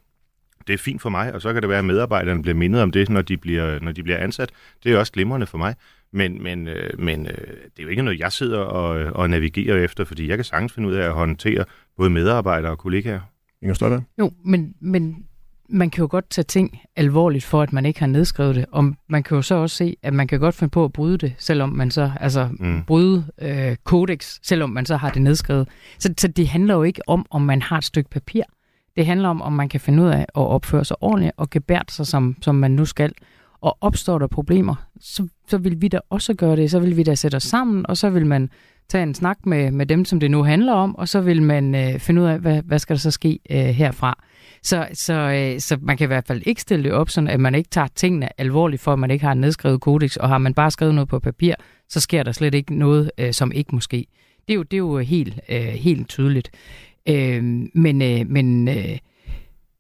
Det 0.67 0.75
er 0.75 0.79
fint 0.79 1.03
for 1.03 1.11
mig, 1.11 1.35
og 1.35 1.43
så 1.43 1.53
kan 1.53 1.63
det 1.63 1.69
være, 1.69 1.79
at 1.79 1.85
medarbejderne 1.85 2.43
bliver 2.43 2.55
mindet 2.55 2.83
om 2.83 2.91
det, 2.91 3.09
når 3.09 3.23
de 3.23 3.37
bliver, 3.37 3.79
når 3.81 3.93
de 3.93 4.03
bliver 4.03 4.19
ansat. 4.19 4.51
Det 4.85 4.93
er 4.93 4.99
også 4.99 5.13
glimrende 5.13 5.47
for 5.47 5.59
mig. 5.59 5.75
Men, 6.13 6.43
men, 6.43 6.69
øh, 6.69 7.01
men 7.01 7.27
øh, 7.27 7.33
det 7.37 7.79
er 7.79 7.83
jo 7.83 7.89
ikke 7.89 8.03
noget, 8.03 8.21
jeg 8.21 8.33
sidder 8.33 8.59
og, 8.59 9.13
og 9.15 9.31
navigerer 9.31 9.77
efter, 9.85 10.05
fordi 10.05 10.29
jeg 10.29 10.39
kan 10.39 10.45
sagtens 10.45 10.73
finde 10.73 10.89
ud 10.89 10.95
af 10.95 11.07
at 11.07 11.13
håndtere 11.13 11.65
både 11.97 12.11
medarbejdere 12.11 12.71
og 12.73 12.79
kollegaer. 12.79 13.21
Inger 13.63 13.75
Støjberg? 13.75 14.03
Jo, 14.19 14.31
men, 14.45 14.75
men 14.81 15.25
man 15.69 15.91
kan 15.91 16.03
jo 16.03 16.09
godt 16.11 16.31
tage 16.31 16.43
ting 16.45 16.79
alvorligt 16.97 17.45
for, 17.45 17.63
at 17.63 17.73
man 17.73 17.87
ikke 17.87 18.01
har 18.01 18.07
nedskrevet 18.07 18.55
det. 18.57 18.65
Og 18.73 18.95
man 19.09 19.23
kan 19.23 19.35
jo 19.37 19.43
så 19.43 19.55
også 19.55 19.77
se, 19.77 19.97
at 20.03 20.15
man 20.15 20.27
kan 20.29 20.41
godt 20.41 20.55
finde 20.55 20.71
på 20.71 20.85
at 20.85 20.93
bryde 20.93 21.19
det, 21.19 21.35
selvom 21.39 21.69
man 21.69 21.91
så, 21.91 22.13
altså 22.21 22.49
Mm. 22.59 22.83
bryde 22.87 23.27
øh, 23.43 23.77
kodex, 23.85 24.39
selvom 24.43 24.71
man 24.71 24.87
så 24.87 24.97
har 24.97 25.11
det 25.11 25.23
nedskrevet. 25.23 25.69
Så, 25.99 26.15
så 26.19 26.29
det 26.29 26.49
handler 26.49 26.75
jo 26.75 26.83
ikke 26.83 27.09
om, 27.09 27.27
om 27.31 27.43
man 27.43 27.63
har 27.63 27.79
et 27.79 27.85
stykke 27.85 28.11
papir. 28.11 28.43
Det 28.97 29.07
handler 29.07 29.29
om, 29.29 29.43
om 29.43 29.53
man 29.53 29.69
kan 29.69 29.81
finde 29.81 30.03
ud 30.03 30.09
af 30.09 30.21
at 30.21 30.27
opføre 30.35 30.85
sig 30.85 30.97
ordentligt 31.01 31.33
og 31.37 31.51
gebære 31.51 31.83
sig, 31.89 32.07
som, 32.07 32.37
som 32.43 32.55
man 32.55 32.71
nu 32.71 32.85
skal. 32.85 33.13
Og 33.61 33.79
opstår 33.81 34.19
der 34.19 34.27
problemer, 34.27 34.88
så, 35.01 35.29
så 35.49 35.59
vil 35.59 35.83
vi 35.83 35.89
da 35.89 36.01
også 36.11 36.35
gøre 36.35 36.57
det. 36.57 36.71
Så 36.71 36.79
vil 36.79 36.97
vi 36.97 37.03
da 37.03 37.15
sætte 37.15 37.37
os 37.37 37.43
sammen, 37.43 37.87
og 37.89 37.97
så 37.97 38.11
vil 38.11 38.27
man 38.27 38.51
tage 38.89 39.03
en 39.03 39.15
snak 39.15 39.47
med, 39.47 39.71
med 39.71 39.87
dem, 39.87 40.05
som 40.05 40.21
det 40.21 40.31
nu 40.31 40.43
handler 40.43 40.73
om, 40.73 40.97
og 40.97 41.09
så 41.09 41.21
vil 41.21 41.43
man 41.43 41.75
øh, 41.75 41.99
finde 41.99 42.23
ud 42.23 42.27
af, 42.27 42.39
hvad, 42.39 42.63
hvad 42.63 42.79
skal 42.79 42.97
der 42.97 43.01
så 43.01 43.11
ske 43.11 43.39
øh, 43.51 43.59
herfra. 43.59 44.25
Så, 44.63 44.89
så, 44.93 45.15
øh, 45.15 45.61
så 45.61 45.79
man 45.81 45.97
kan 45.97 46.05
i 46.05 46.07
hvert 46.07 46.27
fald 46.27 46.43
ikke 46.47 46.61
stille 46.61 46.85
det 46.85 46.93
op, 46.93 47.11
sådan 47.11 47.29
at 47.29 47.41
man 47.41 47.55
ikke 47.55 47.71
tager 47.71 47.89
tingene 47.95 48.41
alvorligt, 48.41 48.83
for 48.83 48.93
at 48.93 48.99
man 48.99 49.11
ikke 49.11 49.25
har 49.25 49.33
en 49.33 49.41
nedskrevet 49.41 49.81
kodex, 49.81 50.17
og 50.17 50.29
har 50.29 50.39
man 50.39 50.55
bare 50.55 50.71
skrevet 50.71 50.95
noget 50.95 51.09
på 51.09 51.19
papir, 51.19 51.55
så 51.89 52.01
sker 52.01 52.23
der 52.23 52.33
slet 52.33 52.55
ikke 52.55 52.75
noget, 52.75 53.11
øh, 53.19 53.33
som 53.33 53.53
ikke 53.53 53.75
måske. 53.75 54.07
Det 54.49 54.55
er 54.55 54.57
jo, 54.57 54.63
det 54.63 54.73
er 54.73 54.79
jo 54.79 54.99
helt, 54.99 55.41
øh, 55.49 55.59
helt 55.59 56.09
tydeligt. 56.09 56.51
Øh, 57.09 57.43
men 57.75 58.03
øh, 58.03 58.27
men 58.29 58.69
øh, 58.69 58.99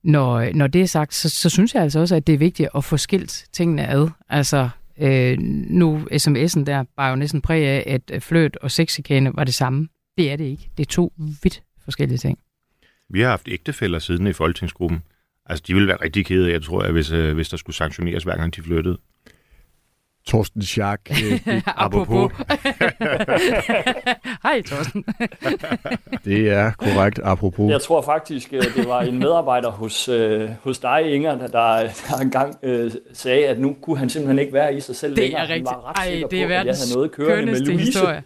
når, 0.05 0.53
når 0.55 0.67
det 0.67 0.83
er 0.83 0.87
sagt, 0.87 1.15
så, 1.15 1.29
så 1.29 1.51
synes 1.51 1.75
jeg 1.75 1.83
altså 1.83 2.01
også, 2.01 2.17
at 2.17 2.27
det 2.27 2.33
er 2.33 2.39
vigtigt 2.39 2.69
at 2.75 2.85
få 2.85 2.97
skilt 2.97 3.45
tingene 3.53 3.89
ad. 3.89 4.09
Altså, 4.29 4.69
øh, 5.01 5.39
nu 5.69 6.09
sms'en 6.13 6.65
der 6.65 6.85
bare 6.97 7.11
jo 7.11 7.17
næsten 7.17 7.41
præg 7.41 7.67
af, 7.67 7.85
at 7.87 8.03
øh, 8.13 8.21
fløt 8.21 8.57
og 8.57 8.71
sexikane 8.71 9.31
var 9.35 9.45
det 9.45 9.55
samme. 9.55 9.89
Det 10.17 10.33
er 10.33 10.37
det 10.37 10.45
ikke. 10.45 10.71
Det 10.77 10.83
er 10.87 10.91
to 10.91 11.13
vidt 11.43 11.63
forskellige 11.85 12.19
ting. 12.19 12.39
Vi 13.11 13.21
har 13.21 13.29
haft 13.29 13.49
ægtefælder 13.49 13.99
siden 13.99 14.27
i 14.27 14.33
folketingsgruppen. 14.33 15.03
Altså, 15.47 15.65
de 15.67 15.75
ville 15.75 15.89
være 15.89 16.03
rigtig 16.03 16.27
kede 16.27 16.49
af, 16.49 16.53
jeg 16.53 16.63
tror, 16.63 16.93
hvis, 16.93 17.11
øh, 17.13 17.35
hvis 17.35 17.49
der 17.49 17.57
skulle 17.57 17.77
sanktioneres, 17.77 18.25
hver 18.25 18.37
gang 18.37 18.57
de 18.57 18.63
flyttede. 18.63 18.99
Torsten 20.29 20.63
Schack. 20.63 21.11
Øh, 21.47 21.63
Apropos. 21.67 22.33
Hej, 24.43 24.63
Thorsten. 24.67 25.05
det 26.25 26.51
er 26.51 26.73
korrekt, 26.79 27.21
apropos. 27.25 27.71
Jeg 27.71 27.81
tror 27.81 28.03
faktisk, 28.03 28.53
øh, 28.53 28.63
det 28.77 28.89
var 28.89 29.01
en 29.03 29.19
medarbejder 29.19 29.71
hos, 29.71 30.09
øh, 30.09 30.51
hos 30.65 30.79
dig, 30.79 31.13
Inger, 31.15 31.39
der, 31.39 31.47
der 31.49 31.89
engang 32.23 32.57
øh, 32.63 32.91
sagde, 33.13 33.47
at 33.47 33.59
nu 33.59 33.77
kunne 33.83 33.99
han 33.99 34.09
simpelthen 34.11 34.39
ikke 34.39 34.53
være 34.53 34.75
i 34.75 34.81
sig 34.81 34.97
selv 34.97 35.17
Det 35.17 35.23
længere. 35.23 35.41
er 35.41 35.45
Han 35.47 35.55
rigtigt. 35.55 35.67
var 35.71 35.89
ret 35.91 35.97
Ej, 35.99 36.05
det 36.15 36.23
er 36.23 36.27
på, 36.27 36.35
at 36.35 36.41
jeg 36.41 36.49
verdens 36.49 36.79
havde 36.85 36.95
noget 36.95 37.13
kørende 37.13 37.53
med 37.53 37.61
Louise. 37.61 37.85
historie. 37.85 38.23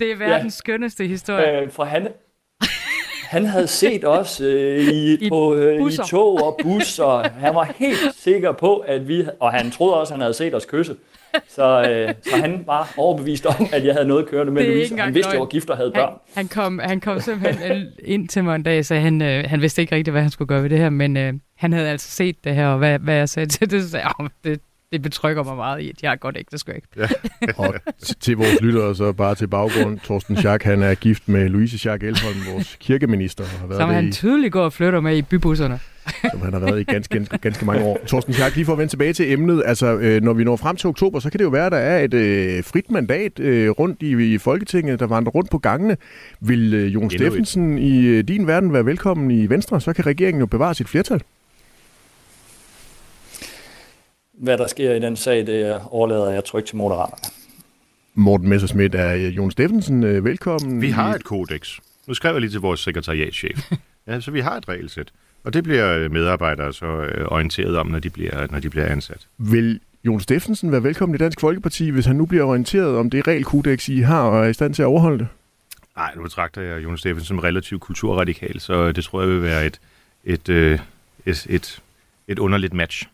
Det 0.00 0.12
er 0.12 0.16
verdens 0.16 0.54
skønneste 0.54 1.06
historie. 1.06 1.60
Øh, 1.60 1.70
for 1.70 1.84
han, 1.84 2.08
han 3.22 3.44
havde 3.46 3.66
set 3.66 4.04
os 4.08 4.40
øh, 4.40 4.78
i, 4.80 5.14
I 5.14 5.28
på, 5.28 5.54
øh, 5.54 5.76
i 5.76 5.78
busser. 5.78 6.04
tog 6.04 6.46
og 6.46 6.58
bus, 6.62 6.98
og 6.98 7.30
han 7.30 7.54
var 7.54 7.72
helt 7.76 8.14
sikker 8.16 8.52
på, 8.52 8.76
at 8.76 9.08
vi... 9.08 9.24
Og 9.40 9.52
han 9.52 9.70
troede 9.70 9.94
også, 10.00 10.14
at 10.14 10.18
han 10.18 10.20
havde 10.20 10.34
set 10.34 10.54
os 10.54 10.64
kysse. 10.66 10.96
Så, 11.48 11.82
øh, 11.90 12.14
så 12.22 12.36
han 12.36 12.62
var 12.66 12.94
overbevist 12.96 13.46
om, 13.46 13.66
at 13.72 13.84
jeg 13.84 13.94
havde 13.94 14.08
noget 14.08 14.28
kørende 14.28 14.52
med 14.52 14.66
Louise. 14.66 14.96
Han 14.96 15.14
vidste, 15.14 15.28
at 15.28 15.32
jeg 15.32 15.40
var 15.40 15.46
gift 15.46 15.70
og 15.70 15.76
havde 15.76 15.92
Han, 15.94 16.02
børn. 16.02 16.14
han, 16.34 16.48
kom, 16.48 16.78
han 16.84 17.00
kom 17.00 17.20
simpelthen 17.20 17.86
ind 18.04 18.28
til 18.28 18.44
mig 18.44 18.54
en 18.54 18.62
dag 18.62 18.78
og 18.78 18.84
sagde, 18.84 19.02
han, 19.02 19.22
øh, 19.22 19.44
han 19.46 19.60
vidste 19.60 19.82
ikke 19.82 19.96
rigtigt, 19.96 20.12
hvad 20.12 20.22
han 20.22 20.30
skulle 20.30 20.48
gøre 20.48 20.62
ved 20.62 20.70
det 20.70 20.78
her, 20.78 20.90
men 20.90 21.16
øh, 21.16 21.32
han 21.56 21.72
havde 21.72 21.88
altså 21.88 22.10
set 22.10 22.36
det 22.44 22.54
her, 22.54 22.66
og 22.66 22.78
hvad, 22.78 22.98
hvad 22.98 23.14
jeg 23.14 23.28
sagde 23.28 23.48
til 23.48 23.70
det, 23.70 23.82
så 23.82 23.90
sagde 23.90 24.06
"Åh, 24.20 24.26
det, 24.44 24.60
det 24.92 25.02
betrykker 25.02 25.42
mig 25.42 25.56
meget 25.56 25.80
i, 25.80 25.90
at 25.90 26.02
jeg 26.02 26.10
har 26.10 26.16
godt 26.16 26.36
ægteskab. 26.38 26.82
Og 27.56 27.74
t- 28.02 28.12
til 28.20 28.36
vores 28.36 28.60
lyttere, 28.60 28.94
så 28.94 29.12
bare 29.12 29.34
til 29.34 29.46
baggrund. 29.46 29.98
Torsten 30.00 30.36
Schack, 30.36 30.62
han 30.62 30.82
er 30.82 30.94
gift 30.94 31.28
med 31.28 31.48
Louise 31.48 31.78
Schack 31.78 32.02
Elholm, 32.02 32.36
vores 32.54 32.76
kirkeminister, 32.80 33.44
og 33.44 33.50
har 33.50 33.66
været 33.66 33.80
Som 33.80 33.90
han 33.90 34.08
i, 34.08 34.12
tydeligt 34.12 34.52
går 34.52 34.64
og 34.64 34.72
flytter 34.72 35.00
med 35.00 35.16
i 35.16 35.22
bybusserne. 35.22 35.80
Som 36.30 36.40
han 36.40 36.52
har 36.52 36.60
været 36.60 36.80
i 36.80 36.84
ganske, 36.84 37.14
ganske, 37.14 37.38
ganske 37.38 37.64
mange 37.64 37.84
år. 37.84 37.98
Torsten 38.06 38.34
Schack, 38.34 38.54
lige 38.56 38.64
for 38.64 38.72
at 38.72 38.78
vende 38.78 38.92
tilbage 38.92 39.12
til 39.12 39.32
emnet. 39.32 39.62
Altså, 39.66 39.86
øh, 39.86 40.22
når 40.22 40.32
vi 40.32 40.44
når 40.44 40.56
frem 40.56 40.76
til 40.76 40.88
oktober, 40.88 41.20
så 41.20 41.30
kan 41.30 41.38
det 41.38 41.44
jo 41.44 41.48
være, 41.48 41.66
at 41.66 41.72
der 41.72 41.78
er 41.78 42.04
et 42.04 42.14
øh, 42.14 42.64
frit 42.64 42.90
mandat 42.90 43.40
øh, 43.40 43.70
rundt 43.70 44.02
i, 44.02 44.34
i 44.34 44.38
Folketinget, 44.38 45.00
der 45.00 45.06
vandrer 45.06 45.32
rundt 45.32 45.50
på 45.50 45.58
gangene. 45.58 45.96
Vil 46.40 46.74
øh, 46.74 46.94
Jon. 46.94 47.10
Steffensen 47.10 47.78
i 47.78 48.06
øh, 48.06 48.24
din 48.28 48.46
verden 48.46 48.72
være 48.72 48.86
velkommen 48.86 49.30
i 49.30 49.48
Venstre? 49.50 49.80
Så 49.80 49.92
kan 49.92 50.06
regeringen 50.06 50.40
jo 50.40 50.46
bevare 50.46 50.74
sit 50.74 50.88
flertal. 50.88 51.22
Hvad 54.32 54.58
der 54.58 54.66
sker 54.66 54.94
i 54.94 54.98
den 54.98 55.16
sag, 55.16 55.46
det 55.46 55.80
overlader 55.90 56.30
jeg 56.30 56.44
trygt 56.44 56.66
til 56.66 56.76
moderaterne. 56.76 57.32
Morten 58.14 58.48
Messerschmidt, 58.48 58.94
er 58.94 59.14
øh, 59.14 59.36
Jon 59.36 59.50
Steffensen 59.50 60.04
øh, 60.04 60.24
velkommen? 60.24 60.80
Vi 60.80 60.90
har 60.90 61.14
et 61.14 61.24
kodex. 61.24 61.78
Nu 62.06 62.14
skrev 62.14 62.32
jeg 62.32 62.40
lige 62.40 62.50
til 62.50 62.60
vores 62.60 62.80
sekretariatchef. 62.80 63.70
Ja, 64.06 64.20
så 64.20 64.30
vi 64.30 64.40
har 64.40 64.56
et 64.56 64.68
regelsæt. 64.68 65.12
Og 65.44 65.54
det 65.54 65.64
bliver 65.64 65.98
øh, 65.98 66.12
medarbejdere 66.12 66.72
så 66.72 66.86
øh, 66.86 67.26
orienteret 67.26 67.76
om, 67.76 67.86
når 67.86 67.98
de 67.98 68.10
bliver, 68.10 68.46
når 68.50 68.60
de 68.60 68.70
bliver 68.70 68.86
ansat. 68.86 69.26
Vil 69.38 69.80
Jon 70.04 70.20
Steffensen 70.20 70.72
være 70.72 70.82
velkommen 70.82 71.14
i 71.14 71.18
Dansk 71.18 71.40
Folkeparti, 71.40 71.88
hvis 71.90 72.06
han 72.06 72.16
nu 72.16 72.26
bliver 72.26 72.44
orienteret 72.44 72.96
om 72.96 73.10
det 73.10 73.26
regelkodex, 73.26 73.88
I 73.88 74.00
har, 74.00 74.22
og 74.22 74.44
er 74.44 74.48
i 74.48 74.52
stand 74.52 74.74
til 74.74 74.82
at 74.82 74.86
overholde 74.86 75.18
det? 75.18 75.28
Nej, 75.96 76.12
nu 76.16 76.22
betragter 76.22 76.62
jeg 76.62 76.84
Jonas 76.84 77.00
Steffen 77.00 77.24
som 77.24 77.38
relativt 77.38 77.80
kulturradikal, 77.80 78.60
så 78.60 78.92
det 78.92 79.04
tror 79.04 79.20
jeg 79.20 79.30
vil 79.30 79.42
være 79.42 79.66
et, 79.66 79.80
et, 80.24 80.48
øh, 80.48 80.78
et, 81.26 81.46
et, 81.50 81.82
et 82.28 82.38
underligt 82.38 82.74
match. 82.74 83.08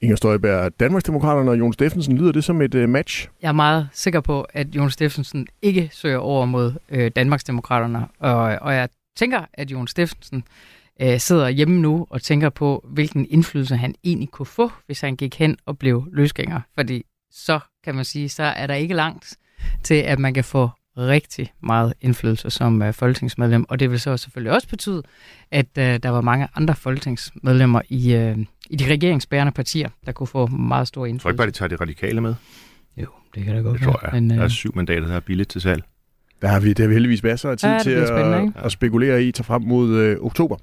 Inger 0.00 0.16
Støjberg, 0.16 0.80
Danmarksdemokraterne 0.80 1.50
og 1.50 1.58
Jon 1.58 1.72
Steffensen, 1.72 2.18
lyder 2.18 2.32
det 2.32 2.44
som 2.44 2.62
et 2.62 2.88
match? 2.88 3.28
Jeg 3.42 3.48
er 3.48 3.52
meget 3.52 3.88
sikker 3.92 4.20
på, 4.20 4.42
at 4.42 4.66
Jon 4.66 4.90
Steffensen 4.90 5.46
ikke 5.62 5.90
søger 5.92 6.18
over 6.18 6.44
mod 6.44 6.72
øh, 6.88 7.10
Danmarksdemokraterne, 7.16 8.06
og, 8.18 8.36
og 8.60 8.74
jeg 8.74 8.88
tænker, 9.16 9.40
at 9.52 9.70
Jon 9.70 9.88
Steffensen 9.88 10.44
øh, 11.00 11.20
sidder 11.20 11.48
hjemme 11.48 11.80
nu 11.80 12.06
og 12.10 12.22
tænker 12.22 12.50
på, 12.50 12.88
hvilken 12.88 13.26
indflydelse 13.30 13.76
han 13.76 13.94
egentlig 14.04 14.28
kunne 14.28 14.46
få, 14.46 14.70
hvis 14.86 15.00
han 15.00 15.16
gik 15.16 15.34
hen 15.38 15.56
og 15.66 15.78
blev 15.78 16.08
løsgænger. 16.12 16.60
Fordi 16.74 17.04
så 17.30 17.60
kan 17.84 17.94
man 17.94 18.04
sige, 18.04 18.28
så 18.28 18.42
er 18.42 18.66
der 18.66 18.74
ikke 18.74 18.94
langt 18.94 19.36
til, 19.82 19.94
at 19.94 20.18
man 20.18 20.34
kan 20.34 20.44
få 20.44 20.70
rigtig 20.98 21.52
meget 21.62 21.94
indflydelse 22.00 22.50
som 22.50 22.82
øh, 22.82 22.92
folketingsmedlem, 22.94 23.64
og 23.68 23.80
det 23.80 23.90
vil 23.90 24.00
så 24.00 24.16
selvfølgelig 24.16 24.52
også 24.52 24.68
betyde, 24.68 25.02
at 25.50 25.66
øh, 25.78 25.84
der 26.02 26.08
var 26.08 26.20
mange 26.20 26.48
andre 26.54 26.74
folketingsmedlemmer 26.74 27.80
i, 27.88 28.14
øh, 28.14 28.38
i 28.70 28.76
de 28.76 28.92
regeringsbærende 28.92 29.52
partier, 29.52 29.88
der 30.06 30.12
kunne 30.12 30.26
få 30.26 30.46
meget 30.46 30.88
stor 30.88 31.06
indflydelse. 31.06 31.16
Jeg 31.16 31.22
tror 31.22 31.30
ikke 31.30 31.36
bare, 31.38 31.46
de 31.46 31.52
tager 31.52 31.68
de 31.68 31.82
radikale 31.82 32.20
med. 32.20 32.34
Jo, 32.96 33.06
det 33.34 33.44
kan 33.44 33.54
da 33.54 33.60
godt 33.60 33.78
Det 33.78 33.84
tror 33.84 34.00
jeg. 34.02 34.10
Men, 34.12 34.30
Der 34.30 34.36
er 34.36 34.44
øh, 34.44 34.50
syv 34.50 34.72
mandater, 34.76 35.06
der 35.06 35.16
er 35.16 35.20
billigt 35.20 35.50
til 35.50 35.60
salg. 35.60 35.82
Der 36.42 36.48
har 36.48 36.60
vi, 36.60 36.68
det 36.68 36.78
har 36.78 36.86
vi 36.86 36.94
heldigvis 36.94 37.22
masser 37.22 37.50
af 37.50 37.58
tid 37.58 37.68
Ja, 37.68 37.78
til 37.82 37.90
at, 37.90 38.64
at 38.64 38.72
spekulere 38.72 39.24
i 39.24 39.32
til 39.32 39.44
frem 39.44 39.62
mod 39.62 39.96
øh, 39.96 40.16
oktober. 40.20 40.56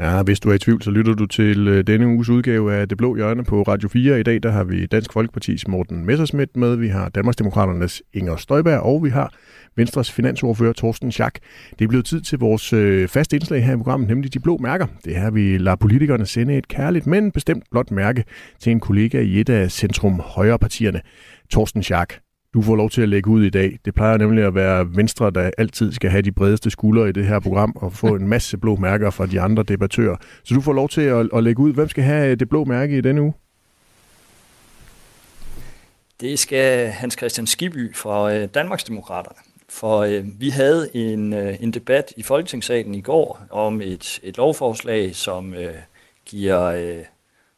Ja, 0.00 0.22
hvis 0.22 0.40
du 0.40 0.50
er 0.50 0.54
i 0.54 0.58
tvivl, 0.58 0.82
så 0.82 0.90
lytter 0.90 1.14
du 1.14 1.26
til 1.26 1.68
øh, 1.68 1.86
denne 1.86 2.06
uges 2.06 2.28
udgave 2.28 2.74
af 2.74 2.88
Det 2.88 2.98
Blå 2.98 3.16
Hjørne 3.16 3.44
på 3.44 3.62
Radio 3.62 3.88
4. 3.88 4.20
I 4.20 4.22
dag 4.22 4.42
der 4.42 4.50
har 4.50 4.64
vi 4.64 4.86
Dansk 4.86 5.12
Folkepartis 5.12 5.68
Morten 5.68 6.06
Messersmith 6.06 6.50
med, 6.54 6.76
vi 6.76 6.88
har 6.88 7.08
Danmarksdemokraternes 7.08 8.02
Inger 8.14 8.36
Støjberg, 8.36 8.80
og 8.80 9.04
vi 9.04 9.10
har 9.10 9.32
Venstres 9.76 10.12
finansordfører 10.12 10.72
Torsten 10.72 11.12
Schack. 11.12 11.38
Det 11.78 11.84
er 11.84 11.88
blevet 11.88 12.06
tid 12.06 12.20
til 12.20 12.38
vores 12.38 12.72
øh, 12.72 13.08
faste 13.08 13.36
indslag 13.36 13.64
her 13.64 13.74
i 13.74 13.76
programmet, 13.76 14.08
nemlig 14.08 14.34
De 14.34 14.40
Blå 14.40 14.56
Mærker. 14.56 14.86
Det 15.04 15.16
er 15.16 15.20
her, 15.20 15.30
vi 15.30 15.58
lader 15.58 15.76
politikerne 15.76 16.26
sende 16.26 16.58
et 16.58 16.68
kærligt, 16.68 17.06
men 17.06 17.32
bestemt 17.32 17.64
blåt 17.70 17.90
mærke 17.90 18.24
til 18.60 18.72
en 18.72 18.80
kollega 18.80 19.20
i 19.20 19.40
et 19.40 19.48
af 19.48 19.70
centrum 19.70 20.20
højre 20.24 20.58
partierne. 20.58 21.00
Torsten 21.50 21.82
Schack, 21.82 22.20
du 22.54 22.62
får 22.62 22.76
lov 22.76 22.90
til 22.90 23.02
at 23.02 23.08
lægge 23.08 23.30
ud 23.30 23.44
i 23.44 23.50
dag. 23.50 23.78
Det 23.84 23.94
plejer 23.94 24.16
nemlig 24.16 24.44
at 24.44 24.54
være 24.54 24.96
Venstre, 24.96 25.30
der 25.30 25.50
altid 25.58 25.92
skal 25.92 26.10
have 26.10 26.22
de 26.22 26.32
bredeste 26.32 26.70
skuldre 26.70 27.08
i 27.08 27.12
det 27.12 27.26
her 27.26 27.40
program 27.40 27.72
og 27.76 27.92
få 27.92 28.06
en 28.06 28.28
masse 28.28 28.58
blå 28.58 28.76
mærker 28.76 29.10
fra 29.10 29.26
de 29.26 29.40
andre 29.40 29.62
debattører. 29.62 30.16
Så 30.44 30.54
du 30.54 30.60
får 30.60 30.72
lov 30.72 30.88
til 30.88 31.00
at, 31.00 31.28
at 31.34 31.44
lægge 31.44 31.62
ud. 31.62 31.72
Hvem 31.72 31.88
skal 31.88 32.04
have 32.04 32.30
øh, 32.30 32.40
det 32.40 32.48
blå 32.48 32.64
mærke 32.64 32.98
i 32.98 33.00
denne 33.00 33.22
uge? 33.22 33.32
Det 36.20 36.38
skal 36.38 36.88
Hans 36.88 37.14
Christian 37.14 37.46
Skiby 37.46 37.96
fra 37.96 38.34
øh, 38.34 38.48
Danmarksdemokraterne. 38.54 39.38
For 39.68 39.98
øh, 39.98 40.24
vi 40.40 40.48
havde 40.48 40.96
en, 40.96 41.32
øh, 41.32 41.56
en 41.60 41.70
debat 41.70 42.12
i 42.16 42.22
Folketingssalen 42.22 42.94
i 42.94 43.00
går 43.00 43.40
om 43.50 43.80
et, 43.80 44.20
et 44.22 44.36
lovforslag, 44.36 45.14
som 45.14 45.54
øh, 45.54 45.74
giver 46.26 46.62
øh, 46.62 47.04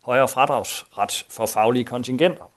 højere 0.04 0.28
fradragsret 0.28 1.26
for 1.30 1.46
faglige 1.46 1.84
kontingenter. 1.84 2.51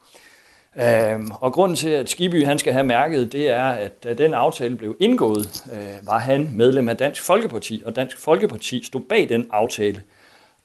Øhm, 0.81 1.31
og 1.31 1.53
grunden 1.53 1.75
til, 1.75 1.89
at 1.89 2.09
Skiby 2.09 2.45
han 2.45 2.59
skal 2.59 2.73
have 2.73 2.85
mærket, 2.85 3.31
det 3.31 3.49
er, 3.49 3.63
at 3.63 4.03
da 4.03 4.13
den 4.13 4.33
aftale 4.33 4.75
blev 4.75 4.97
indgået, 4.99 5.63
øh, 5.73 6.07
var 6.07 6.19
han 6.19 6.49
medlem 6.53 6.89
af 6.89 6.97
Dansk 6.97 7.23
Folkeparti, 7.23 7.83
og 7.85 7.95
Dansk 7.95 8.17
Folkeparti 8.17 8.83
stod 8.83 9.01
bag 9.01 9.29
den 9.29 9.47
aftale. 9.51 10.01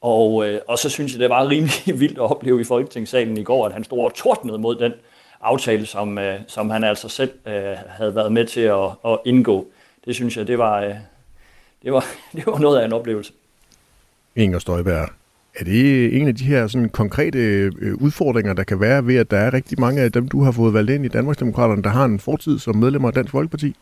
Og, 0.01 0.49
øh, 0.49 0.61
og 0.69 0.79
så 0.79 0.91
synes 0.91 1.13
jeg, 1.13 1.21
det 1.21 1.31
var 1.31 1.49
rimelig 1.49 2.01
vildt 2.01 2.19
at 2.19 2.31
opleve 2.31 2.61
i 2.61 2.65
Folketingssalen 2.65 3.37
i 3.37 3.43
går, 3.43 3.67
at 3.67 3.73
han 3.73 3.85
stod 3.85 4.05
og 4.05 4.15
tordnede 4.15 4.59
mod 4.59 4.77
den 4.77 4.93
aftale, 5.41 5.87
som, 5.87 6.19
øh, 6.19 6.41
som 6.47 6.71
han 6.71 6.85
altså 6.85 7.09
selv 7.09 7.33
øh, 7.47 7.77
havde 7.89 8.15
været 8.15 8.33
med 8.33 8.47
til 8.47 8.61
at, 8.61 8.91
at 9.05 9.19
indgå. 9.25 9.67
Det 10.05 10.15
synes 10.15 10.37
jeg, 10.37 10.47
det 10.47 10.59
var, 10.59 10.81
øh, 10.81 10.95
det, 11.83 11.93
var, 11.93 12.05
det 12.37 12.47
var 12.47 12.59
noget 12.59 12.81
af 12.81 12.85
en 12.85 12.93
oplevelse. 12.93 13.33
Inger 14.37 14.59
Støjberg. 14.59 15.20
Er 15.55 15.65
det 15.65 16.17
en 16.21 16.29
af 16.29 16.35
de 16.35 16.45
her 16.45 16.67
sådan 16.67 16.89
konkrete 16.89 17.39
øh, 17.39 17.95
udfordringer, 17.95 18.53
der 18.53 18.65
kan 18.65 18.81
være 18.81 19.07
ved, 19.07 19.17
at 19.17 19.31
der 19.31 19.37
er 19.37 19.55
rigtig 19.55 19.81
mange 19.81 20.03
af 20.03 20.13
dem, 20.13 20.29
du 20.29 20.43
har 20.43 20.53
fået 20.53 20.75
valgt 20.75 20.91
ind 20.91 21.05
i 21.05 21.09
Danmarksdemokraterne, 21.09 21.83
der 21.83 21.91
har 21.91 22.05
en 22.05 22.21
fortid 22.21 22.59
som 22.59 22.77
medlemmer 22.77 23.09
af 23.09 23.15
Dansk 23.15 23.31
Folkeparti? 23.31 23.77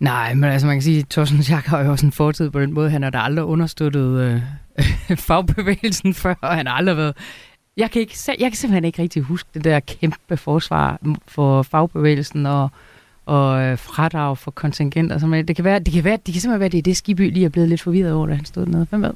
Nej, 0.00 0.34
men 0.34 0.44
altså 0.44 0.66
man 0.66 0.76
kan 0.76 0.82
sige, 0.82 0.98
at 0.98 1.08
Thorsten 1.10 1.42
Schack 1.42 1.66
har 1.66 1.84
jo 1.84 1.90
også 1.90 2.06
en 2.06 2.12
fortid 2.12 2.50
på 2.50 2.60
den 2.60 2.72
måde. 2.72 2.90
Han 2.90 3.02
har 3.02 3.10
da 3.10 3.18
aldrig 3.18 3.44
understøttet 3.44 4.20
øh, 4.20 5.16
fagbevægelsen 5.28 6.14
før, 6.14 6.34
og 6.40 6.56
han 6.56 6.66
har 6.66 6.74
aldrig 6.74 6.96
været... 6.96 7.16
Jeg 7.76 7.90
kan, 7.90 8.00
ikke, 8.00 8.14
jeg 8.28 8.50
kan 8.50 8.56
simpelthen 8.56 8.84
ikke 8.84 9.02
rigtig 9.02 9.22
huske 9.22 9.48
det 9.54 9.64
der 9.64 9.80
kæmpe 9.80 10.36
forsvar 10.36 11.00
for 11.28 11.62
fagbevægelsen 11.62 12.46
og, 12.46 12.68
og 13.26 13.60
øh, 13.60 13.78
fradrag 13.78 14.38
for 14.38 14.50
kontingenter. 14.50 15.18
Det 15.18 15.56
kan, 15.56 15.64
være, 15.64 15.78
det, 15.78 15.92
kan 15.92 16.04
være, 16.04 16.18
det 16.26 16.34
kan 16.34 16.40
simpelthen 16.40 16.60
være, 16.60 16.68
det 16.68 16.78
er 16.78 16.82
det, 16.82 16.96
Skiby 16.96 17.32
lige 17.32 17.44
er 17.44 17.48
blevet 17.48 17.68
lidt 17.68 17.80
forvirret 17.80 18.12
over, 18.12 18.26
da 18.26 18.34
han 18.34 18.44
stod 18.44 18.66
dernede. 18.66 18.86
Hvem 18.90 19.02
ved? 19.02 19.12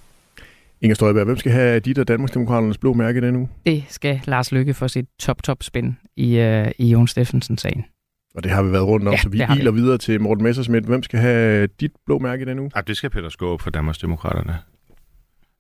Inger 0.84 0.94
Støjberg, 0.94 1.24
hvem 1.24 1.36
skal 1.36 1.52
have 1.52 1.80
dit 1.80 1.98
og 1.98 2.08
Danmarksdemokraternes 2.08 2.78
blå 2.78 2.92
mærke 2.92 3.20
den 3.20 3.36
uge? 3.36 3.48
Det 3.66 3.84
skal 3.88 4.20
Lars 4.26 4.52
Lykke 4.52 4.74
for 4.74 4.86
sit 4.86 5.04
top-top-spin 5.20 5.96
i, 6.16 6.36
øh, 6.38 6.70
i 6.78 6.86
Jon 6.86 7.08
Steffensen-sagen. 7.08 7.84
Og 8.34 8.44
det 8.44 8.52
har 8.52 8.62
vi 8.62 8.72
været 8.72 8.84
rundt 8.84 9.08
om, 9.08 9.12
Ja, 9.14 9.18
så 9.20 9.28
vi 9.28 9.38
har 9.38 9.54
vi. 9.54 9.60
iler 9.60 9.70
videre 9.70 9.98
til 9.98 10.20
Morten 10.20 10.44
Messersmith. 10.44 10.86
Hvem 10.88 11.02
skal 11.02 11.18
have 11.20 11.66
dit 11.80 11.90
blå 12.06 12.18
mærke 12.18 12.44
den 12.46 12.58
uge? 12.58 12.70
Ej, 12.74 12.80
det 12.80 12.96
skal 12.96 13.10
Peter 13.10 13.28
Skåb 13.28 13.60
for 13.60 13.70
Danmarksdemokraterne. 13.70 14.58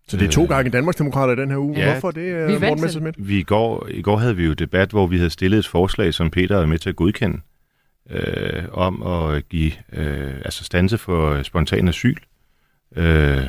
Så 0.08 0.16
det 0.16 0.26
er 0.26 0.30
to 0.30 0.42
Øh, 0.42 0.48
gange 0.48 0.70
Danmarksdemokrater 0.70 1.32
i 1.32 1.36
den 1.36 1.50
her 1.50 1.58
uge. 1.58 1.78
Ja. 1.78 1.92
Hvorfor 1.92 2.10
det, 2.10 2.22
Vi 2.24 2.30
er 2.30 2.44
øh, 2.44 2.50
vant 2.50 2.60
Morten 2.62 2.82
Messersmith? 2.82 3.28
Vi 3.28 3.38
i, 3.38 3.42
går, 3.42 3.86
I 3.90 4.02
går 4.02 4.16
havde 4.16 4.36
vi 4.36 4.44
jo 4.44 4.52
debat, 4.52 4.90
hvor 4.90 5.06
vi 5.06 5.16
havde 5.16 5.30
stillet 5.30 5.58
et 5.58 5.66
forslag, 5.66 6.14
som 6.14 6.30
Peter 6.30 6.58
er 6.58 6.66
med 6.66 6.78
til 6.78 6.88
at 6.88 6.96
godkende, 6.96 7.40
øh, 8.10 8.62
om 8.72 9.02
at 9.02 9.48
give 9.48 9.72
øh, 9.92 10.34
altså 10.44 10.64
stanse 10.64 10.98
for 10.98 11.42
spontan 11.42 11.88
asyl, 11.88 12.16
øh, 12.96 13.42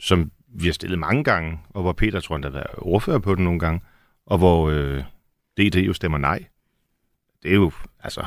som 0.00 0.30
vi 0.60 0.66
har 0.66 0.72
stillet 0.72 0.98
mange 0.98 1.24
gange, 1.24 1.58
og 1.70 1.82
hvor 1.82 1.92
Peter 1.92 2.20
tror, 2.20 2.34
han 2.34 2.44
har 2.44 2.50
været 2.50 2.66
ordfører 2.78 3.18
på 3.18 3.34
den 3.34 3.44
nogle 3.44 3.58
gange, 3.58 3.80
og 4.26 4.38
hvor 4.38 4.70
øh, 4.70 5.02
DD 5.58 5.76
jo 5.76 5.92
stemmer 5.92 6.18
nej. 6.18 6.44
Det 7.42 7.50
er 7.50 7.54
jo 7.54 7.70
altså 8.00 8.24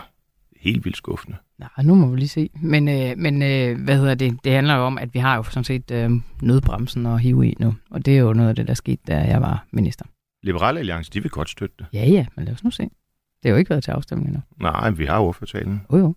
helt 0.55 0.85
vildt 0.85 0.97
skuffende. 0.97 1.37
Nej, 1.57 1.69
nu 1.83 1.95
må 1.95 2.07
vi 2.07 2.17
lige 2.17 2.27
se. 2.29 2.49
Men, 2.61 2.87
øh, 2.87 3.17
men 3.17 3.41
øh, 3.41 3.83
hvad 3.83 3.97
hedder 3.97 4.15
det? 4.15 4.43
Det 4.43 4.51
handler 4.51 4.75
jo 4.75 4.81
om, 4.81 4.97
at 4.97 5.13
vi 5.13 5.19
har 5.19 5.35
jo 5.35 5.43
sådan 5.43 5.63
set 5.63 5.91
øh, 5.91 6.11
nødbremsen 6.41 7.05
og 7.05 7.19
hive 7.19 7.47
i 7.47 7.55
nu. 7.59 7.75
Og 7.91 8.05
det 8.05 8.15
er 8.15 8.19
jo 8.19 8.33
noget 8.33 8.49
af 8.49 8.55
det, 8.55 8.67
der 8.67 8.73
skete, 8.73 9.01
da 9.07 9.17
jeg 9.17 9.41
var 9.41 9.65
minister. 9.71 10.05
Liberale 10.43 10.79
Alliance, 10.79 11.11
de 11.11 11.21
vil 11.21 11.31
godt 11.31 11.49
støtte 11.49 11.75
det. 11.79 11.85
Ja, 11.93 12.05
ja, 12.05 12.25
men 12.35 12.45
lad 12.45 12.53
os 12.53 12.63
nu 12.63 12.71
se. 12.71 12.83
Det 12.83 12.91
har 13.45 13.49
jo 13.49 13.55
ikke 13.55 13.69
været 13.69 13.83
til 13.83 13.91
afstemning 13.91 14.27
endnu. 14.27 14.41
Nej, 14.59 14.89
vi 14.89 15.05
har 15.05 15.19
ordførtalen. 15.19 15.81
Jo, 15.91 15.97
jo. 15.97 16.15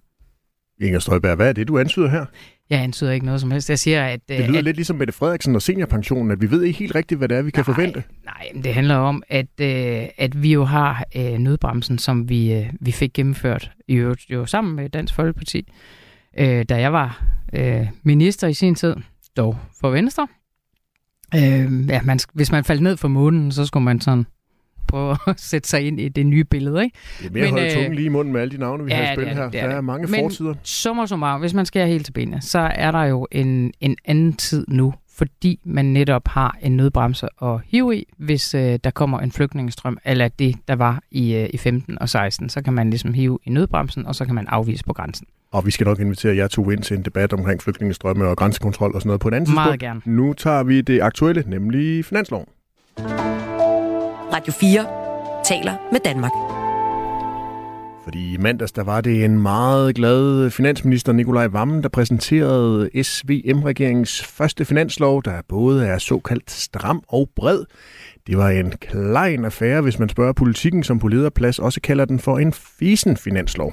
Inger 0.82 0.98
Støjberg, 0.98 1.36
hvad 1.36 1.48
er 1.48 1.52
det, 1.52 1.68
du 1.68 1.78
antyder 1.78 2.08
her? 2.08 2.24
Jeg 2.70 2.80
antyder 2.80 3.10
ikke 3.10 3.26
noget 3.26 3.40
som 3.40 3.50
helst. 3.50 3.70
Jeg 3.70 3.78
siger, 3.78 4.04
at... 4.04 4.20
Det 4.28 4.48
lyder 4.48 4.58
at, 4.58 4.64
lidt 4.64 4.76
ligesom 4.76 4.96
Mette 4.96 5.12
Frederiksen 5.12 5.54
og 5.54 5.62
seniorpensionen, 5.62 6.30
at 6.30 6.40
vi 6.40 6.50
ved 6.50 6.62
ikke 6.62 6.78
helt 6.78 6.94
rigtigt, 6.94 7.18
hvad 7.18 7.28
det 7.28 7.36
er, 7.36 7.42
vi 7.42 7.50
kan 7.50 7.64
nej, 7.66 7.74
forvente. 7.74 8.02
Nej, 8.24 8.48
men 8.54 8.64
det 8.64 8.74
handler 8.74 8.94
om, 8.94 9.22
at, 9.28 9.60
øh, 9.60 10.08
at 10.18 10.42
vi 10.42 10.52
jo 10.52 10.64
har 10.64 11.04
øh, 11.16 11.38
nødbremsen, 11.38 11.98
som 11.98 12.28
vi, 12.28 12.52
øh, 12.52 12.66
vi 12.80 12.92
fik 12.92 13.12
gennemført 13.14 13.70
i 13.88 13.94
øvrigt 13.94 14.24
jo 14.30 14.46
sammen 14.46 14.76
med 14.76 14.88
Dansk 14.88 15.14
Folkeparti, 15.14 15.72
da 16.38 16.64
jeg 16.80 16.92
var 16.92 17.24
minister 18.02 18.48
i 18.48 18.54
sin 18.54 18.74
tid, 18.74 18.96
dog 19.36 19.58
for 19.80 19.90
Venstre. 19.90 20.28
Ja, 21.34 22.02
man, 22.04 22.18
hvis 22.34 22.52
man 22.52 22.64
faldt 22.64 22.82
ned 22.82 22.96
fra 22.96 23.08
månen, 23.08 23.52
så 23.52 23.66
skulle 23.66 23.84
man 23.84 24.00
sådan 24.00 24.26
prøve 24.88 25.16
at 25.26 25.40
sætte 25.50 25.68
sig 25.68 25.86
ind 25.86 26.00
i 26.00 26.08
det 26.08 26.26
nye 26.26 26.44
billede, 26.44 26.84
ikke? 26.84 26.96
Det 27.18 27.26
er 27.26 27.30
mere 27.32 27.50
Men, 27.52 27.58
at 27.58 27.74
holde 27.74 27.86
øh, 27.88 27.92
lige 27.92 28.06
i 28.06 28.08
munden 28.08 28.32
med 28.32 28.40
alle 28.40 28.52
de 28.52 28.60
navne, 28.60 28.84
vi 28.84 28.90
ja, 28.90 28.96
har 28.96 29.12
i 29.12 29.14
spil 29.16 29.28
er 29.28 29.34
her. 29.34 29.50
det 29.50 29.60
er 29.60 29.68
Der 29.68 29.76
er 29.76 29.80
mange 29.80 30.06
Men- 30.10 30.20
fortider. 30.20 30.54
Summer 30.62 31.06
summarum, 31.06 31.40
hvis 31.40 31.54
man 31.54 31.66
skærer 31.66 31.86
helt 31.86 32.04
til 32.04 32.12
benene, 32.12 32.40
så 32.40 32.58
er 32.74 32.90
der 32.90 33.04
jo 33.04 33.26
en, 33.32 33.72
en 33.80 33.96
anden 34.04 34.32
tid 34.32 34.64
nu, 34.68 34.94
fordi 35.16 35.60
man 35.64 35.84
netop 35.84 36.28
har 36.28 36.56
en 36.62 36.76
nødbremse 36.76 37.26
at 37.42 37.60
hive 37.66 37.96
i, 37.96 38.06
hvis 38.18 38.54
øh, 38.54 38.78
der 38.84 38.90
kommer 38.90 39.18
en 39.20 39.32
flygtningestrøm, 39.32 39.98
eller 40.04 40.28
det, 40.28 40.54
der 40.68 40.76
var 40.76 41.02
i, 41.10 41.34
øh, 41.34 41.48
i 41.52 41.56
15 41.58 41.98
og 42.00 42.08
16, 42.08 42.48
så 42.48 42.62
kan 42.62 42.72
man 42.72 42.90
ligesom 42.90 43.14
hive 43.14 43.38
i 43.44 43.50
nødbremsen, 43.50 44.06
og 44.06 44.14
så 44.14 44.24
kan 44.24 44.34
man 44.34 44.46
afvise 44.48 44.84
på 44.84 44.92
grænsen. 44.92 45.26
Og 45.52 45.66
vi 45.66 45.70
skal 45.70 45.84
nok 45.86 46.00
invitere 46.00 46.36
jer 46.36 46.46
to 46.48 46.70
ind 46.70 46.82
til 46.82 46.96
en 46.96 47.02
debat 47.02 47.32
omkring 47.32 47.62
flygtningestrømme 47.62 48.26
og 48.26 48.36
grænsekontrol 48.36 48.94
og 48.94 49.00
sådan 49.00 49.08
noget 49.08 49.20
på 49.20 49.28
andet 49.28 49.54
Meget 49.54 49.80
tidspunkt. 49.80 49.80
gerne. 50.04 50.16
Nu 50.16 50.32
tager 50.32 50.62
vi 50.62 50.80
det 50.80 51.00
aktuelle, 51.02 51.44
nemlig 51.46 52.04
finansloven. 52.04 52.46
Radio 54.32 54.52
4 54.52 54.86
taler 55.44 55.76
med 55.92 56.00
Danmark. 56.04 56.32
Fordi 58.04 58.34
i 58.34 58.36
mandags, 58.36 58.72
der 58.72 58.84
var 58.84 59.00
det 59.00 59.24
en 59.24 59.42
meget 59.42 59.94
glad 59.94 60.50
finansminister 60.50 61.12
Nikolaj 61.12 61.46
Vammen, 61.46 61.82
der 61.82 61.88
præsenterede 61.88 63.02
SVM-regeringens 63.02 64.24
første 64.24 64.64
finanslov, 64.64 65.22
der 65.22 65.42
både 65.48 65.86
er 65.86 65.98
såkaldt 65.98 66.50
stram 66.50 67.02
og 67.08 67.28
bred. 67.36 67.64
Det 68.26 68.38
var 68.38 68.48
en 68.48 68.70
klein 68.70 69.44
affære, 69.44 69.80
hvis 69.80 69.98
man 69.98 70.08
spørger 70.08 70.32
politikken, 70.32 70.82
som 70.82 70.98
på 70.98 71.08
lederplads 71.08 71.58
også 71.58 71.80
kalder 71.80 72.04
den 72.04 72.18
for 72.18 72.38
en 72.38 72.52
fisen 72.52 73.16
finanslov. 73.16 73.72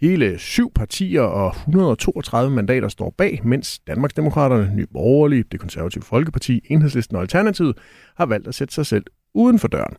Hele 0.00 0.38
syv 0.38 0.72
partier 0.74 1.22
og 1.22 1.54
132 1.56 2.54
mandater 2.54 2.88
står 2.88 3.14
bag, 3.18 3.40
mens 3.44 3.78
Danmarksdemokraterne, 3.78 4.76
Nye 4.76 4.86
Borgerlige, 4.92 5.44
Det 5.52 5.60
Konservative 5.60 6.04
Folkeparti, 6.04 6.60
Enhedslisten 6.68 7.16
og 7.16 7.22
Alternativet 7.22 7.78
har 8.16 8.26
valgt 8.26 8.48
at 8.48 8.54
sætte 8.54 8.74
sig 8.74 8.86
selv 8.86 9.04
uden 9.34 9.58
for 9.58 9.68
døren. 9.68 9.96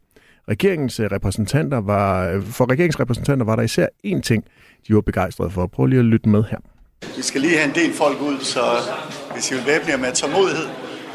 Regeringens 0.49 0.99
øh, 0.99 1.05
repræsentanter 1.11 1.81
var, 1.81 2.41
for 2.41 2.71
regeringsrepræsentanter 2.71 3.45
var 3.45 3.55
der 3.55 3.63
især 3.63 3.87
én 4.07 4.21
ting, 4.21 4.43
de 4.87 4.95
var 4.95 5.01
begejstrede 5.01 5.51
for. 5.51 5.67
Prøv 5.67 5.85
lige 5.85 5.99
at 5.99 6.05
lytte 6.05 6.29
med 6.29 6.43
her. 6.43 6.57
Vi 7.15 7.21
skal 7.21 7.41
lige 7.41 7.57
have 7.57 7.69
en 7.69 7.75
del 7.75 7.93
folk 7.93 8.21
ud, 8.21 8.39
så 8.39 8.61
hvis 9.33 9.51
I 9.51 9.55
vil 9.55 9.65
væbne 9.65 9.89
jer 9.89 9.97
med 9.97 10.11
tålmodighed. 10.13 10.67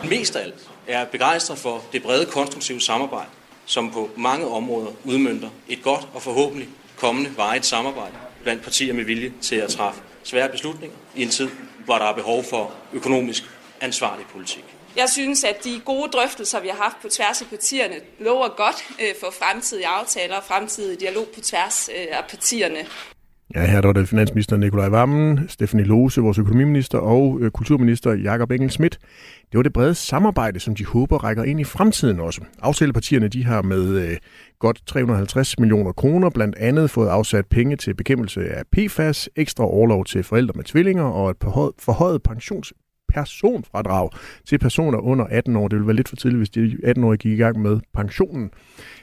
Mest 0.09 0.37
af 0.37 0.43
alt 0.43 0.71
er 0.89 0.99
jeg 0.99 1.09
begejstret 1.13 1.59
for 1.59 1.83
det 1.93 2.03
brede 2.03 2.27
konstruktive 2.27 2.81
samarbejde, 2.81 3.29
som 3.65 3.91
på 3.91 4.11
mange 4.17 4.47
områder 4.47 4.91
udmyndter 5.05 5.49
et 5.69 5.83
godt 5.83 6.09
og 6.15 6.23
forhåbentlig 6.23 6.69
kommende 6.97 7.31
varigt 7.37 7.67
samarbejde 7.67 8.15
blandt 8.43 8.63
partier 8.63 8.95
med 8.95 9.05
vilje 9.05 9.33
til 9.41 9.57
at 9.57 9.69
træffe 9.69 10.01
svære 10.25 10.49
beslutninger 10.49 10.97
i 11.17 11.23
en 11.23 11.29
tid, 11.29 11.49
hvor 11.85 11.95
der 11.95 12.05
er 12.05 12.15
behov 12.15 12.45
for 12.51 12.73
økonomisk 12.93 13.43
ansvarlig 13.81 14.25
politik. 14.33 14.65
Jeg 14.97 15.09
synes, 15.09 15.45
at 15.45 15.57
de 15.65 15.81
gode 15.85 16.09
drøftelser, 16.13 16.61
vi 16.61 16.69
har 16.69 16.83
haft 16.83 16.97
på 17.03 17.09
tværs 17.09 17.43
af 17.43 17.47
partierne, 17.49 17.95
lover 18.21 18.49
godt 18.57 18.79
øh, 19.03 19.15
for 19.21 19.31
fremtidige 19.41 19.87
aftaler 19.87 20.37
og 20.37 20.45
fremtidig 20.45 21.01
dialog 21.01 21.27
på 21.35 21.41
tværs 21.41 21.91
øh, 21.97 22.19
af 22.19 22.25
partierne. 22.31 22.79
Ja, 23.55 23.67
her 23.67 23.81
var 23.81 23.93
det 23.93 24.09
finansminister 24.09 24.57
Nikolaj 24.57 24.89
Vammen, 24.89 25.49
Stefanie 25.49 25.85
Lose, 25.85 26.21
vores 26.21 26.39
økonomiminister, 26.39 26.99
og 26.99 27.39
øh, 27.41 27.51
kulturminister 27.51 28.13
Jakob 28.13 28.51
Engel 28.51 28.71
Schmidt. 28.71 28.99
Det 29.53 29.59
var 29.59 29.63
det 29.63 29.73
brede 29.73 29.95
samarbejde, 29.95 30.61
som 30.61 30.75
de 30.75 30.85
håber 30.85 31.25
rækker 31.25 31.45
ind 31.45 31.61
i 31.61 31.65
fremtiden 31.65 32.21
også. 32.21 32.41
Aftalepartierne 32.63 33.29
de 33.29 33.45
har 33.45 33.63
med 33.63 33.89
øh, 33.89 34.17
godt 34.59 34.83
350 34.87 35.59
millioner 35.59 35.93
kroner 35.93 36.31
blandt 36.31 36.57
andet 36.57 36.91
fået 36.91 37.09
afsat 37.09 37.47
penge 37.47 37.77
til 37.77 37.95
bekæmpelse 37.95 38.41
af 38.41 38.63
PFAS, 38.73 39.29
ekstra 39.37 39.65
overlov 39.65 40.05
til 40.05 40.25
forældre 40.25 40.53
med 40.57 40.65
tvillinger 40.65 41.05
og 41.05 41.31
et 41.31 41.37
forhøjet 41.79 42.23
pensions 42.23 42.73
personfradrag 43.15 44.11
til 44.47 44.59
personer 44.59 44.99
under 44.99 45.25
18 45.25 45.57
år. 45.57 45.69
Det 45.69 45.77
ville 45.77 45.87
være 45.87 45.97
lidt 45.97 46.09
for 46.09 46.17
tidligt, 46.17 46.39
hvis 46.39 46.51
de 46.51 46.77
18-årige 46.85 47.19
gik 47.19 47.33
i 47.33 47.43
gang 47.43 47.63
med 47.63 47.81
pensionen. 47.95 48.51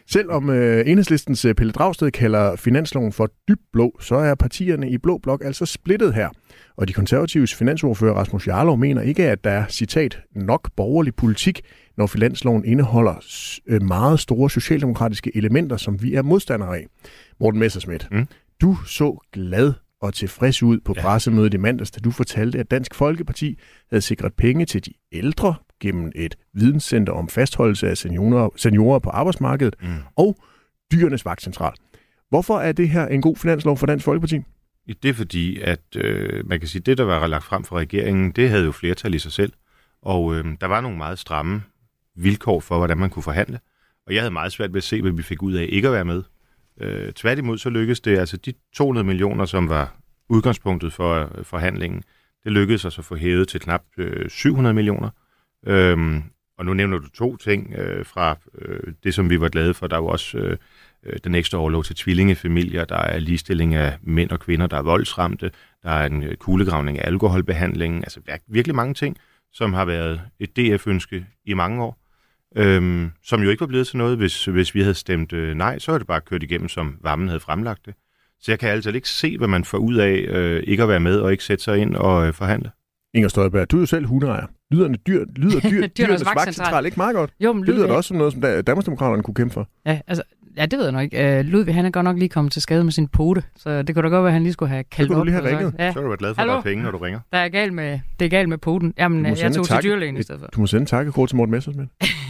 Selvom 0.10 0.50
øh, 0.50 0.88
enhedslistens 0.88 1.46
øh, 1.46 1.56
Pelle 1.56 1.74
Dragsted 1.74 2.12
kalder 2.12 2.56
finansloven 2.56 3.12
for 3.12 3.30
dybblå, 3.48 3.98
så 4.00 4.16
er 4.16 4.36
partierne 4.36 4.90
i 4.90 4.98
Blå 4.98 5.18
Blok 5.18 5.42
altså 5.46 5.66
splittet 5.66 6.14
her. 6.14 6.30
Og 6.78 6.88
de 6.88 6.94
konservatives 6.94 7.56
finansordfører 7.56 8.14
Rasmus 8.14 8.48
Jarlov 8.48 8.78
mener 8.78 9.02
ikke, 9.02 9.30
at 9.30 9.44
der 9.44 9.50
er, 9.52 9.68
citat, 9.68 10.20
nok 10.36 10.70
borgerlig 10.76 11.16
politik, 11.16 11.62
når 11.98 12.08
finansloven 12.08 12.66
indeholder 12.66 13.26
øh, 13.68 13.82
meget 13.84 14.20
store 14.20 14.50
socialdemokratiske 14.50 15.32
elementer, 15.36 15.78
som 15.78 16.04
vi 16.04 16.14
er 16.14 16.22
modstandere 16.22 16.78
af. 16.78 16.86
Morten 17.40 17.60
Messersmith, 17.60 18.06
mm. 18.12 18.28
du 18.62 18.78
så 18.86 19.20
glad 19.34 19.74
og 20.02 20.14
tilfreds 20.14 20.64
ud 20.64 20.80
på 20.80 20.94
ja. 20.96 21.02
pressemødet 21.02 21.54
i 21.54 21.58
mandags, 21.58 21.92
da 21.92 22.00
du 22.00 22.12
fortalte, 22.12 22.60
at 22.60 22.72
Dansk 22.72 22.96
Folkeparti 22.96 23.58
havde 23.90 24.02
sikret 24.02 24.34
penge 24.34 24.66
til 24.66 24.86
de 24.86 24.94
ældre 25.12 25.56
gennem 25.80 26.12
et 26.16 26.36
videnscenter 26.54 27.14
om 27.14 27.30
fastholdelse 27.30 27.90
af 27.90 27.98
seniorer, 27.98 28.50
seniorer 28.56 29.00
på 29.00 29.10
arbejdsmarkedet 29.10 29.76
mm. 29.82 29.88
og 30.16 30.38
dyrenes 30.92 31.26
vagtcentral. 31.26 31.74
Hvorfor 32.30 32.60
er 32.60 32.72
det 32.72 32.90
her 32.90 33.08
en 33.08 33.22
god 33.22 33.36
finanslov 33.36 33.78
for 33.78 33.86
Dansk 33.86 34.06
Folkeparti? 34.06 34.40
Det 35.04 35.10
er 35.10 35.14
fordi, 35.14 35.60
at 35.60 35.82
øh, 35.96 36.50
man 36.50 36.60
kan 36.60 36.68
sige, 36.68 36.82
det, 36.82 36.98
der 36.98 37.04
var 37.04 37.28
lagt 37.28 37.44
frem 37.44 37.64
fra 37.64 37.78
regeringen, 37.78 38.32
det 38.32 38.50
havde 38.50 38.66
jo 38.66 38.72
flertal 38.72 39.14
i 39.14 39.20
sig 39.20 39.32
selv. 39.32 39.54
Og 40.02 40.36
øh, 40.36 40.46
der 40.62 40.68
var 40.68 40.82
nogle 40.82 40.98
meget 40.98 41.20
stramme 41.20 41.62
vilkår 42.16 42.60
for, 42.60 42.78
hvordan 42.78 42.98
man 42.98 43.10
kunne 43.10 43.24
forhandle. 43.24 43.60
Og 44.08 44.14
jeg 44.14 44.22
havde 44.22 44.32
meget 44.32 44.52
svært 44.52 44.74
ved 44.74 44.78
at 44.78 44.84
se, 44.84 45.02
hvad 45.02 45.12
vi 45.12 45.24
fik 45.24 45.44
ud 45.44 45.54
af 45.54 45.66
ikke 45.70 45.88
at 45.88 45.94
være 45.94 46.06
med. 46.06 46.24
Øh, 46.82 47.14
tværtimod 47.14 47.58
så 47.58 47.70
lykkedes 47.70 48.00
det, 48.00 48.18
altså 48.18 48.38
de 48.38 48.54
200 48.76 49.08
millioner, 49.08 49.46
som 49.46 49.70
var 49.70 49.96
udgangspunktet 50.30 50.94
for 50.94 51.30
øh, 51.38 51.46
forhandlingen, 51.46 52.04
det 52.44 52.52
lykkedes 52.52 52.86
os 52.86 53.00
at 53.00 53.06
få 53.06 53.16
hævet 53.16 53.48
til 53.48 53.60
knap 53.60 53.84
øh, 53.98 54.30
700 54.30 54.74
millioner. 54.74 55.10
Øhm, 55.68 56.24
og 56.58 56.66
nu 56.66 56.74
nævner 56.74 56.98
du 56.98 57.10
to 57.10 57.38
ting 57.38 57.74
øh, 57.74 58.06
fra 58.06 58.38
øh, 58.58 58.94
det, 59.04 59.14
som 59.14 59.30
vi 59.30 59.42
var 59.42 59.50
glade 59.50 59.74
for. 59.74 59.88
Der 59.88 59.96
er 59.96 60.02
jo 60.02 60.08
også 60.08 60.38
øh, 60.38 60.58
øh 61.04 61.20
den 61.24 61.36
ekstra 61.36 61.58
overlov 61.58 61.84
til 61.84 61.96
tvillingefamilier, 61.96 62.86
der 62.86 62.98
er 62.98 63.20
ligestilling 63.20 63.76
af 63.76 63.98
mænd 64.02 64.30
og 64.30 64.40
kvinder, 64.40 64.68
der 64.68 64.78
er 64.78 64.82
voldsramte, 64.82 65.52
der 65.84 65.90
er 65.90 66.06
en 66.06 66.24
øh, 66.24 66.36
kuglegravning 66.36 67.00
af 67.00 67.08
alkoholbehandlingen, 67.08 68.04
altså 68.04 68.22
virkelig 68.48 68.76
mange 68.76 68.94
ting, 68.94 69.18
som 69.54 69.74
har 69.74 69.86
været 69.86 70.22
et 70.40 70.58
DF-ønske 70.58 71.26
i 71.46 71.54
mange 71.54 71.84
år 71.84 72.07
øhm, 72.58 73.12
som 73.24 73.44
jo 73.44 73.50
ikke 73.50 73.62
var 73.62 73.68
blevet 73.68 73.88
til 73.88 73.98
noget, 73.98 74.18
hvis, 74.18 74.46
hvis 74.46 74.76
vi 74.76 74.82
havde 74.82 74.94
stemt 74.94 75.34
øh, 75.34 75.56
nej, 75.56 75.80
så 75.80 75.92
er 75.92 75.98
det 75.98 76.08
bare 76.08 76.22
kørt 76.22 76.44
igennem, 76.44 76.70
som 76.70 76.98
Vammen 77.02 77.28
havde 77.28 77.40
fremlagt 77.40 77.86
det. 77.86 77.94
Så 78.40 78.52
jeg 78.52 78.60
kan 78.60 78.70
altså 78.70 78.92
ikke 78.92 79.10
se, 79.10 79.38
hvad 79.38 79.48
man 79.48 79.64
får 79.64 79.78
ud 79.78 79.96
af 79.96 80.26
øh, 80.30 80.64
ikke 80.68 80.84
at 80.84 80.90
være 80.90 81.00
med 81.00 81.20
og 81.20 81.32
ikke 81.32 81.44
sætte 81.44 81.64
sig 81.64 81.78
ind 81.78 81.96
og 81.96 82.28
øh, 82.28 82.34
forhandle. 82.34 82.72
Inger 83.14 83.30
Støjberg, 83.30 83.72
du 83.72 83.78
er 83.78 83.80
jo 83.82 83.86
selv 83.86 84.06
hundeejer. 84.06 84.46
Lyder 84.72 84.88
dyr, 84.88 85.26
lyder 85.36 85.60
dyr, 85.72 85.88
dyrenes 85.88 86.26
vagtcentral 86.26 86.86
ikke 86.86 86.98
meget 86.98 87.16
godt? 87.16 87.34
Jo, 87.40 87.54
men 87.54 87.66
det 87.66 87.76
lyder 87.76 87.88
da 87.88 87.94
også 87.94 88.08
som 88.08 88.18
noget, 88.18 88.34
som 88.34 88.42
Danmarksdemokraterne 88.42 89.24
kunne 89.24 89.36
kæmpe 89.36 89.54
for. 89.54 89.70
Ja, 89.86 90.00
altså, 90.08 90.24
Ja, 90.58 90.66
det 90.66 90.80
ved 90.80 90.86
jeg 90.86 90.92
nok 90.92 91.04
ikke. 91.04 91.40
Uh, 91.40 91.46
Ludvig, 91.46 91.76
han 91.76 91.86
er 91.86 91.90
godt 91.90 92.04
nok 92.04 92.18
lige 92.18 92.30
kommet 92.30 92.54
til 92.54 92.62
skade 92.62 92.84
med 92.84 92.92
sin 92.92 93.08
pote, 93.08 93.44
så 93.56 93.82
det 93.82 93.96
kunne 93.96 94.04
da 94.04 94.10
godt 94.10 94.24
være, 94.24 94.30
at 94.30 94.34
han 94.34 94.44
lige 94.44 94.54
skulle 94.54 94.70
have 94.70 94.84
kaldt 94.84 95.12
op. 95.12 95.16
Det 95.26 95.34
kunne 95.34 95.42
du 95.42 95.42
lige 95.42 95.52
have 95.52 95.58
ringet. 95.58 95.76
Ja. 95.80 95.92
Så 95.92 96.00
er 96.00 96.04
du 96.04 96.10
været 96.10 96.20
glad 96.20 96.36
for, 96.36 96.42
at 96.42 96.48
der 96.48 96.58
er 96.58 96.62
penge, 96.62 96.84
når 96.84 96.92
du 96.92 96.98
ringer. 96.98 97.20
Der 97.32 97.38
er 97.38 97.50
galt 97.50 97.74
med, 97.74 98.00
det 98.20 98.26
er 98.26 98.30
galt 98.30 98.50
med 98.50 98.58
poten. 98.58 98.94
Jamen, 98.98 99.26
jeg 99.26 99.54
tog 99.54 99.68
takke, 99.68 99.84
til 99.84 99.92
dyrlægen 99.92 100.18
i 100.18 100.24
stedet 100.24 100.42
for. 100.42 100.48
Du 100.48 100.60
må 100.60 100.68
sende 100.68 100.86
takkekort 100.86 101.30
til 101.30 101.36
Morten 101.36 101.52
Messersmith. 101.52 101.90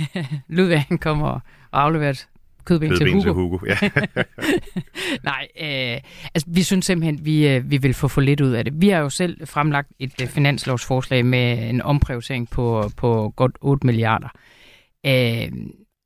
Ludvig, 0.50 0.82
han 0.82 0.98
kommer 0.98 1.28
og 1.28 1.42
afleverer 1.72 2.10
et 2.10 2.28
kødben, 2.66 2.90
kødben 2.90 3.08
til 3.08 3.12
Hugo. 3.12 3.24
Til 3.24 3.32
Hugo 3.32 3.58
ja. 3.68 3.90
Nej, 5.32 5.48
øh, 5.62 6.02
altså 6.36 6.48
vi 6.48 6.64
synes 6.64 6.86
simpelthen, 6.86 7.26
vi, 7.26 7.48
øh, 7.48 7.72
vi 7.72 7.78
vil 7.78 7.94
få 7.94 8.08
for 8.08 8.22
lidt 8.22 8.42
ud 8.42 8.52
af 8.52 8.66
det. 8.66 8.82
Vi 8.82 8.90
har 8.90 9.00
jo 9.00 9.10
selv 9.10 9.48
fremlagt 9.48 9.92
et 10.00 10.22
øh, 10.22 10.28
finanslovsforslag 10.28 11.26
med 11.26 11.70
en 11.70 11.82
omprioritering 11.82 12.50
på, 12.50 12.92
på 12.98 13.34
godt 13.36 13.58
8 13.62 13.88
milliarder. 13.88 14.30
Øh, 15.06 15.52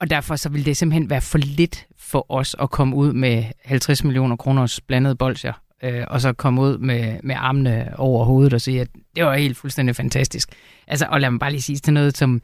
og 0.01 0.09
derfor 0.09 0.35
så 0.35 0.49
vil 0.49 0.65
det 0.65 0.77
simpelthen 0.77 1.09
være 1.09 1.21
for 1.21 1.37
lidt 1.37 1.87
for 1.97 2.31
os 2.31 2.55
at 2.61 2.69
komme 2.69 2.95
ud 2.95 3.13
med 3.13 3.43
50 3.65 4.03
millioner 4.03 4.35
kroners 4.35 4.81
blandede 4.81 5.15
bolcher, 5.15 5.53
øh, 5.83 6.03
og 6.07 6.21
så 6.21 6.33
komme 6.33 6.61
ud 6.61 6.77
med, 6.77 7.19
med 7.23 7.35
armene 7.37 7.93
over 7.97 8.25
hovedet 8.25 8.53
og 8.53 8.61
sige, 8.61 8.81
at 8.81 8.87
det 9.15 9.25
var 9.25 9.35
helt 9.35 9.57
fuldstændig 9.57 9.95
fantastisk. 9.95 10.49
Altså, 10.87 11.05
og 11.09 11.21
lad 11.21 11.31
mig 11.31 11.39
bare 11.39 11.51
lige 11.51 11.61
sige 11.61 11.77
til 11.77 11.93
noget 11.93 12.17
som, 12.17 12.41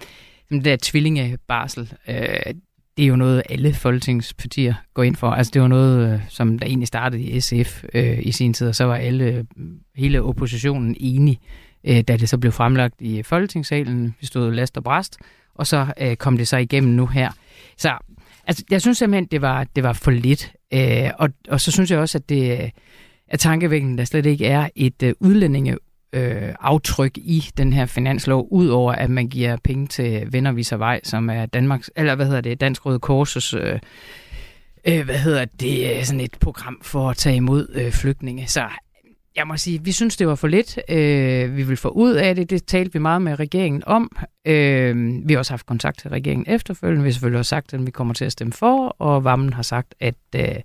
som 0.49 0.57
det 0.57 0.65
der 0.65 0.77
tvillingebarsel. 0.81 1.93
Øh, 2.07 2.15
det 2.97 3.03
er 3.03 3.07
jo 3.07 3.15
noget, 3.15 3.43
alle 3.49 3.73
folketingspartier 3.73 4.73
går 4.93 5.03
ind 5.03 5.15
for. 5.15 5.29
Altså, 5.29 5.51
det 5.53 5.61
var 5.61 5.67
noget, 5.67 6.13
øh, 6.13 6.19
som 6.29 6.59
der 6.59 6.65
egentlig 6.65 6.87
startede 6.87 7.21
i 7.21 7.39
SF 7.39 7.83
øh, 7.93 8.19
i 8.21 8.31
sin 8.31 8.53
tid, 8.53 8.67
og 8.67 8.75
så 8.75 8.83
var 8.83 8.95
alle, 8.95 9.25
øh, 9.25 9.43
hele 9.95 10.21
oppositionen 10.21 10.95
enige, 10.99 11.39
øh, 11.83 12.01
da 12.01 12.17
det 12.17 12.29
så 12.29 12.37
blev 12.37 12.51
fremlagt 12.51 12.95
i 12.99 13.23
Folketingssalen. 13.23 14.15
Vi 14.19 14.25
stod 14.25 14.51
last 14.51 14.77
og 14.77 14.83
bræst, 14.83 15.17
og 15.55 15.67
så 15.67 15.87
øh, 16.01 16.15
kom 16.15 16.37
det 16.37 16.47
så 16.47 16.57
igennem 16.57 16.93
nu 16.93 17.05
her. 17.05 17.31
Så 17.77 17.97
altså, 18.47 18.63
jeg 18.71 18.81
synes 18.81 18.97
simpelthen, 18.97 19.25
det 19.25 19.41
var, 19.41 19.63
det 19.63 19.83
var 19.83 19.93
for 19.93 20.11
lidt. 20.11 20.51
Øh, 20.73 21.09
og, 21.19 21.29
og 21.49 21.61
så 21.61 21.71
synes 21.71 21.91
jeg 21.91 21.99
også, 21.99 22.17
at 22.17 22.29
det 22.29 22.71
er 23.27 23.37
tankevækkende, 23.37 23.97
der 23.97 24.05
slet 24.05 24.25
ikke 24.25 24.45
er 24.45 24.69
et 24.75 25.03
øh, 25.03 25.13
udlændinge 25.19 25.77
øh, 26.13 26.53
aftryk 26.59 27.17
i 27.17 27.49
den 27.57 27.73
her 27.73 27.85
finanslov, 27.85 28.47
udover 28.51 28.91
at 28.93 29.09
man 29.09 29.27
giver 29.27 29.57
penge 29.63 29.87
til 29.87 30.33
Venner 30.33 30.51
Viser 30.51 30.77
Vej, 30.77 30.99
som 31.03 31.29
er 31.29 31.45
Danmarks, 31.45 31.91
eller 31.95 32.15
hvad 32.15 32.25
hedder 32.25 32.41
det, 32.41 32.61
Dansk 32.61 32.85
Røde 32.85 32.99
Korses, 32.99 33.53
øh, 33.53 33.79
øh, 34.87 35.05
hvad 35.05 35.19
hedder 35.19 35.45
det, 35.45 36.07
sådan 36.07 36.21
et 36.21 36.37
program 36.39 36.79
for 36.81 37.09
at 37.09 37.17
tage 37.17 37.35
imod 37.35 37.67
øh, 37.73 37.91
flygtninge. 37.91 38.47
Så 38.47 38.63
jeg 39.37 39.47
må 39.47 39.57
sige, 39.57 39.83
vi 39.83 39.91
synes, 39.91 40.17
det 40.17 40.27
var 40.27 40.35
for 40.35 40.47
lidt. 40.47 40.79
Øh, 40.89 41.57
vi 41.57 41.63
vil 41.63 41.77
få 41.77 41.89
ud 41.89 42.13
af 42.13 42.35
det. 42.35 42.49
Det 42.49 42.65
talte 42.65 42.93
vi 42.93 42.99
meget 42.99 43.21
med 43.21 43.39
regeringen 43.39 43.83
om. 43.85 44.17
Øh, 44.45 44.95
vi 45.27 45.33
har 45.33 45.37
også 45.37 45.51
haft 45.51 45.65
kontakt 45.65 45.99
til 45.99 46.09
regeringen 46.09 46.53
efterfølgende. 46.53 47.03
Vi 47.03 47.09
har 47.09 47.13
selvfølgelig 47.13 47.39
også 47.39 47.49
sagt, 47.49 47.73
at 47.73 47.85
vi 47.85 47.91
kommer 47.91 48.13
til 48.13 48.25
at 48.25 48.31
stemme 48.31 48.53
for, 48.53 48.87
og 48.99 49.23
Vammen 49.23 49.53
har 49.53 49.61
sagt, 49.61 49.95
at 49.99 50.15
øh, 50.35 50.55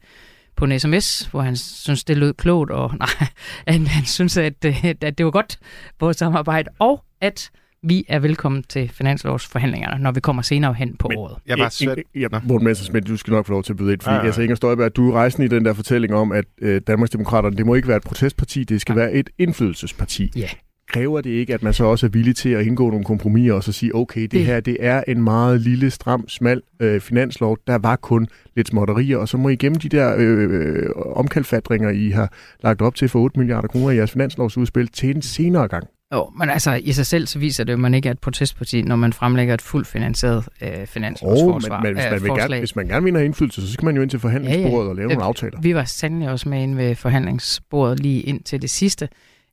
på 0.57 0.65
en 0.65 0.81
sms, 0.81 1.29
hvor 1.31 1.41
han 1.41 1.57
synes, 1.57 2.05
det 2.05 2.17
lød 2.17 2.35
klogt, 2.35 2.71
og 2.71 2.91
nej, 2.99 3.27
han, 3.69 3.87
han 3.87 4.05
synes, 4.05 4.37
at, 4.37 4.65
øh, 4.65 4.85
at 4.85 5.19
det 5.19 5.27
var 5.27 5.31
godt 5.31 5.59
vores 6.01 6.17
samarbejde, 6.17 6.71
og 6.79 7.05
at 7.21 7.51
vi 7.83 8.05
er 8.09 8.19
velkommen 8.19 8.63
til 8.69 8.89
finanslovsforhandlingerne, 8.89 10.03
når 10.03 10.13
vi 10.13 10.21
kommer 10.21 10.43
senere 10.43 10.75
hen 10.75 10.97
på 10.97 11.09
Men, 11.09 11.19
året. 11.19 11.37
Jeg 11.47 11.59
var 11.59 11.69
svært... 11.69 11.99
Ja, 12.15 12.29
Morten 12.45 12.65
Messersmith, 12.65 13.07
du 13.07 13.17
skal 13.17 13.31
nok 13.31 13.47
få 13.47 13.53
lov 13.53 13.63
til 13.63 13.73
at 13.73 13.77
byde 13.77 13.93
ind, 13.93 14.01
fordi 14.01 14.15
ja, 14.15 14.21
ja. 14.21 14.27
altså 14.27 14.43
Inger 14.43 14.57
Støjberg, 14.57 14.97
du 14.97 15.11
er 15.11 15.15
rejsen 15.15 15.43
i 15.43 15.49
den 15.49 15.65
der 15.65 15.73
fortælling 15.73 16.15
om, 16.15 16.33
at 16.33 16.45
øh, 16.61 16.81
Danmarksdemokraterne, 16.87 17.57
det 17.57 17.67
må 17.67 17.75
ikke 17.75 17.89
være 17.89 17.97
et 17.97 18.03
protestparti, 18.03 18.65
det 18.65 18.81
skal 18.81 18.93
ja. 18.93 19.01
være 19.01 19.13
et 19.13 19.31
indflydelsesparti. 19.39 20.33
Ja. 20.37 20.49
Kræver 20.89 21.21
det 21.21 21.31
ikke, 21.31 21.55
at 21.55 21.63
man 21.63 21.73
så 21.73 21.85
også 21.85 22.07
er 22.07 22.11
villig 22.11 22.37
til 22.37 22.49
at 22.49 22.67
indgå 22.67 22.91
nogle 22.91 23.05
kompromiser 23.05 23.55
og 23.55 23.65
så 23.65 23.73
sige, 23.73 23.95
okay, 23.95 24.23
det, 24.23 24.33
det. 24.33 24.45
her 24.45 24.61
det 24.61 24.77
er 24.81 25.03
en 25.09 25.23
meget 25.23 25.61
lille, 25.61 25.91
stram, 25.91 26.29
smal 26.29 26.63
øh, 26.81 27.01
finanslov, 27.01 27.59
der 27.67 27.79
var 27.79 27.97
kun 27.97 28.29
lidt 28.57 28.69
småtterier, 28.69 29.17
og 29.17 29.29
så 29.29 29.37
må 29.37 29.49
I 29.49 29.57
gemme 29.57 29.79
de 29.79 29.89
der 29.89 30.15
øh, 30.19 30.51
øh, 30.51 30.91
omkalfatringer, 30.97 31.91
I 31.91 32.11
har 32.11 32.33
lagt 32.63 32.83
op 32.83 32.95
til 32.95 33.09
for 33.09 33.19
8 33.19 33.39
milliarder 33.39 33.69
kroner 33.69 33.91
i 33.91 33.97
jeres 33.97 34.11
finanslovsudspil 34.11 34.89
til 34.89 35.17
en 35.17 35.23
senere 35.23 35.69
gang. 35.69 35.87
Jo, 36.13 36.33
men 36.37 36.51
altså 36.51 36.73
i 36.73 36.93
sig 36.93 37.07
selv 37.07 37.27
så 37.27 37.39
viser 37.39 37.65
det, 37.65 37.73
at 37.73 37.79
man 37.79 37.95
ikke 37.95 38.09
er 38.09 38.13
et 38.13 38.19
protestparti, 38.19 38.83
når 38.83 38.97
man 38.97 39.13
fremlægger 39.13 39.55
et 39.55 39.63
fuldt 39.63 39.87
finansieret 39.87 40.49
øh, 40.63 40.87
finanslovsforsvar. 40.87 41.77
Oh, 41.77 41.83
men, 41.83 41.95
men 41.95 41.95
hvis, 41.95 42.05
man 42.05 42.15
øh, 42.15 42.25
vil 42.25 42.31
gerne, 42.31 42.59
hvis 42.59 42.77
man 42.77 42.89
gerne 42.89 43.05
vil 43.05 43.15
have 43.15 43.25
indflydelse, 43.25 43.67
så 43.67 43.73
skal 43.73 43.85
man 43.85 43.97
jo 43.97 44.03
ind 44.03 44.11
til 44.11 44.19
forhandlingsbordet 44.19 44.73
ja, 44.73 44.83
ja. 44.83 44.89
og 44.89 44.97
lave 44.97 45.09
det, 45.09 45.17
nogle 45.17 45.29
aftaler. 45.29 45.61
Vi 45.61 45.75
var 45.75 45.85
sandelig 45.85 46.31
også 46.31 46.49
med 46.49 46.63
ind 46.63 46.77
ved 46.77 46.95
forhandlingsbordet 46.95 48.01
lige 48.01 48.21
ind 48.21 48.43
til 48.43 48.63
det 48.63 48.71
sidste, 48.71 49.09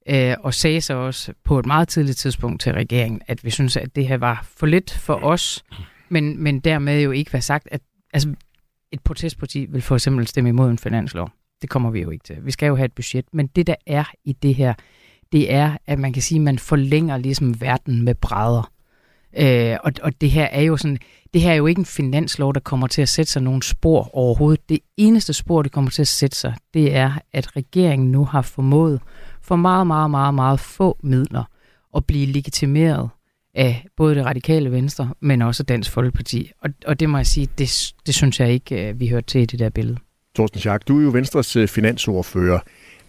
øh, 0.09 0.35
og 0.39 0.53
sagde 0.53 0.81
så 0.81 0.93
også 0.93 1.33
på 1.43 1.59
et 1.59 1.65
meget 1.65 1.87
tidligt 1.87 2.17
tidspunkt 2.17 2.61
til 2.61 2.73
regeringen, 2.73 3.21
at 3.27 3.43
vi 3.43 3.49
synes, 3.49 3.77
at 3.77 3.95
det 3.95 4.07
her 4.07 4.17
var 4.17 4.45
for 4.57 4.65
lidt 4.65 4.91
for 4.91 5.23
os, 5.23 5.63
men, 6.09 6.43
men 6.43 6.59
dermed 6.59 7.01
jo 7.01 7.11
ikke 7.11 7.33
være 7.33 7.41
sagt, 7.41 7.67
at 7.71 7.81
altså, 8.13 8.33
et 8.91 9.01
protestparti 9.01 9.65
vil 9.69 9.81
for 9.81 9.95
eksempel 9.95 10.27
stemme 10.27 10.49
imod 10.49 10.69
en 10.69 10.77
finanslov. 10.77 11.29
Det 11.61 11.69
kommer 11.69 11.91
vi 11.91 12.01
jo 12.01 12.09
ikke 12.09 12.23
til. 12.23 12.35
Vi 12.41 12.51
skal 12.51 12.67
jo 12.67 12.75
have 12.75 12.85
et 12.85 12.93
budget, 12.93 13.25
men 13.33 13.47
det 13.47 13.67
der 13.67 13.75
er 13.87 14.03
i 14.25 14.33
det 14.33 14.55
her, 14.55 14.73
det 15.31 15.53
er, 15.53 15.77
at 15.87 15.99
man 15.99 16.13
kan 16.13 16.21
sige, 16.21 16.37
at 16.39 16.43
man 16.43 16.59
forlænger 16.59 17.17
ligesom 17.17 17.61
verden 17.61 18.03
med 18.03 18.15
brædder. 18.15 18.71
Øh, 19.37 19.77
og, 19.83 19.91
og 20.01 20.21
det 20.21 20.31
her 20.31 20.45
er 20.45 20.61
jo 20.61 20.77
sådan, 20.77 20.97
det 21.33 21.41
her 21.41 21.51
er 21.51 21.55
jo 21.55 21.67
ikke 21.67 21.79
en 21.79 21.85
finanslov, 21.85 22.53
der 22.53 22.59
kommer 22.59 22.87
til 22.87 23.01
at 23.01 23.09
sætte 23.09 23.31
sig 23.31 23.41
nogle 23.41 23.63
spor 23.63 24.15
overhovedet. 24.15 24.69
Det 24.69 24.79
eneste 24.97 25.33
spor, 25.33 25.61
det 25.61 25.71
kommer 25.71 25.91
til 25.91 26.01
at 26.01 26.07
sætte 26.07 26.37
sig, 26.37 26.53
det 26.73 26.95
er, 26.95 27.11
at 27.33 27.55
regeringen 27.55 28.11
nu 28.11 28.25
har 28.25 28.41
formået 28.41 29.01
for 29.41 29.55
meget, 29.55 29.87
meget, 29.87 30.11
meget, 30.11 30.33
meget 30.33 30.59
få 30.59 30.97
midler 31.03 31.43
at 31.95 32.05
blive 32.05 32.25
legitimeret 32.25 33.09
af 33.55 33.85
både 33.97 34.15
det 34.15 34.25
radikale 34.25 34.71
venstre, 34.71 35.13
men 35.19 35.41
også 35.41 35.63
Dansk 35.63 35.91
Folkeparti. 35.91 36.51
Og, 36.61 36.69
og 36.85 36.99
det 36.99 37.09
må 37.09 37.17
jeg 37.17 37.27
sige, 37.27 37.47
det, 37.57 37.93
det 38.05 38.15
synes 38.15 38.39
jeg 38.39 38.51
ikke, 38.51 38.89
øh, 38.89 38.99
vi 38.99 39.07
hørte 39.07 39.27
til 39.27 39.41
i 39.41 39.45
det 39.45 39.59
der 39.59 39.69
billede. 39.69 39.97
Thorsten 40.35 40.59
Schack, 40.59 40.87
du 40.87 40.99
er 40.99 41.03
jo 41.03 41.09
Venstres 41.09 41.55
øh, 41.55 41.67
finansordfører. 41.67 42.59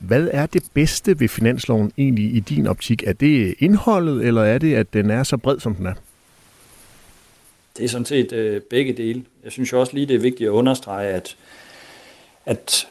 Hvad 0.01 0.29
er 0.33 0.47
det 0.47 0.63
bedste 0.75 1.21
ved 1.21 1.29
finansloven 1.29 1.93
egentlig 1.99 2.35
i 2.35 2.41
din 2.41 2.67
optik? 2.67 3.03
Er 3.07 3.13
det 3.13 3.55
indholdet, 3.59 4.27
eller 4.27 4.43
er 4.43 4.59
det, 4.59 4.75
at 4.75 4.93
den 4.93 5.11
er 5.11 5.23
så 5.23 5.37
bred, 5.37 5.61
som 5.61 5.75
den 5.75 5.87
er? 5.87 5.95
Det 7.77 7.85
er 7.85 7.89
sådan 7.89 8.05
set 8.05 8.33
øh, 8.33 8.61
begge 8.61 8.93
dele. 8.93 9.25
Jeg 9.45 9.53
synes 9.53 9.73
jo 9.73 9.81
også 9.81 9.95
lige, 9.95 10.07
det 10.07 10.15
er 10.15 10.21
vigtigt 10.21 10.49
at 10.49 10.53
understrege, 10.53 11.09
at, 11.09 11.37
at 12.47 12.87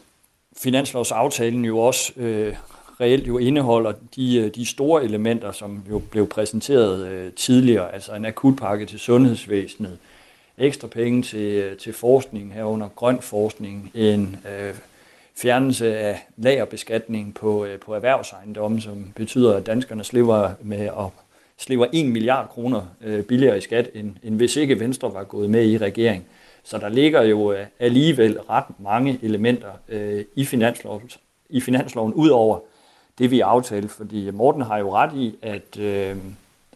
finanslovsaftalen 0.57 1.65
jo 1.65 1.79
også 1.79 2.13
øh, 2.17 2.55
reelt 3.01 3.27
jo 3.27 3.37
indeholder 3.37 3.93
de, 4.15 4.37
øh, 4.37 4.55
de 4.55 4.65
store 4.65 5.03
elementer, 5.03 5.51
som 5.51 5.83
jo 5.89 5.99
blev 5.99 6.27
præsenteret 6.27 7.07
øh, 7.07 7.31
tidligere, 7.33 7.93
altså 7.93 8.15
en 8.15 8.25
akutpakke 8.25 8.85
til 8.85 8.99
sundhedsvæsenet, 8.99 9.97
ekstra 10.57 10.87
penge 10.87 11.23
til, 11.23 11.39
øh, 11.39 11.77
til 11.77 11.93
forskning 11.93 12.53
herunder 12.53 12.87
grøn 12.87 13.21
forskning, 13.21 13.91
en 13.93 14.37
øh, 14.59 14.73
fjernelse 15.41 15.97
af 15.97 16.27
lagerbeskatning 16.37 17.33
på, 17.33 17.65
øh, 17.65 17.79
på 17.79 17.93
erhvervsejendomme, 17.93 18.81
som 18.81 19.11
betyder, 19.15 19.57
at 19.57 19.65
danskerne 19.65 20.03
slipper 20.03 20.49
med 20.61 20.85
at 20.85 21.05
slipper 21.57 21.85
1 21.93 22.05
milliard 22.05 22.49
kroner 22.49 22.81
øh, 23.01 23.23
billigere 23.23 23.57
i 23.57 23.61
skat, 23.61 23.89
end, 23.93 24.15
end 24.23 24.35
hvis 24.35 24.55
ikke 24.55 24.79
Venstre 24.79 25.13
var 25.13 25.23
gået 25.23 25.49
med 25.49 25.65
i 25.65 25.77
regering. 25.77 26.25
Så 26.63 26.77
der 26.77 26.89
ligger 26.89 27.23
jo 27.23 27.51
øh, 27.51 27.65
alligevel 27.79 28.39
ret 28.39 28.79
mange 28.79 29.19
elementer 29.21 29.71
øh, 29.89 30.25
i, 30.35 30.45
finansloven, 30.45 31.09
i 31.49 31.61
finansloven, 31.61 32.13
ud 32.13 32.29
over 32.29 32.59
det, 33.17 33.31
vi 33.31 33.39
aftalte. 33.39 33.89
Fordi 33.89 34.31
Morten 34.31 34.61
har 34.61 34.77
jo 34.77 34.95
ret 34.95 35.13
i, 35.13 35.35
at 35.41 35.79
øh, 35.79 36.15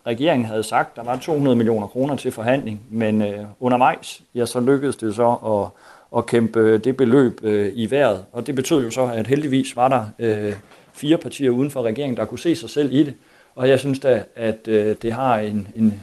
regeringen 0.07 0.45
havde 0.45 0.63
sagt, 0.63 0.89
at 0.89 0.95
der 0.95 1.03
var 1.03 1.17
200 1.17 1.55
millioner 1.55 1.87
kroner 1.87 2.15
til 2.15 2.31
forhandling, 2.31 2.81
men 2.89 3.21
øh, 3.21 3.45
undervejs, 3.59 4.21
ja, 4.35 4.45
så 4.45 4.59
lykkedes 4.59 4.95
det 4.95 5.15
så 5.15 5.29
at, 5.31 5.81
at 6.17 6.25
kæmpe 6.25 6.59
øh, 6.59 6.83
det 6.83 6.97
beløb 6.97 7.39
øh, 7.43 7.71
i 7.75 7.91
vejret. 7.91 8.25
Og 8.31 8.47
det 8.47 8.55
betød 8.55 8.83
jo 8.83 8.91
så, 8.91 9.05
at 9.05 9.27
heldigvis 9.27 9.75
var 9.75 9.87
der 9.87 10.05
øh, 10.19 10.53
fire 10.93 11.17
partier 11.17 11.49
uden 11.49 11.71
for 11.71 11.81
regeringen, 11.81 12.17
der 12.17 12.25
kunne 12.25 12.39
se 12.39 12.55
sig 12.55 12.69
selv 12.69 12.93
i 12.93 13.03
det. 13.03 13.13
Og 13.55 13.69
jeg 13.69 13.79
synes 13.79 13.99
da, 13.99 14.23
at 14.35 14.67
øh, 14.67 14.95
det 15.01 15.13
har 15.13 15.39
en, 15.39 15.67
en, 15.75 16.01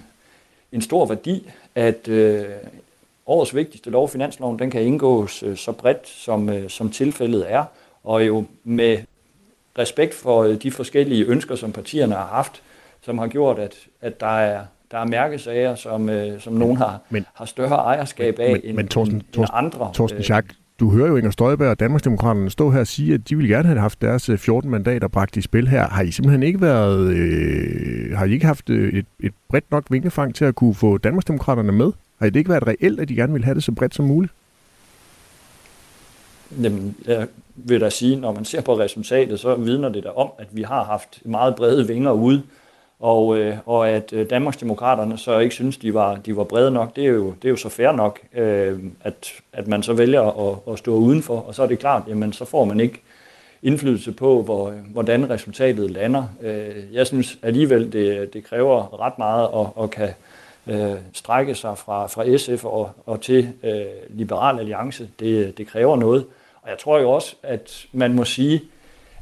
en 0.73 0.83
stor 0.83 1.07
værdi, 1.07 1.51
at 1.75 2.09
øh, 2.09 2.45
årets 3.27 3.55
vigtigste 3.55 3.91
lov, 3.91 4.09
finansloven, 4.09 4.59
den 4.59 4.71
kan 4.71 4.83
indgås 4.83 5.43
øh, 5.43 5.57
så 5.57 5.73
bredt, 5.73 6.09
som, 6.09 6.49
øh, 6.49 6.71
som 6.71 6.91
tilfældet 6.91 7.53
er, 7.53 7.65
og 8.05 8.27
jo 8.27 8.45
med 8.65 8.99
respekt 9.79 10.15
for 10.15 10.43
øh, 10.43 10.63
de 10.63 10.71
forskellige 10.71 11.25
ønsker, 11.25 11.57
som 11.57 11.73
partierne 11.73 12.15
har 12.15 12.27
haft, 12.27 12.63
som 13.03 13.19
har 13.19 13.27
gjort, 13.27 13.59
at, 13.59 13.75
at 14.01 14.21
der 14.21 14.39
er 14.39 14.65
der 14.91 14.99
er 14.99 15.07
mærkesager, 15.07 15.75
som, 15.75 16.09
øh, 16.09 16.41
som 16.41 16.53
nogen 16.53 16.77
har, 16.77 17.01
men, 17.11 17.27
har 17.35 17.45
større 17.45 17.77
ejerskab 17.77 18.39
af 18.39 18.53
men, 18.53 18.61
end, 18.65 18.77
men 18.77 18.89
Torsten, 18.89 19.17
end, 19.17 19.37
end 19.37 19.47
andre. 19.53 19.91
Torsten 19.95 20.23
Schack, 20.23 20.47
du 20.81 20.91
hører 20.91 21.09
jo 21.09 21.17
Inger 21.17 21.31
Støjberg 21.31 21.69
og 21.69 21.81
Danmarksdemokraterne 21.81 22.51
stå 22.51 22.71
her 22.71 22.81
og 22.81 22.87
sige, 22.87 23.15
at 23.15 23.29
de 23.29 23.37
ville 23.37 23.55
gerne 23.55 23.69
have 23.69 23.81
haft 23.81 24.03
deres 24.03 24.31
14 24.39 24.69
øh, 24.69 24.71
mandater 24.71 25.09
bragt 25.09 25.37
i 25.37 25.41
spil 25.41 25.69
her. 25.69 25.89
Har 25.89 26.03
I 26.03 26.11
simpelthen 26.11 26.43
ikke 26.43 26.61
været, 26.61 27.15
øh, 27.15 28.17
har 28.17 28.25
I 28.25 28.33
ikke 28.33 28.47
haft 28.47 28.71
øh, 28.71 28.93
et, 28.99 29.07
et 29.21 29.33
bredt 29.49 29.71
nok 29.71 29.85
vingefang 29.91 30.35
til 30.35 30.45
at 30.45 30.55
kunne 30.55 30.75
få 30.75 30.99
Danmarksdemokraterne 30.99 31.73
med? 31.73 31.93
Har 32.19 32.27
det 32.27 32.37
ikke 32.37 32.51
været 32.51 32.67
reelt, 32.67 33.01
at 33.01 33.09
de 33.09 33.15
gerne 33.15 33.33
ville 33.33 33.45
have 33.45 33.55
det 33.55 33.65
så 33.65 33.73
bredt 33.73 33.95
som 33.95 34.05
muligt? 34.05 34.33
Jamen, 36.63 36.97
jeg 37.07 37.27
vil 37.55 37.81
da 37.81 37.91
sige, 37.91 38.17
når 38.17 38.33
man 38.33 38.45
ser 38.45 38.61
på 38.61 38.79
resultatet, 38.79 39.41
så 39.41 39.55
vidner 39.55 39.89
det 39.89 40.05
da 40.05 40.09
om, 40.09 40.31
at 40.39 40.47
vi 40.53 40.63
har 40.63 40.85
haft 40.85 41.21
meget 41.25 41.55
brede 41.55 41.87
vinger 41.87 42.13
ude 42.13 42.43
og, 43.01 43.39
øh, 43.39 43.57
og 43.67 43.89
at 43.89 44.13
øh, 44.13 44.31
Danmarksdemokraterne 44.31 45.19
så 45.19 45.39
ikke 45.39 45.55
synes, 45.55 45.77
de 45.77 45.95
var, 45.95 46.17
de 46.17 46.37
var 46.37 46.45
brede 46.45 46.71
nok, 46.71 46.97
det 46.97 47.05
er 47.05 47.09
jo, 47.09 47.35
det 47.43 47.45
er 47.45 47.51
jo 47.51 47.57
så 47.57 47.69
fair 47.69 47.93
nok, 47.93 48.21
øh, 48.35 48.79
at, 49.01 49.33
at 49.53 49.69
man 49.69 49.83
så 49.83 49.93
vælger 49.93 50.51
at, 50.51 50.73
at 50.73 50.79
stå 50.79 50.95
udenfor, 50.95 51.41
og 51.41 51.55
så 51.55 51.63
er 51.63 51.67
det 51.67 51.79
klart, 51.79 52.03
jamen 52.09 52.33
så 52.33 52.45
får 52.45 52.65
man 52.65 52.81
ikke 52.81 53.01
indflydelse 53.63 54.13
på, 54.13 54.43
hvor, 54.43 54.71
hvordan 54.71 55.31
resultatet 55.31 55.91
lander. 55.91 56.25
Øh, 56.43 56.95
jeg 56.95 57.07
synes 57.07 57.39
alligevel, 57.43 57.93
det, 57.93 58.33
det 58.33 58.45
kræver 58.45 59.01
ret 59.01 59.19
meget 59.19 59.49
at, 59.55 59.85
at 59.85 59.91
kan 59.91 60.11
øh, 60.67 60.99
strække 61.13 61.55
sig 61.55 61.79
fra, 61.79 62.07
fra 62.07 62.37
SF 62.37 62.65
og, 62.65 62.91
og 63.07 63.21
til 63.21 63.53
øh, 63.63 63.83
Liberal 64.09 64.59
Alliance. 64.59 65.09
Det, 65.21 65.59
det 65.59 65.67
kræver 65.67 65.97
noget. 65.97 66.27
Og 66.63 66.71
jeg 66.71 66.79
tror 66.79 66.99
jo 66.99 67.11
også, 67.11 67.37
at 67.43 67.87
man 67.93 68.15
må 68.15 68.25
sige, 68.25 68.63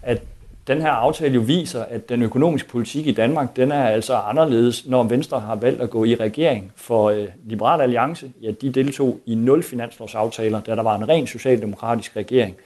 at 0.03 0.22
den 0.69 0.81
her 0.81 0.91
aftale 0.91 1.35
jo 1.35 1.41
viser, 1.41 1.83
at 1.83 2.09
den 2.09 2.23
økonomiske 2.23 2.69
politik 2.69 3.07
i 3.07 3.12
Danmark, 3.12 3.57
den 3.57 3.73
er 3.73 3.85
altså 3.85 4.14
anderledes, 4.14 4.87
når 4.87 5.03
Venstre 5.03 5.41
har 5.41 5.57
valgt 5.57 5.83
at 5.83 5.91
gå 5.91 6.05
i 6.05 6.14
regering. 6.14 6.73
For 6.77 7.11
øh, 7.11 7.27
Liberal 7.45 7.81
Alliance, 7.81 8.31
ja, 8.43 8.51
de 8.51 8.71
deltog 8.71 9.21
i 9.27 9.35
nul 9.35 9.62
finanslovsaftaler, 9.62 10.61
da 10.61 10.75
der 10.75 10.83
var 10.83 10.97
en 10.97 11.09
ren 11.09 11.27
socialdemokratisk 11.27 12.16
regering. 12.16 12.57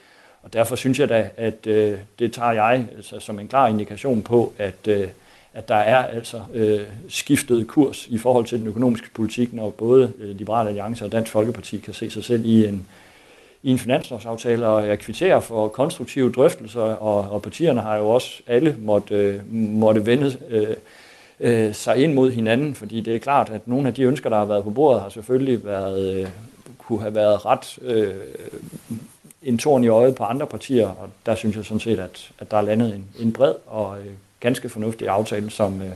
Og 0.43 0.53
derfor 0.53 0.75
synes 0.75 0.99
jeg 0.99 1.09
da, 1.09 1.29
at 1.37 1.67
øh, 1.67 1.97
det 2.19 2.33
tager 2.33 2.51
jeg 2.51 2.85
altså, 2.95 3.19
som 3.19 3.39
en 3.39 3.47
klar 3.47 3.67
indikation 3.67 4.21
på, 4.21 4.53
at, 4.57 4.87
øh, 4.87 5.07
at 5.53 5.67
der 5.67 5.75
er 5.75 6.03
altså 6.05 6.41
øh, 6.53 6.81
skiftet 7.09 7.67
kurs 7.67 8.07
i 8.07 8.17
forhold 8.17 8.45
til 8.45 8.59
den 8.59 8.67
økonomiske 8.67 9.07
politik, 9.13 9.53
når 9.53 9.69
både 9.69 10.11
øh, 10.19 10.35
Liberal 10.35 10.67
Alliance 10.67 11.05
og 11.05 11.11
Dansk 11.11 11.31
Folkeparti 11.31 11.77
kan 11.77 11.93
se 11.93 12.09
sig 12.09 12.23
selv 12.23 12.45
i 12.45 12.67
en, 12.67 12.87
i 13.63 13.71
en 13.71 13.79
finanslovsaftale, 13.79 14.67
og 14.67 14.87
jeg 14.87 14.99
kvitterer 14.99 15.39
for 15.39 15.67
konstruktive 15.67 16.31
drøftelser, 16.31 16.81
og, 16.81 17.31
og 17.31 17.41
partierne 17.41 17.81
har 17.81 17.97
jo 17.97 18.09
også 18.09 18.41
alle 18.47 18.75
måtte, 18.79 19.15
øh, 19.15 19.53
måtte 19.53 20.05
vende 20.05 20.37
øh, 20.49 20.75
øh, 21.39 21.73
sig 21.75 21.97
ind 21.97 22.13
mod 22.13 22.31
hinanden, 22.31 22.75
fordi 22.75 23.01
det 23.01 23.15
er 23.15 23.19
klart, 23.19 23.49
at 23.49 23.67
nogle 23.67 23.87
af 23.87 23.93
de 23.93 24.03
ønsker, 24.03 24.29
der 24.29 24.37
har 24.37 24.45
været 24.45 24.63
på 24.63 24.69
bordet, 24.69 25.01
har 25.01 25.09
selvfølgelig 25.09 25.65
været, 25.65 26.15
øh, 26.15 26.27
kunne 26.77 27.01
have 27.01 27.15
været 27.15 27.45
ret 27.45 27.79
øh, 27.81 28.13
en 29.43 29.57
torn 29.57 29.83
i 29.83 29.87
øjet 29.87 30.15
på 30.15 30.23
andre 30.23 30.47
partier, 30.47 30.87
og 30.87 31.09
der 31.25 31.35
synes 31.35 31.55
jeg 31.55 31.65
sådan 31.65 31.79
set, 31.79 31.99
at, 31.99 32.31
at 32.39 32.51
der 32.51 32.57
er 32.57 32.61
landet 32.61 32.95
en, 32.95 33.05
en 33.19 33.33
bred 33.33 33.53
og 33.67 33.99
øh, 33.99 34.11
ganske 34.39 34.69
fornuftig 34.69 35.07
aftale, 35.07 35.49
som, 35.49 35.81
øh, 35.81 35.91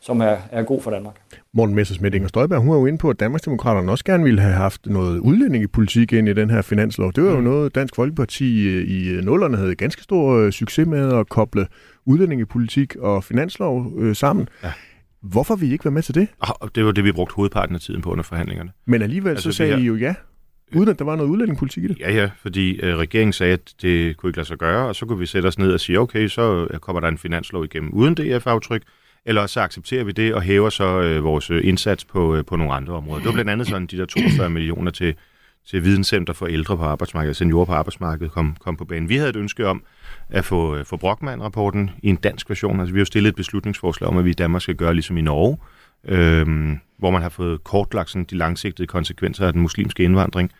som 0.00 0.20
er, 0.20 0.36
er 0.52 0.62
god 0.62 0.80
for 0.80 0.90
Danmark. 0.90 1.14
Morten 1.56 1.74
Messersmith 1.74 2.16
Inger 2.16 2.28
Støjberg, 2.28 2.60
hun 2.60 2.70
er 2.70 2.78
jo 2.78 2.86
inde 2.86 2.98
på, 2.98 3.10
at 3.10 3.20
Danmarksdemokraterne 3.20 3.90
også 3.90 4.04
gerne 4.04 4.24
ville 4.24 4.40
have 4.40 4.54
haft 4.54 4.86
noget 4.86 5.18
udlændingepolitik 5.18 6.12
ind 6.12 6.28
i 6.28 6.32
den 6.32 6.50
her 6.50 6.62
finanslov. 6.62 7.12
Det 7.12 7.24
var 7.24 7.30
jo 7.30 7.36
mm. 7.36 7.44
noget, 7.44 7.74
Dansk 7.74 7.96
Folkeparti 7.96 8.68
øh, 8.68 8.86
i 8.86 9.08
øh, 9.08 9.24
nullerne 9.24 9.56
havde 9.56 9.74
ganske 9.74 10.02
stor 10.02 10.36
øh, 10.36 10.52
succes 10.52 10.86
med 10.86 11.12
at 11.12 11.28
koble 11.28 11.66
udlændingepolitik 12.04 12.96
og 12.96 13.24
finanslov 13.24 13.92
øh, 13.98 14.16
sammen. 14.16 14.48
Ja. 14.62 14.72
Hvorfor 15.22 15.56
vil 15.56 15.68
I 15.68 15.72
ikke 15.72 15.84
være 15.84 15.92
med 15.92 16.02
til 16.02 16.14
det? 16.14 16.28
Oh, 16.40 16.68
det 16.74 16.84
var 16.84 16.92
det, 16.92 17.04
vi 17.04 17.12
brugte 17.12 17.34
hovedparten 17.34 17.74
af 17.74 17.80
tiden 17.80 18.02
på 18.02 18.10
under 18.10 18.24
forhandlingerne. 18.24 18.70
Men 18.86 19.02
alligevel 19.02 19.30
altså, 19.30 19.50
så 19.50 19.56
sagde 19.56 19.72
har... 19.72 19.80
I 19.80 19.84
jo 19.84 19.96
ja, 19.96 20.14
uden 20.74 20.88
at 20.88 20.98
der 20.98 21.04
var 21.04 21.16
noget 21.16 21.30
udlændingepolitik 21.30 21.84
i 21.84 21.88
det. 21.88 21.98
Ja, 22.00 22.12
ja, 22.12 22.30
fordi 22.42 22.80
øh, 22.80 22.96
regeringen 22.96 23.32
sagde, 23.32 23.52
at 23.52 23.74
det 23.82 24.16
kunne 24.16 24.30
ikke 24.30 24.38
lade 24.38 24.48
sig 24.48 24.58
gøre, 24.58 24.88
og 24.88 24.94
så 24.94 25.06
kunne 25.06 25.18
vi 25.18 25.26
sætte 25.26 25.46
os 25.46 25.58
ned 25.58 25.72
og 25.72 25.80
sige, 25.80 26.00
okay, 26.00 26.28
så 26.28 26.68
kommer 26.80 27.00
der 27.00 27.08
en 27.08 27.18
finanslov 27.18 27.64
igennem 27.64 27.90
uden 27.92 28.14
DF-aftryk, 28.14 28.82
eller 29.26 29.46
så 29.46 29.60
accepterer 29.60 30.04
vi 30.04 30.12
det 30.12 30.34
og 30.34 30.42
hæver 30.42 30.70
så 30.70 31.00
øh, 31.00 31.24
vores 31.24 31.50
øh, 31.50 31.60
indsats 31.64 32.04
på, 32.04 32.36
øh, 32.36 32.44
på 32.44 32.56
nogle 32.56 32.74
andre 32.74 32.94
områder. 32.94 33.18
Det 33.18 33.26
var 33.26 33.32
blandt 33.32 33.50
andet 33.50 33.66
sådan, 33.66 33.86
de 33.86 33.98
der 33.98 34.06
42 34.06 34.50
millioner 34.50 34.90
til, 34.90 35.14
til 35.66 35.84
videnscenter 35.84 36.32
for 36.32 36.46
ældre 36.46 36.76
på 36.76 36.82
arbejdsmarkedet, 36.82 37.36
seniorer 37.36 37.64
på 37.64 37.72
arbejdsmarkedet, 37.72 38.32
kom, 38.32 38.56
kom 38.60 38.76
på 38.76 38.84
banen. 38.84 39.08
Vi 39.08 39.16
havde 39.16 39.30
et 39.30 39.36
ønske 39.36 39.66
om 39.66 39.82
at 40.28 40.44
få, 40.44 40.76
øh, 40.76 40.84
få 40.84 40.96
Brockmann-rapporten 40.96 41.90
i 42.02 42.08
en 42.08 42.16
dansk 42.16 42.50
version. 42.50 42.80
Altså, 42.80 42.92
vi 42.92 42.98
har 42.98 43.00
jo 43.00 43.04
stillet 43.04 43.28
et 43.28 43.36
beslutningsforslag 43.36 44.10
om, 44.10 44.16
at 44.16 44.24
vi 44.24 44.30
i 44.30 44.34
Danmark 44.34 44.62
skal 44.62 44.74
gøre 44.74 44.94
ligesom 44.94 45.16
i 45.16 45.22
Norge, 45.22 45.58
øh, 46.04 46.76
hvor 46.98 47.10
man 47.10 47.22
har 47.22 47.28
fået 47.28 47.64
kortlagt 47.64 48.10
sådan, 48.10 48.24
de 48.24 48.36
langsigtede 48.36 48.86
konsekvenser 48.86 49.46
af 49.46 49.52
den 49.52 49.62
muslimske 49.62 50.04
indvandring. 50.04 50.50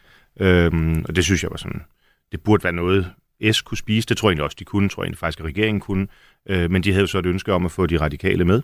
Øh, 0.41 0.73
og 1.09 1.17
det 1.17 1.25
synes 1.25 1.43
jeg 1.43 1.51
var 1.51 1.57
sådan, 1.57 1.83
det 2.33 2.41
burde 2.41 2.65
være 2.65 2.73
noget, 2.73 3.11
S 3.53 3.63
kunne 3.63 3.79
spise. 3.79 4.09
Det 4.09 4.17
tror 4.17 4.29
jeg 4.29 4.33
egentlig 4.33 4.45
også, 4.45 4.57
de 4.59 4.65
kunne. 4.65 4.89
tror 4.89 5.03
jeg 5.03 5.07
egentlig 5.07 5.19
faktisk, 5.19 5.41
at 5.41 5.47
regeringen 5.47 5.81
kunne. 5.81 6.07
Øh, 6.49 6.71
men 6.71 6.83
de 6.83 6.91
havde 6.91 7.01
jo 7.01 7.07
så 7.07 7.19
et 7.19 7.27
ønske 7.27 7.53
om 7.53 7.65
at 7.65 7.71
få 7.71 7.87
de 7.87 8.01
radikale 8.01 8.45
med. 8.45 8.63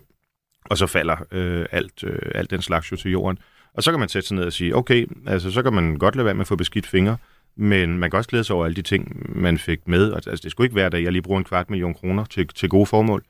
Og 0.65 0.77
så 0.77 0.87
falder 0.87 1.15
øh, 1.31 1.65
alt, 1.71 2.03
øh, 2.03 2.19
alt 2.35 2.51
den 2.51 2.61
slags 2.61 2.91
jo 2.91 2.97
til 2.97 3.11
jorden. 3.11 3.39
Og 3.73 3.83
så 3.83 3.91
kan 3.91 3.99
man 3.99 4.09
sætte 4.09 4.27
sig 4.27 4.35
ned 4.35 4.43
og 4.43 4.53
sige, 4.53 4.75
okay, 4.75 5.07
altså 5.27 5.51
så 5.51 5.63
kan 5.63 5.73
man 5.73 5.95
godt 5.95 6.15
lade 6.15 6.25
være 6.25 6.33
med 6.33 6.41
at 6.41 6.47
få 6.47 6.55
beskidt 6.55 6.87
fingre, 6.87 7.17
men 7.55 7.97
man 7.97 8.11
kan 8.11 8.17
også 8.17 8.29
glæde 8.29 8.43
sig 8.43 8.55
over 8.55 8.65
alle 8.65 8.75
de 8.75 8.81
ting, 8.81 9.31
man 9.41 9.57
fik 9.57 9.87
med. 9.87 10.13
Altså, 10.13 10.39
det 10.43 10.51
skulle 10.51 10.65
ikke 10.65 10.75
være, 10.75 10.85
at 10.85 11.03
jeg 11.03 11.11
lige 11.11 11.21
bruger 11.21 11.39
en 11.39 11.43
kvart 11.43 11.69
million 11.69 11.93
kroner 11.93 12.25
til, 12.25 12.47
til 12.47 12.69
gode 12.69 12.85
formål. 12.85 13.23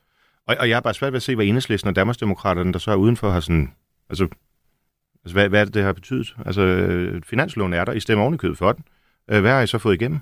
Og, 0.46 0.56
og 0.60 0.68
jeg 0.68 0.76
har 0.76 0.80
bare 0.80 0.94
svært 0.94 1.12
ved 1.12 1.16
at 1.16 1.22
se, 1.22 1.34
hvad 1.34 1.46
enhedslisten 1.46 1.88
og 1.88 1.96
Danmarksdemokraterne, 1.96 2.72
der 2.72 2.78
så 2.78 2.90
er 2.90 2.96
udenfor, 2.96 3.30
har 3.30 3.40
sådan... 3.40 3.72
Altså, 4.08 4.28
altså 5.24 5.32
hvad, 5.34 5.48
hvad 5.48 5.60
er 5.60 5.64
det, 5.64 5.74
det 5.74 5.82
har 5.82 5.92
betydet? 5.92 6.36
Altså, 6.46 6.62
øh, 6.62 7.22
finansloven 7.22 7.72
er 7.72 7.84
der. 7.84 7.92
I 7.92 8.00
stemmer 8.00 8.22
ovenikøbet 8.22 8.58
for 8.58 8.72
den. 8.72 8.84
Øh, 9.30 9.40
hvad 9.40 9.50
har 9.50 9.60
I 9.60 9.66
så 9.66 9.78
fået 9.78 9.94
igennem? 9.94 10.20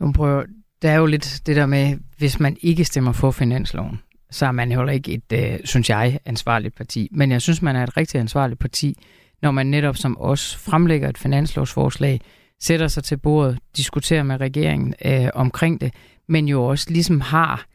Jo, 0.00 0.12
prøv, 0.14 0.44
det 0.82 0.90
er 0.90 0.94
jo 0.94 1.06
lidt 1.06 1.42
det 1.46 1.56
der 1.56 1.66
med, 1.66 1.96
hvis 2.18 2.40
man 2.40 2.56
ikke 2.60 2.84
stemmer 2.84 3.12
for 3.12 3.30
finansloven, 3.30 4.00
så 4.30 4.46
er 4.46 4.52
man 4.52 4.70
heller 4.70 4.92
ikke 4.92 5.12
et, 5.12 5.32
øh, 5.32 5.58
synes 5.64 5.90
jeg, 5.90 6.18
ansvarligt 6.24 6.76
parti. 6.76 7.08
Men 7.12 7.30
jeg 7.30 7.42
synes, 7.42 7.62
man 7.62 7.76
er 7.76 7.82
et 7.82 7.96
rigtig 7.96 8.20
ansvarligt 8.20 8.60
parti, 8.60 8.98
når 9.42 9.50
man 9.50 9.66
netop 9.66 9.96
som 9.96 10.16
os 10.20 10.56
fremlægger 10.56 11.08
et 11.08 11.18
finanslovsforslag, 11.18 12.20
sætter 12.60 12.88
sig 12.88 13.04
til 13.04 13.16
bordet, 13.16 13.58
diskuterer 13.76 14.22
med 14.22 14.40
regeringen 14.40 14.94
øh, 15.04 15.28
omkring 15.34 15.80
det, 15.80 15.94
men 16.28 16.48
jo 16.48 16.64
også 16.64 16.90
ligesom 16.90 17.20
har 17.20 17.66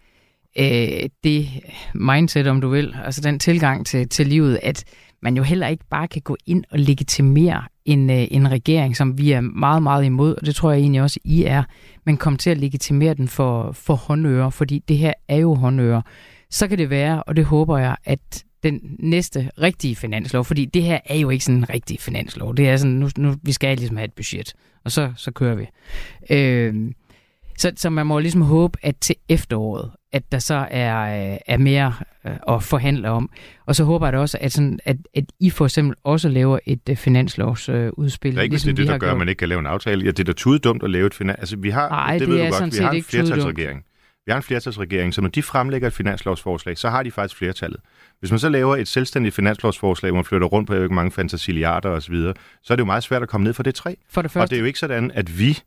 øh, 0.60 1.10
det 1.24 1.50
mindset, 1.94 2.48
om 2.48 2.62
du 2.62 2.70
vil, 2.70 2.96
altså 3.06 3.22
den 3.22 3.40
tilgang 3.40 3.86
til, 3.86 4.10
til 4.10 4.28
livet, 4.28 4.60
at 4.64 4.84
man 5.22 5.38
jo 5.38 5.44
heller 5.44 5.68
ikke 5.68 5.86
bare 5.90 6.08
kan 6.08 6.22
gå 6.22 6.38
ind 6.46 6.64
og 6.72 6.80
legitimere 6.80 7.64
en, 7.86 8.10
øh, 8.10 8.28
en 8.32 8.52
regering, 8.52 8.98
som 8.98 9.18
vi 9.18 9.32
er 9.32 9.42
meget, 9.42 9.84
meget 9.84 10.06
imod, 10.06 10.36
og 10.36 10.46
det 10.46 10.56
tror 10.56 10.72
jeg 10.72 10.80
egentlig 10.80 11.02
også, 11.02 11.20
I 11.24 11.44
er, 11.44 11.64
men 12.06 12.18
komme 12.18 12.38
til 12.38 12.50
at 12.50 12.58
legitimere 12.58 13.14
den 13.14 13.28
for, 13.28 13.72
for 13.72 13.96
håndører, 13.96 14.50
fordi 14.50 14.84
det 14.88 14.98
her 14.98 15.14
er 15.28 15.38
jo 15.38 15.56
håndører. 15.56 16.02
Så 16.50 16.68
kan 16.68 16.78
det 16.78 16.90
være, 16.90 17.24
og 17.24 17.36
det 17.36 17.46
håber 17.46 17.78
jeg, 17.78 17.96
at 18.06 18.46
den 18.64 18.80
næste 19.00 19.50
rigtige 19.62 19.96
finanslov, 19.96 20.46
fordi 20.46 20.66
det 20.66 20.84
her 20.84 21.00
er 21.06 21.18
jo 21.18 21.30
ikke 21.30 21.46
sådan 21.46 21.58
en 21.58 21.70
rigtig 21.70 22.00
finanslov. 22.00 22.58
Det 22.58 22.70
er 22.70 22.78
sådan, 22.78 22.96
nu, 22.96 23.10
nu 23.18 23.36
vi 23.44 23.52
skal 23.52 23.78
ligesom 23.78 23.98
have 23.98 24.06
et 24.06 24.14
budget, 24.14 24.54
og 24.84 24.92
så, 24.92 25.14
så 25.16 25.32
kører 25.32 25.56
vi. 25.56 25.68
Øh, 26.30 26.92
så, 27.62 27.72
så 27.76 27.90
man 27.90 28.08
må 28.08 28.20
ligesom 28.20 28.42
håbe, 28.42 28.78
at 28.82 28.98
til 28.98 29.16
efteråret, 29.30 29.92
at 30.12 30.32
der 30.32 30.40
så 30.40 30.68
er, 30.72 31.32
øh, 31.32 31.38
er 31.46 31.58
mere 31.58 31.94
øh, 32.28 32.56
at 32.56 32.64
forhandle 32.64 33.10
om. 33.10 33.30
Og 33.66 33.76
så 33.76 33.84
håber 33.84 34.06
jeg 34.06 34.14
da 34.14 34.18
også, 34.18 34.38
at, 34.42 34.52
sådan, 34.52 34.80
at, 34.86 34.98
at 35.14 35.24
I 35.40 35.50
for 35.50 35.66
eksempel 35.66 35.96
også 36.04 36.30
laver 36.30 36.60
et 36.66 36.90
uh, 36.90 36.96
finanslovsudspil. 36.96 38.32
Det 38.32 38.40
er 38.40 38.44
ikke 38.44 38.54
ligesom 38.54 38.76
det, 38.76 38.88
der 38.88 38.98
gør, 38.98 39.12
at 39.12 39.18
man 39.18 39.30
ikke 39.30 39.40
kan 39.40 39.50
lave 39.50 39.60
en 39.60 39.66
aftale. 39.66 40.06
Ja, 40.06 40.12
det 40.12 40.20
er 40.20 40.24
da 40.24 40.34
tudedumt 40.34 40.84
at 40.84 40.90
lave 40.90 41.08
et 41.08 41.14
finans... 41.14 41.40
Altså, 41.40 41.58
vi 41.58 41.70
har, 41.70 41.90
Ej, 41.90 42.14
det, 42.14 42.20
det 42.20 42.30
ved 42.30 42.40
er 42.40 42.50
du 42.50 42.58
godt, 42.60 42.74
vi 42.74 42.84
har 42.84 42.92
en 42.92 43.04
flertalsregering. 43.04 43.84
Vi 44.26 44.32
har 44.32 44.38
en 44.38 44.44
flertalsregering, 44.44 45.14
så 45.14 45.22
når 45.22 45.30
de 45.30 45.44
fremlægger 45.44 45.88
et 45.88 45.94
finanslovsforslag, 45.94 46.78
så 46.78 46.90
har 46.90 47.04
de 47.04 47.12
faktisk 47.12 47.38
flertallet. 47.38 47.80
Hvis 48.20 48.32
man 48.32 48.40
så 48.40 48.50
laver 48.50 48.76
et 48.76 48.88
selvstændigt 48.88 49.36
finanslovsforslag, 49.36 50.12
hvor 50.12 50.18
man 50.18 50.26
flytter 50.26 50.48
rundt 50.48 50.68
på 50.68 50.74
ikke 50.74 50.96
mange 50.96 51.12
fantasiliarder 51.12 51.90
osv., 51.90 52.16
så 52.64 52.74
er 52.74 52.76
det 52.76 52.80
jo 52.80 52.86
meget 52.86 53.04
svært 53.04 53.22
at 53.22 53.30
komme 53.30 53.44
ned 53.44 53.54
for 53.54 53.64
det 53.64 53.76
træ. 53.76 53.94
For 54.10 54.22
det 54.22 54.30
Og 54.30 54.32
første, 54.32 54.50
det 54.50 54.56
er 54.56 54.60
jo 54.60 54.66
ikke 54.66 54.80
sådan, 54.80 55.12
at 55.12 55.40
vi, 55.40 55.60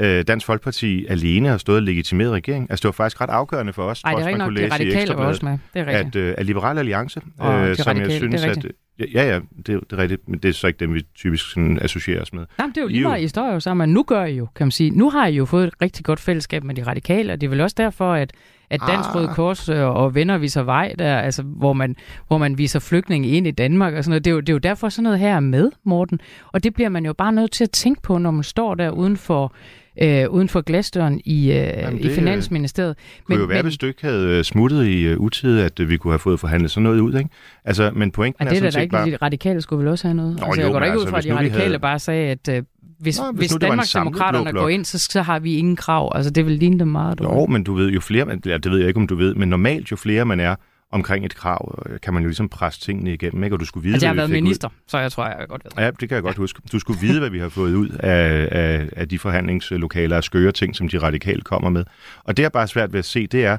øh, 0.00 0.24
Dansk 0.28 0.46
Folkeparti, 0.46 1.06
alene 1.06 1.48
har 1.48 1.58
stået 1.58 1.76
og 1.76 1.82
legitimeret 1.82 2.32
regeringen. 2.32 2.66
Altså 2.70 2.82
det 2.82 2.86
var 2.86 3.04
faktisk 3.04 3.20
ret 3.20 3.30
afgørende 3.30 3.72
for 3.72 3.82
os, 3.82 4.02
Ej, 4.02 4.10
det 4.10 4.18
er 4.18 4.22
trods 4.22 4.32
man 4.32 4.38
nok, 4.38 4.46
kunne 4.46 4.56
de 4.56 4.60
læse 4.60 4.68
i 4.68 4.72
radikale 4.72 5.16
var 5.16 5.26
også 5.26 5.44
med. 5.44 5.58
Det 5.74 5.80
er 5.80 5.86
rigtigt. 5.86 6.16
at, 6.16 6.22
øh, 6.22 6.34
at 6.38 6.46
Liberal 6.46 6.78
Alliance, 6.78 7.20
Og 7.38 7.68
de 7.68 7.74
som 7.76 7.96
jeg 7.96 8.02
radikale, 8.02 8.18
synes, 8.18 8.40
det 8.40 8.48
er 8.48 8.50
at... 8.50 8.66
Ja, 9.14 9.32
ja, 9.32 9.40
det, 9.56 9.66
det 9.66 9.92
er 9.92 9.98
rigtigt, 9.98 10.28
men 10.28 10.38
det 10.38 10.48
er 10.48 10.52
så 10.52 10.66
ikke 10.66 10.78
dem, 10.78 10.94
vi 10.94 11.02
typisk 11.14 11.50
sådan 11.50 11.78
associerer 11.82 12.22
os 12.22 12.32
med. 12.32 12.44
Jamen, 12.58 12.70
det 12.70 12.78
er 12.78 12.82
jo 12.82 12.88
I 12.88 12.92
lige 12.92 13.02
meget, 13.02 13.22
I 13.22 13.28
står 13.28 13.52
jo 13.52 13.60
sammen. 13.60 13.88
Nu 13.88 14.02
gør 14.02 14.24
I 14.24 14.36
jo, 14.36 14.48
kan 14.56 14.66
man 14.66 14.70
sige. 14.70 14.90
Nu 14.90 15.10
har 15.10 15.26
I 15.26 15.34
jo 15.34 15.44
fået 15.44 15.66
et 15.66 15.74
rigtig 15.82 16.04
godt 16.04 16.20
fællesskab 16.20 16.64
med 16.64 16.74
de 16.74 16.82
radikale, 16.82 17.32
og 17.32 17.40
det 17.40 17.46
er 17.46 17.50
vel 17.50 17.60
også 17.60 17.74
derfor, 17.78 18.12
at, 18.12 18.32
at 18.70 18.80
Dansk 18.86 19.08
Ah. 19.08 19.14
Røde 19.14 19.28
Kors 19.28 19.68
øh, 19.68 19.82
og 19.84 20.14
venner 20.14 20.38
viser 20.38 20.62
vej 20.62 20.94
der, 20.98 21.18
altså, 21.18 21.42
hvor, 21.42 21.72
man, 21.72 21.96
hvor 22.28 22.38
man 22.38 22.58
viser 22.58 22.80
flygtninge 22.80 23.28
ind 23.28 23.46
i 23.46 23.50
Danmark 23.50 23.94
og 23.94 24.04
sådan 24.04 24.10
noget. 24.10 24.24
Det 24.24 24.30
er, 24.30 24.34
jo, 24.34 24.40
det 24.40 24.48
er 24.48 24.52
jo 24.52 24.58
derfor, 24.58 24.88
sådan 24.88 25.02
noget 25.02 25.18
her 25.18 25.36
er 25.36 25.40
med, 25.40 25.70
Morten. 25.84 26.20
Og 26.52 26.64
det 26.64 26.74
bliver 26.74 26.88
man 26.88 27.06
jo 27.06 27.12
bare 27.12 27.32
nødt 27.32 27.52
til 27.52 27.64
at 27.64 27.70
tænke 27.70 28.02
på, 28.02 28.18
når 28.18 28.30
man 28.30 28.44
står 28.44 28.74
der 28.74 28.90
uden 28.90 29.16
for, 29.16 29.54
øh, 30.02 30.28
uden 30.30 30.48
for 30.48 30.60
glasdøren 30.60 31.20
i, 31.24 31.50
øh, 31.50 31.56
Jamen, 31.56 31.98
i 31.98 32.02
det, 32.02 32.08
øh, 32.10 32.14
Finansministeriet. 32.14 32.96
Det 32.96 33.24
kunne 33.26 33.38
jo 33.38 33.44
være, 33.44 33.62
hvis 33.62 33.76
du 33.76 33.86
ikke 33.86 34.02
havde 34.02 34.28
øh, 34.38 34.44
smuttet 34.44 34.86
i 34.86 35.12
uh, 35.12 35.20
utide, 35.20 35.64
at 35.64 35.80
uh, 35.80 35.88
vi 35.88 35.96
kunne 35.96 36.12
have 36.12 36.18
fået 36.18 36.40
forhandlet 36.40 36.70
sådan 36.70 36.82
noget 36.82 37.00
ud, 37.00 37.14
ikke? 37.18 37.30
Altså, 37.64 37.90
men 37.94 38.10
pointen 38.10 38.42
Og 38.42 38.46
er 38.46 38.50
det 38.50 38.58
er 38.58 38.62
da 38.62 38.70
sådan 38.70 38.72
set 38.72 38.82
ikke, 38.82 38.92
bare... 38.92 39.10
de 39.10 39.16
radikale 39.16 39.60
skulle 39.60 39.80
vel 39.84 39.88
også 39.88 40.06
have 40.08 40.14
noget? 40.14 40.36
Nå, 40.40 40.46
altså, 40.46 40.60
jo, 40.60 40.66
jeg 40.66 40.72
går 40.72 40.78
da 40.80 40.84
men 40.86 40.92
ikke 40.92 40.98
ud 40.98 41.02
altså, 41.02 41.10
fra, 41.10 41.18
at 41.18 41.24
de 41.24 41.34
radikale 41.34 41.64
havde- 41.64 41.78
bare 41.78 41.98
sagde, 41.98 42.30
at 42.30 42.48
øh, 42.56 42.62
hvis, 43.00 43.18
Nå, 43.18 43.32
hvis 43.32 43.50
hvis 43.50 43.60
Danmarksdemokraterne 43.60 44.52
går 44.52 44.68
ind, 44.68 44.84
så, 44.84 44.98
så 44.98 45.22
har 45.22 45.38
vi 45.38 45.54
ingen 45.56 45.76
krav. 45.76 46.12
Altså, 46.14 46.30
det 46.30 46.46
vil 46.46 46.52
ligne 46.58 46.78
dem 46.78 46.88
meget. 46.88 47.18
Du. 47.18 47.24
Jo, 47.24 47.46
men 47.46 47.64
du 47.64 47.74
ved, 47.74 47.90
jo 47.90 48.00
flere, 48.00 48.24
man, 48.24 48.42
ja, 48.46 48.58
det 48.58 48.70
ved 48.72 48.78
jeg 48.78 48.88
ikke, 48.88 49.00
om 49.00 49.06
du 49.06 49.14
ved, 49.14 49.34
men 49.34 49.48
normalt 49.48 49.90
jo 49.90 49.96
flere 49.96 50.24
man 50.24 50.40
er 50.40 50.54
omkring 50.92 51.24
et 51.26 51.34
krav, 51.34 51.84
kan 52.02 52.14
man 52.14 52.22
jo 52.22 52.28
ligesom 52.28 52.48
presse 52.48 52.80
tingene 52.80 53.14
igennem, 53.14 53.44
ikke? 53.44 53.56
Og 53.56 53.60
du 53.60 53.64
skulle 53.64 53.84
vide, 53.84 53.94
Altså, 53.94 54.06
jeg 54.06 54.10
har 54.10 54.16
været 54.16 54.30
minister, 54.30 54.68
så 54.86 54.98
jeg 54.98 55.12
tror, 55.12 55.26
jeg 55.26 55.46
godt 55.48 55.64
ved. 55.64 55.72
Ud. 55.78 55.82
Ja, 55.82 55.90
det 55.90 56.08
kan 56.08 56.14
jeg 56.14 56.22
godt 56.22 56.36
huske. 56.36 56.62
Du 56.72 56.78
skulle 56.78 57.00
vide, 57.00 57.18
hvad 57.20 57.30
vi 57.30 57.38
har 57.38 57.48
fået 57.48 57.74
ud 57.74 57.88
af, 57.88 58.48
af, 58.52 58.88
af 58.96 59.08
de 59.08 59.18
forhandlingslokaler 59.18 60.16
og 60.16 60.24
skøre 60.24 60.52
ting, 60.52 60.76
som 60.76 60.88
de 60.88 60.98
radikale 60.98 61.40
kommer 61.40 61.70
med. 61.70 61.84
Og 62.24 62.36
det 62.36 62.44
er 62.44 62.48
bare 62.48 62.68
svært 62.68 62.92
ved 62.92 62.98
at 62.98 63.04
se, 63.04 63.26
det 63.26 63.44
er, 63.44 63.58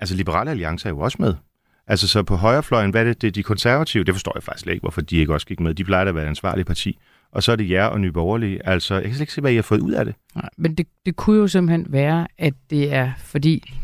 altså 0.00 0.16
Liberale 0.16 0.50
Alliance 0.50 0.88
er 0.88 0.92
jo 0.92 0.98
også 0.98 1.16
med. 1.20 1.34
Altså 1.86 2.08
så 2.08 2.22
på 2.22 2.36
højrefløjen, 2.36 2.90
hvad 2.90 3.00
er 3.00 3.04
det, 3.04 3.22
det 3.22 3.28
er 3.28 3.32
de 3.32 3.42
konservative? 3.42 4.04
Det 4.04 4.14
forstår 4.14 4.32
jeg 4.34 4.42
faktisk 4.42 4.66
ikke, 4.66 4.80
hvorfor 4.80 5.00
de 5.00 5.16
ikke 5.16 5.32
også 5.32 5.46
gik 5.46 5.60
med. 5.60 5.74
De 5.74 5.84
plejer 5.84 6.04
at 6.04 6.14
være 6.14 6.24
et 6.24 6.28
ansvarligt 6.28 6.66
parti. 6.66 6.98
Og 7.32 7.42
så 7.42 7.52
er 7.52 7.56
det 7.56 7.70
jer 7.70 7.84
og 7.84 8.00
Nye 8.00 8.12
Borgerlige. 8.12 8.68
Altså, 8.68 8.94
jeg 8.94 9.02
kan 9.02 9.12
slet 9.12 9.20
ikke 9.20 9.32
se, 9.32 9.40
hvad 9.40 9.52
I 9.52 9.54
har 9.54 9.62
fået 9.62 9.80
ud 9.80 9.92
af 9.92 10.04
det. 10.04 10.14
Nej, 10.34 10.48
men 10.56 10.74
det, 10.74 10.86
det 11.06 11.16
kunne 11.16 11.36
jo 11.36 11.46
simpelthen 11.48 11.86
være, 11.88 12.26
at 12.38 12.54
det 12.70 12.92
er 12.92 13.12
fordi, 13.18 13.74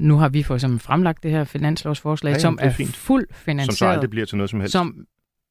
nu 0.00 0.16
har 0.16 0.28
vi 0.28 0.42
for 0.42 0.54
eksempel 0.54 0.80
fremlagt 0.80 1.22
det 1.22 1.30
her 1.30 1.44
finanslovsforslag, 1.44 2.30
Ja, 2.30 2.34
ja, 2.34 2.38
som 2.40 2.58
er 2.60 2.66
er, 2.66 2.70
fint. 2.72 2.96
fuldt 2.96 3.28
Som 3.30 3.36
så 3.38 3.44
finansieret. 3.44 3.92
aldrig 3.92 4.10
bliver 4.10 4.26
til 4.26 4.36
noget 4.36 4.50
som 4.50 4.60
helst. 4.60 4.72
som, 4.72 4.94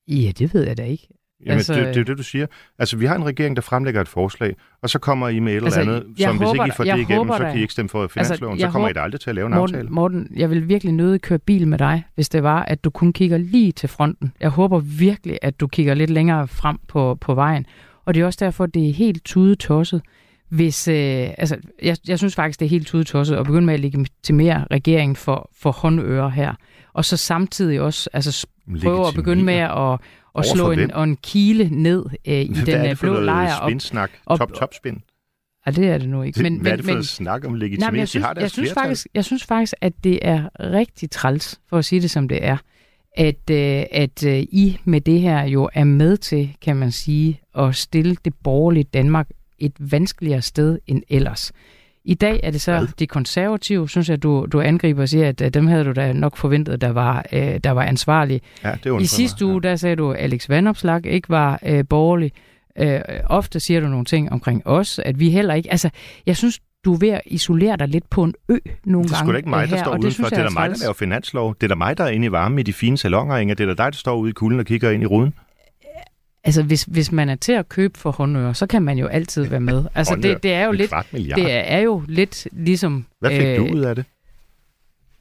ja, 0.07 0.31
det 0.39 0.53
ved 0.53 0.67
jeg 0.67 0.77
da 0.77 0.83
ikke. 0.83 1.07
Jamen, 1.45 1.57
Altså- 1.57 1.73
altså, 1.73 1.85
det, 1.87 1.95
det 1.95 2.01
er 2.01 2.01
jo 2.01 2.11
det, 2.11 2.17
du 2.17 2.23
siger. 2.23 2.45
Altså, 2.79 2.97
vi 2.97 3.05
har 3.05 3.15
en 3.15 3.25
regering, 3.25 3.55
der 3.55 3.61
fremlægger 3.61 4.01
et 4.01 4.07
forslag, 4.07 4.55
og 4.81 4.89
så 4.89 4.99
kommer 4.99 5.29
I 5.29 5.39
med 5.39 5.51
et 5.51 5.55
eller 5.55 5.65
Altså, 5.67 5.81
andet, 5.81 6.03
som 6.17 6.37
hvis 6.37 6.49
ikke 6.53 6.67
I 6.67 6.71
får 6.77 6.83
det 6.83 6.97
igennem, 6.97 7.17
håber 7.17 7.37
så 7.37 7.43
kan 7.43 7.57
I 7.57 7.61
ikke 7.61 7.73
stemme 7.73 7.89
for 7.89 8.07
finansloven. 8.07 8.53
Altså, 8.53 8.67
så 8.67 8.71
kommer 8.71 8.87
I 8.87 8.89
håber- 8.89 8.99
da 8.99 9.03
aldrig 9.03 9.21
til 9.21 9.29
at 9.29 9.35
lave 9.35 9.47
en 9.47 9.53
aftale. 9.53 9.89
Morten, 9.89 10.19
Morten, 10.19 10.37
jeg 10.39 10.49
vil 10.49 10.67
virkelig 10.69 10.93
nødig 10.93 11.21
køre 11.21 11.39
bil 11.39 11.67
med 11.67 11.77
dig, 11.77 12.03
hvis 12.15 12.29
det 12.29 12.43
var, 12.43 12.63
at 12.63 12.83
du 12.83 12.89
kun 12.89 13.13
kigger 13.13 13.37
lige 13.37 13.71
til 13.71 13.89
fronten. 13.89 14.31
Jeg 14.39 14.49
håber 14.49 14.79
virkelig, 14.79 15.39
at 15.41 15.59
du 15.59 15.67
kigger 15.67 15.93
lidt 15.93 16.09
længere 16.09 16.47
frem 16.47 16.77
på, 16.87 17.15
på 17.21 17.33
vejen. 17.33 17.65
Og 18.05 18.13
det 18.13 18.21
er 18.21 18.25
også 18.25 18.45
derfor, 18.45 18.65
det 18.65 18.89
er 18.89 18.93
helt 18.93 19.23
tudetosset, 19.25 20.01
hvis, 20.55 20.87
øh, 20.87 21.29
altså, 21.37 21.57
jeg, 21.83 21.97
jeg 22.07 22.17
synes 22.17 22.35
faktisk, 22.35 22.59
det 22.59 22.65
er 22.65 22.69
helt 22.69 22.87
tudetosset 22.87 23.35
at 23.35 23.45
begynde 23.45 23.65
med 23.65 23.73
at 23.73 23.79
legitimere 23.79 24.65
regeringen 24.71 25.15
for, 25.15 25.49
for 25.55 25.71
håndører 25.71 26.29
her. 26.29 26.53
Og 26.93 27.05
så 27.05 27.17
samtidig 27.17 27.81
også 27.81 28.09
altså, 28.13 28.47
prøve 28.81 29.07
at 29.07 29.13
begynde 29.15 29.43
med 29.43 29.53
at, 29.53 29.99
at 30.37 30.45
slå 30.45 30.63
for 30.65 30.71
en, 30.71 30.91
og 30.91 31.03
en 31.03 31.15
kile 31.15 31.69
ned 31.71 32.05
øh, 32.27 32.33
i 32.41 32.53
Hvad 32.53 32.65
den 32.65 32.75
er 32.75 32.83
øh, 32.83 32.89
det 32.89 32.97
for 32.97 33.05
blå 33.05 33.11
noget 33.13 33.25
lejr. 33.25 33.55
Og, 33.59 33.69
spinsnak? 33.69 34.11
og- 34.25 34.39
Top, 34.39 34.53
top 34.53 34.73
spin? 34.73 35.01
ja, 35.65 35.71
det 35.71 35.89
er 35.89 35.97
det 35.97 36.09
nu 36.09 36.21
ikke. 36.21 36.41
Men, 36.43 36.61
Hvad 36.61 36.71
er 36.71 36.75
det 36.75 36.85
for 36.85 36.91
noget 36.91 37.07
snak 37.07 37.45
om 37.45 37.51
Nej, 37.51 37.51
men 37.51 37.59
legitimering? 37.59 37.97
jeg 37.97 38.07
synes, 38.07 38.25
har 38.25 38.35
jeg, 38.39 38.51
synes 38.51 38.73
faktisk, 38.73 39.07
jeg 39.13 39.25
synes 39.25 39.43
faktisk, 39.45 39.73
at 39.81 39.93
det 40.03 40.19
er 40.21 40.49
rigtig 40.59 41.11
træls, 41.11 41.59
for 41.69 41.77
at 41.77 41.85
sige 41.85 42.01
det 42.01 42.11
som 42.11 42.27
det 42.27 42.45
er, 42.45 42.57
at, 43.17 43.49
øh, 43.51 43.83
at 43.91 44.25
øh, 44.25 44.39
I 44.39 44.77
med 44.85 45.01
det 45.01 45.21
her 45.21 45.43
jo 45.43 45.69
er 45.73 45.83
med 45.83 46.17
til, 46.17 46.55
kan 46.61 46.75
man 46.75 46.91
sige, 46.91 47.39
at 47.57 47.75
stille 47.75 48.15
det 48.25 48.33
borgerlige 48.43 48.83
Danmark 48.83 49.27
et 49.59 49.73
vanskeligere 49.79 50.41
sted 50.41 50.79
end 50.87 51.01
ellers. 51.09 51.51
I 52.05 52.13
dag 52.13 52.39
er 52.43 52.51
det 52.51 52.61
så 52.61 52.71
Hvad? 52.77 52.87
de 52.99 53.07
konservative, 53.07 53.89
synes 53.89 54.09
jeg, 54.09 54.23
du, 54.23 54.45
du 54.51 54.61
angriber 54.61 55.01
og 55.01 55.09
siger, 55.09 55.29
at 55.29 55.41
øh, 55.41 55.49
dem 55.49 55.67
havde 55.67 55.83
du 55.83 55.91
da 55.91 56.13
nok 56.13 56.37
forventet, 56.37 56.81
der 56.81 56.89
var, 56.89 57.25
øh, 57.33 57.59
der 57.63 57.71
var 57.71 57.83
ansvarlige. 57.83 58.41
Ja, 58.63 58.71
det 58.83 59.01
I 59.01 59.05
sidste 59.05 59.45
uge, 59.45 59.61
der 59.61 59.75
sagde 59.75 59.95
du, 59.95 60.11
at 60.11 60.19
Alex 60.23 60.49
Vandopslag 60.49 61.05
ikke 61.05 61.29
var 61.29 61.59
øh, 61.65 61.83
borgerlig. 61.89 62.31
Øh, 62.79 62.99
ofte 63.25 63.59
siger 63.59 63.79
du 63.79 63.87
nogle 63.87 64.05
ting 64.05 64.31
omkring 64.31 64.67
os, 64.67 64.99
at 64.99 65.19
vi 65.19 65.29
heller 65.29 65.53
ikke... 65.53 65.71
Altså, 65.71 65.89
jeg 66.25 66.37
synes, 66.37 66.59
du 66.85 66.93
er 66.93 66.97
ved 66.97 67.09
at 67.09 67.21
isolere 67.25 67.77
dig 67.77 67.87
lidt 67.87 68.09
på 68.09 68.23
en 68.23 68.33
ø 68.49 68.57
nogle 68.85 69.03
Det 69.07 69.11
er 69.11 69.15
gange. 69.15 69.25
sgu 69.25 69.31
da 69.31 69.37
ikke 69.37 69.49
mig, 69.49 69.69
der 69.69 69.75
her, 69.75 69.83
står 69.83 69.91
udenfor. 69.91 70.09
synes 70.11 70.29
Det 70.29 70.37
er 70.39 70.43
da 70.43 70.49
mig, 70.49 70.61
der 70.61 70.67
træls. 70.67 70.81
laver 70.81 70.93
finanslov. 70.93 71.55
Det 71.55 71.63
er 71.63 71.67
da 71.67 71.75
mig, 71.75 71.97
der 71.97 72.03
er 72.03 72.09
inde 72.09 72.25
i 72.27 72.31
varmen 72.31 72.59
i 72.59 72.63
de 72.63 72.73
fine 72.73 72.97
salonger, 72.97 73.37
Inger. 73.37 73.55
Det 73.55 73.69
er 73.69 73.73
da 73.73 73.83
dig, 73.83 73.91
der 73.91 73.97
står 73.97 74.15
ude 74.15 74.29
i 74.29 74.33
kulden 74.33 74.59
og 74.59 74.65
kigger 74.65 74.91
ind 74.91 75.03
i 75.03 75.05
ruden. 75.05 75.33
Altså, 76.43 76.63
hvis, 76.63 76.83
hvis 76.83 77.11
man 77.11 77.29
er 77.29 77.35
til 77.35 77.51
at 77.51 77.69
købe 77.69 77.99
for 77.99 78.11
håndører, 78.11 78.53
så 78.53 78.67
kan 78.67 78.81
man 78.81 78.97
jo 78.97 79.07
altid 79.07 79.43
være 79.47 79.59
med. 79.59 79.83
Altså, 79.95 80.15
det, 80.15 80.43
det 80.43 80.53
er 80.53 80.65
jo 80.65 80.71
lidt... 80.71 80.91
Det 81.11 81.51
er, 81.71 81.79
jo 81.79 82.03
lidt 82.07 82.47
ligesom... 82.51 83.05
Hvad 83.19 83.31
fik 83.31 83.57
du 83.57 83.75
ud 83.75 83.81
af 83.81 83.95
det? 83.95 84.05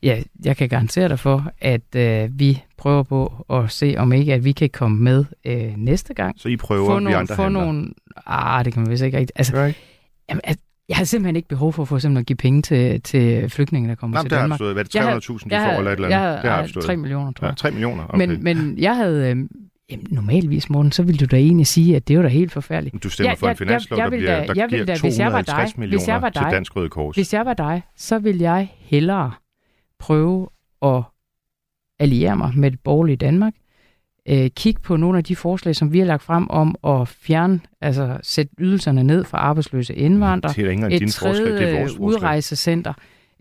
Ja, 0.02 0.22
jeg 0.44 0.56
kan 0.56 0.68
garantere 0.68 1.08
dig 1.08 1.18
for, 1.18 1.52
at 1.60 1.94
øh, 1.96 2.30
vi 2.38 2.62
prøver 2.76 3.02
på 3.02 3.46
at 3.50 3.70
se, 3.70 3.94
om 3.98 4.12
ikke 4.12 4.34
at 4.34 4.44
vi 4.44 4.52
kan 4.52 4.70
komme 4.70 4.98
med 4.98 5.24
øh, 5.44 5.72
næste 5.76 6.14
gang. 6.14 6.40
Så 6.40 6.48
I 6.48 6.56
prøver, 6.56 6.86
få 6.86 6.98
vi 6.98 7.04
nogle, 7.04 7.16
andre 7.16 7.36
få 7.36 7.42
handler. 7.42 7.64
nogle, 7.64 7.88
ah, 8.26 8.64
det 8.64 8.72
kan 8.72 8.82
man 8.82 8.90
vist 8.90 9.02
ikke 9.02 9.18
rigtigt. 9.18 9.32
Altså, 9.38 9.56
Right. 9.56 9.76
jamen, 10.28 10.40
at, 10.44 10.56
jeg 10.88 10.96
har 10.96 11.04
simpelthen 11.04 11.36
ikke 11.36 11.48
behov 11.48 11.72
for 11.72 11.84
for 11.84 11.96
eksempel 11.96 12.20
at 12.20 12.26
give 12.26 12.36
penge 12.36 12.62
til, 12.62 13.00
til 13.02 13.50
flygtninge, 13.50 13.88
der 13.88 13.94
kommer 13.94 14.16
Nå, 14.16 14.22
til 14.22 14.30
det 14.30 14.36
har 14.36 14.38
jeg 14.38 14.42
Danmark. 14.44 14.58
forstået. 14.58 14.74
Hvad 14.74 14.80
er 14.82 14.84
det, 14.84 14.94
Jeg 14.94 15.02
har- 15.04 15.10
300.000, 15.20 15.48
du 15.48 15.54
jeg 15.54 15.60
får, 15.60 15.70
har- 15.70 15.78
eller 15.78 15.90
et 15.90 15.96
eller 15.96 16.08
jeg 16.08 16.18
andet? 16.18 16.30
har- 16.34 16.40
Det 16.42 16.50
har 16.50 16.56
jeg 16.56 16.60
ej, 16.60 16.66
forstået. 16.66 16.84
3 16.86 16.96
millioner, 16.96 17.32
tror 17.32 17.46
Ja, 17.46 17.50
jeg. 17.50 17.56
3 17.56 17.70
millioner, 17.70 18.04
okay. 18.08 18.26
Men, 18.26 18.44
men 18.44 18.78
jeg 18.78 18.96
havde... 18.96 19.48
Øh, 19.92 19.98
jamen, 19.98 20.06
normalvis, 20.10 20.70
Morten, 20.70 20.92
så 20.92 21.02
ville 21.02 21.18
du 21.18 21.24
da 21.24 21.36
egentlig 21.36 21.66
sige, 21.66 21.96
at 21.96 22.08
det 22.08 22.16
var 22.16 22.22
da 22.22 22.28
helt 22.28 22.52
forfærdeligt. 22.52 23.02
Du 23.02 23.08
stemmer 23.10 23.30
Jeg- 23.30 23.38
for 23.38 23.46
en 23.46 23.50
jeg- 23.50 23.58
finanslov, 23.58 23.98
jeg 23.98 24.04
der, 24.04 24.10
vil 24.10 24.18
bliver, 24.18 24.38
da- 24.40 24.46
der 24.46 24.52
jeg 24.56 24.64
vil 24.70 24.76
giver 24.78 24.84
da, 24.86 25.00
hvis 25.00 25.18
jeg 25.18 25.32
var 25.32 25.42
250 25.42 25.72
dig- 25.72 25.80
millioner 25.80 26.00
hvis 26.00 26.08
jeg 26.08 26.22
var 26.22 26.30
til 26.30 26.42
dig- 26.42 26.50
Dansk 26.52 26.76
Røde 26.76 26.88
Kors. 26.88 27.16
Hvis 27.16 27.34
jeg 27.34 27.46
var 27.46 27.54
dig, 27.54 27.82
så 27.96 28.18
vil 28.18 28.38
jeg 28.38 28.68
hellere 28.78 29.32
prøve 29.98 30.48
at 30.82 31.02
alliere 32.00 32.36
mig 32.36 32.52
med 32.56 32.70
det 32.70 32.80
borgerlige 32.80 33.16
Danmark. 33.16 33.52
Øh, 34.28 34.50
kig 34.56 34.74
på 34.82 34.96
nogle 34.96 35.18
af 35.18 35.24
de 35.24 35.36
forslag, 35.36 35.76
som 35.76 35.92
vi 35.92 35.98
har 35.98 36.06
lagt 36.06 36.22
frem 36.22 36.50
om 36.50 36.74
at 36.86 37.08
fjerne, 37.08 37.60
altså 37.80 38.18
sætte 38.22 38.52
ydelserne 38.58 39.02
ned 39.04 39.24
for 39.24 39.36
arbejdsløse 39.36 39.94
indvandrere. 39.94 40.52
Det 40.52 40.66
er 40.66 40.86
et 40.86 41.00
dine 41.00 41.10
forslag, 41.12 41.46
det 41.46 41.52
er 41.54 41.58
tredje 41.58 41.78
vores 41.78 41.92
forslag. 41.96 42.20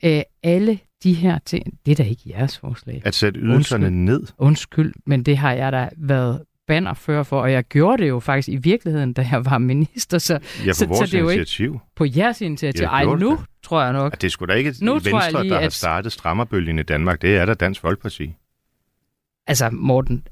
Øh, 0.04 0.22
alle 0.43 0.80
de 1.04 1.14
her 1.14 1.39
ting, 1.45 1.80
det 1.86 1.91
er 1.91 1.95
da 1.95 2.04
ikke 2.10 2.22
jeres 2.26 2.58
forslag. 2.58 3.02
At 3.06 3.16
sætte 3.16 3.39
ydelserne 3.39 3.86
Undskyld. 3.86 3.99
ned. 4.06 4.28
Undskyld, 4.38 4.93
men 5.06 5.24
det 5.24 5.38
har 5.38 5.54
jeg 5.54 5.72
da 5.72 5.89
været 5.97 6.43
bannerfører 6.68 7.24
for, 7.24 7.41
og 7.41 7.52
jeg 7.52 7.64
gjorde 7.64 8.04
det 8.04 8.10
jo 8.10 8.20
faktisk 8.20 8.49
i 8.49 8.56
virkeligheden, 8.56 9.14
da 9.14 9.28
jeg 9.32 9.45
var 9.45 9.58
minister. 9.58 10.18
Så, 10.18 10.34
Ja, 10.34 10.70
på 10.70 10.74
så, 10.74 10.86
vores 10.86 10.99
så 10.99 11.06
det 11.06 11.14
er 11.14 11.20
jo 11.20 11.30
ikke 11.30 11.39
initiativ. 11.39 11.80
på 11.95 12.06
jeres 12.16 12.41
initiativ. 12.41 12.86
Ej, 12.86 13.04
det 13.04 13.20
nu 13.20 13.30
da. 13.32 13.36
tror 13.64 13.84
jeg 13.84 13.93
nok. 13.93 14.14
Ja, 14.14 14.18
det 14.22 14.32
sgu 14.32 14.45
da 14.45 14.54
ikke 14.54 14.74
Nu 14.82 14.99
tror 14.99 15.08
jeg 15.10 15.14
Venstre, 15.24 15.41
lige, 15.43 15.54
der 15.54 15.60
har 15.60 15.66
at- 15.66 15.74
startet 15.74 16.12
strammerbølgen 16.12 16.80
i 16.80 16.84
Danmark. 16.84 17.22
Det 17.22 17.38
er 17.38 17.45
da 17.45 17.54
Dansk 17.54 17.82
Folkeparti. 17.82 18.34
Altså, 19.47 19.70
Morten, 19.70 20.28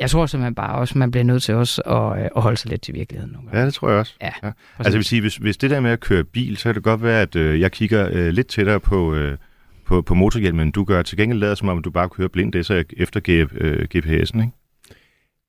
jeg 0.00 0.10
tror 0.10 0.26
simpelthen 0.26 0.54
bare 0.54 0.78
også, 0.78 0.98
man 0.98 1.10
bliver 1.10 1.24
nødt 1.24 1.42
til 1.42 1.54
også 1.54 1.82
at, 1.82 2.24
øh, 2.24 2.30
at 2.36 2.42
holde 2.42 2.56
sig 2.56 2.70
lidt 2.70 2.82
til 2.82 2.94
virkeligheden 2.94 3.32
nogle 3.32 3.48
gange. 3.48 3.60
Ja, 3.60 3.66
det 3.66 3.74
tror 3.74 3.88
jeg 3.88 3.98
også. 3.98 4.14
Ja, 4.22 4.30
ja. 4.42 4.52
Altså, 4.78 4.90
jeg 4.90 4.94
vil 4.94 5.04
sige, 5.04 5.20
hvis, 5.20 5.36
hvis 5.36 5.56
det 5.56 5.70
der 5.70 5.80
med 5.80 5.90
at 5.90 6.00
køre 6.00 6.24
bil, 6.24 6.56
så 6.56 6.64
kan 6.64 6.74
det 6.74 6.82
godt 6.82 7.02
være, 7.02 7.22
at 7.22 7.36
øh, 7.36 7.60
jeg 7.60 7.72
kigger 7.72 8.08
øh, 8.12 8.28
lidt 8.28 8.46
tættere 8.46 8.80
på, 8.80 9.14
øh, 9.14 9.38
på, 9.86 10.02
på 10.02 10.14
motorhjelmen, 10.14 10.70
du 10.70 10.84
gør. 10.84 11.02
Til 11.02 11.18
gengæld 11.18 11.38
lader 11.38 11.54
som 11.54 11.68
om, 11.68 11.82
du 11.82 11.90
bare 11.90 12.08
kører 12.08 12.28
blindt 12.28 12.52
det, 12.52 12.66
så 12.66 12.84
efter 12.96 13.20
øh, 13.54 13.86
GPS'en, 13.94 14.40
ikke? 14.40 14.52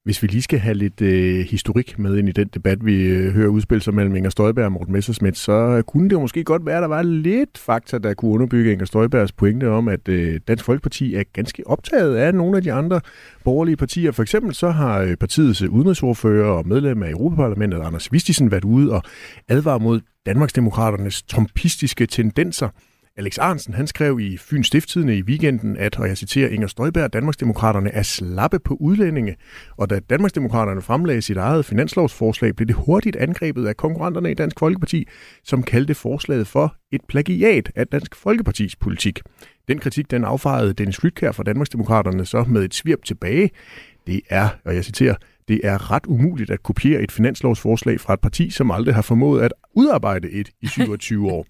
Hvis 0.04 0.22
vi 0.22 0.28
lige 0.28 0.42
skal 0.42 0.60
have 0.60 0.74
lidt 0.74 1.02
øh, 1.02 1.46
historik 1.46 2.00
med 2.00 2.18
ind 2.18 2.30
i 2.30 2.32
den 2.32 2.48
debat, 2.54 2.86
vi 2.86 3.04
øh, 3.04 3.34
hører 3.34 3.48
udspille 3.48 3.82
sig 3.82 3.94
mellem 3.94 4.16
Inger 4.16 4.30
Støjberg 4.30 4.66
og 4.66 4.72
Morten 4.72 4.94
Messerschmidt, 4.94 5.38
så 5.38 5.52
øh, 5.52 5.84
kunne 5.84 6.04
det 6.04 6.12
jo 6.12 6.20
måske 6.20 6.44
godt 6.44 6.66
være, 6.66 6.78
at 6.78 6.82
der 6.82 6.88
var 6.88 7.02
lidt 7.02 7.58
fakta, 7.58 7.98
der 7.98 8.14
kunne 8.14 8.32
underbygge 8.32 8.72
Inger 8.72 8.86
Støjbergs 8.86 9.32
pointe 9.32 9.70
om, 9.70 9.88
at 9.88 10.08
øh, 10.08 10.40
Dansk 10.48 10.66
Folkeparti 10.66 11.16
er 11.16 11.24
ganske 11.34 11.68
optaget 11.68 12.16
af 12.16 12.36
nogle 12.36 12.58
af 12.58 12.64
de 12.64 12.74
andre 12.74 13.02
borgerlige 13.44 13.78
partier. 13.78 14.12
For 14.12 14.24
eksempel 14.24 14.56
så 14.56 14.70
har 14.70 15.00
øh, 15.00 15.16
partiets 15.16 15.62
udenrigsordfører 15.62 16.52
og 16.52 16.68
medlem 16.68 17.04
af 17.04 17.10
Europaparlamentet, 17.10 17.82
Anders 17.82 18.12
Vistisen, 18.12 18.52
været 18.52 18.66
ude 18.66 18.92
og 18.92 19.04
advare 19.48 19.80
mod 19.80 20.02
Danmarksdemokraternes 20.26 21.24
trompistiske 21.24 22.06
tendenser– 22.06 22.70
Alex 23.18 23.38
Arnsen, 23.38 23.74
han 23.74 23.88
skrev 23.88 24.20
i 24.20 24.38
Fyns 24.38 24.68
Stifttidende 24.68 25.18
i 25.18 25.22
weekenden, 25.22 25.78
at, 25.78 26.00
og 26.00 26.08
jeg 26.08 26.18
citerer, 26.18 26.50
Inger 26.50 26.68
Støjberg 26.68 27.14
Danmarksdemokraterne 27.14 27.92
er 27.92 28.04
slappe 28.04 28.60
på 28.60 28.74
udlændinge, 28.74 29.36
og 29.78 29.90
da 29.90 30.00
Danmarksdemokraterne 30.00 30.82
fremlagde 30.82 31.22
sit 31.22 31.38
eget 31.38 31.66
finanslovsforslag, 31.66 32.56
blev 32.56 32.68
det 32.68 32.76
hurtigt 32.76 33.16
angrebet 33.16 33.68
af 33.68 33.78
konkurrenterne 33.78 34.32
i 34.32 34.34
Dansk 34.34 34.60
Folkeparti, 34.60 35.08
som 35.44 35.64
kaldte 35.64 35.96
forslaget 35.96 36.48
for 36.48 36.76
et 36.92 37.02
plagiat 37.08 37.72
af 37.76 37.88
Dansk 37.88 38.16
Folkepartis 38.16 38.76
politik. 38.76 39.20
Den 39.68 39.80
kritik, 39.80 40.12
den 40.12 40.24
affejede 40.24 40.74
Dennis 40.74 41.04
Lytkær 41.04 41.32
fra 41.32 41.44
Danmarksdemokraterne 41.44 42.26
så 42.26 42.44
med 42.44 42.64
et 42.64 42.74
svirp 42.74 43.04
tilbage. 43.06 43.50
Det 44.08 44.22
er, 44.30 44.50
og 44.66 44.76
jeg 44.76 44.86
citerer, 44.86 45.16
det 45.48 45.62
er 45.64 45.92
ret 45.92 46.06
umuligt 46.08 46.52
at 46.52 46.64
kopiere 46.64 47.02
et 47.02 47.12
finanslovsforslag 47.12 48.00
fra 48.00 48.14
et 48.14 48.20
parti, 48.20 48.50
som 48.50 48.72
aldrig 48.72 48.96
har 48.96 49.02
formået 49.02 49.42
at 49.42 49.54
udarbejde 49.74 50.32
et 50.32 50.50
i 50.62 50.68
27 50.68 51.32
år. 51.32 51.46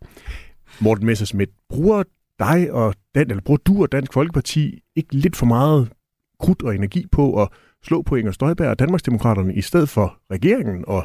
Morten 0.81 1.05
Messersmith, 1.05 1.51
bruger 1.69 2.03
dig 2.39 2.71
og 2.71 2.95
Dan, 3.15 3.29
eller 3.29 3.41
bruger 3.41 3.57
du 3.57 3.81
og 3.81 3.91
Dansk 3.91 4.13
Folkeparti 4.13 4.79
ikke 4.95 5.15
lidt 5.15 5.35
for 5.35 5.45
meget 5.45 5.91
krudt 6.39 6.61
og 6.63 6.75
energi 6.75 7.05
på 7.11 7.41
at 7.41 7.47
slå 7.83 8.01
på 8.01 8.15
Inger 8.15 8.31
Støjberg 8.31 8.69
og 8.69 8.79
Danmarksdemokraterne 8.79 9.55
i 9.55 9.61
stedet 9.61 9.89
for 9.89 10.17
regeringen 10.31 10.83
og 10.87 11.03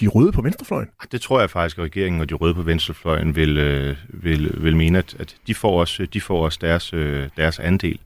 de 0.00 0.06
røde 0.06 0.32
på 0.32 0.42
venstrefløjen? 0.42 0.88
Det 1.12 1.20
tror 1.20 1.40
jeg 1.40 1.50
faktisk, 1.50 1.78
at 1.78 1.84
regeringen 1.84 2.20
og 2.20 2.30
de 2.30 2.34
røde 2.34 2.54
på 2.54 2.62
venstrefløjen 2.62 3.36
vil, 3.36 3.58
øh, 3.58 3.96
vil, 4.08 4.64
vil 4.64 4.76
mene, 4.76 4.98
at, 4.98 5.16
at 5.18 5.36
de 5.46 5.54
får 5.54 5.80
også, 5.80 6.06
de 6.06 6.20
får 6.20 6.44
også 6.44 6.58
deres, 6.62 6.92
øh, 6.92 7.28
deres 7.36 7.58
andel. 7.58 7.98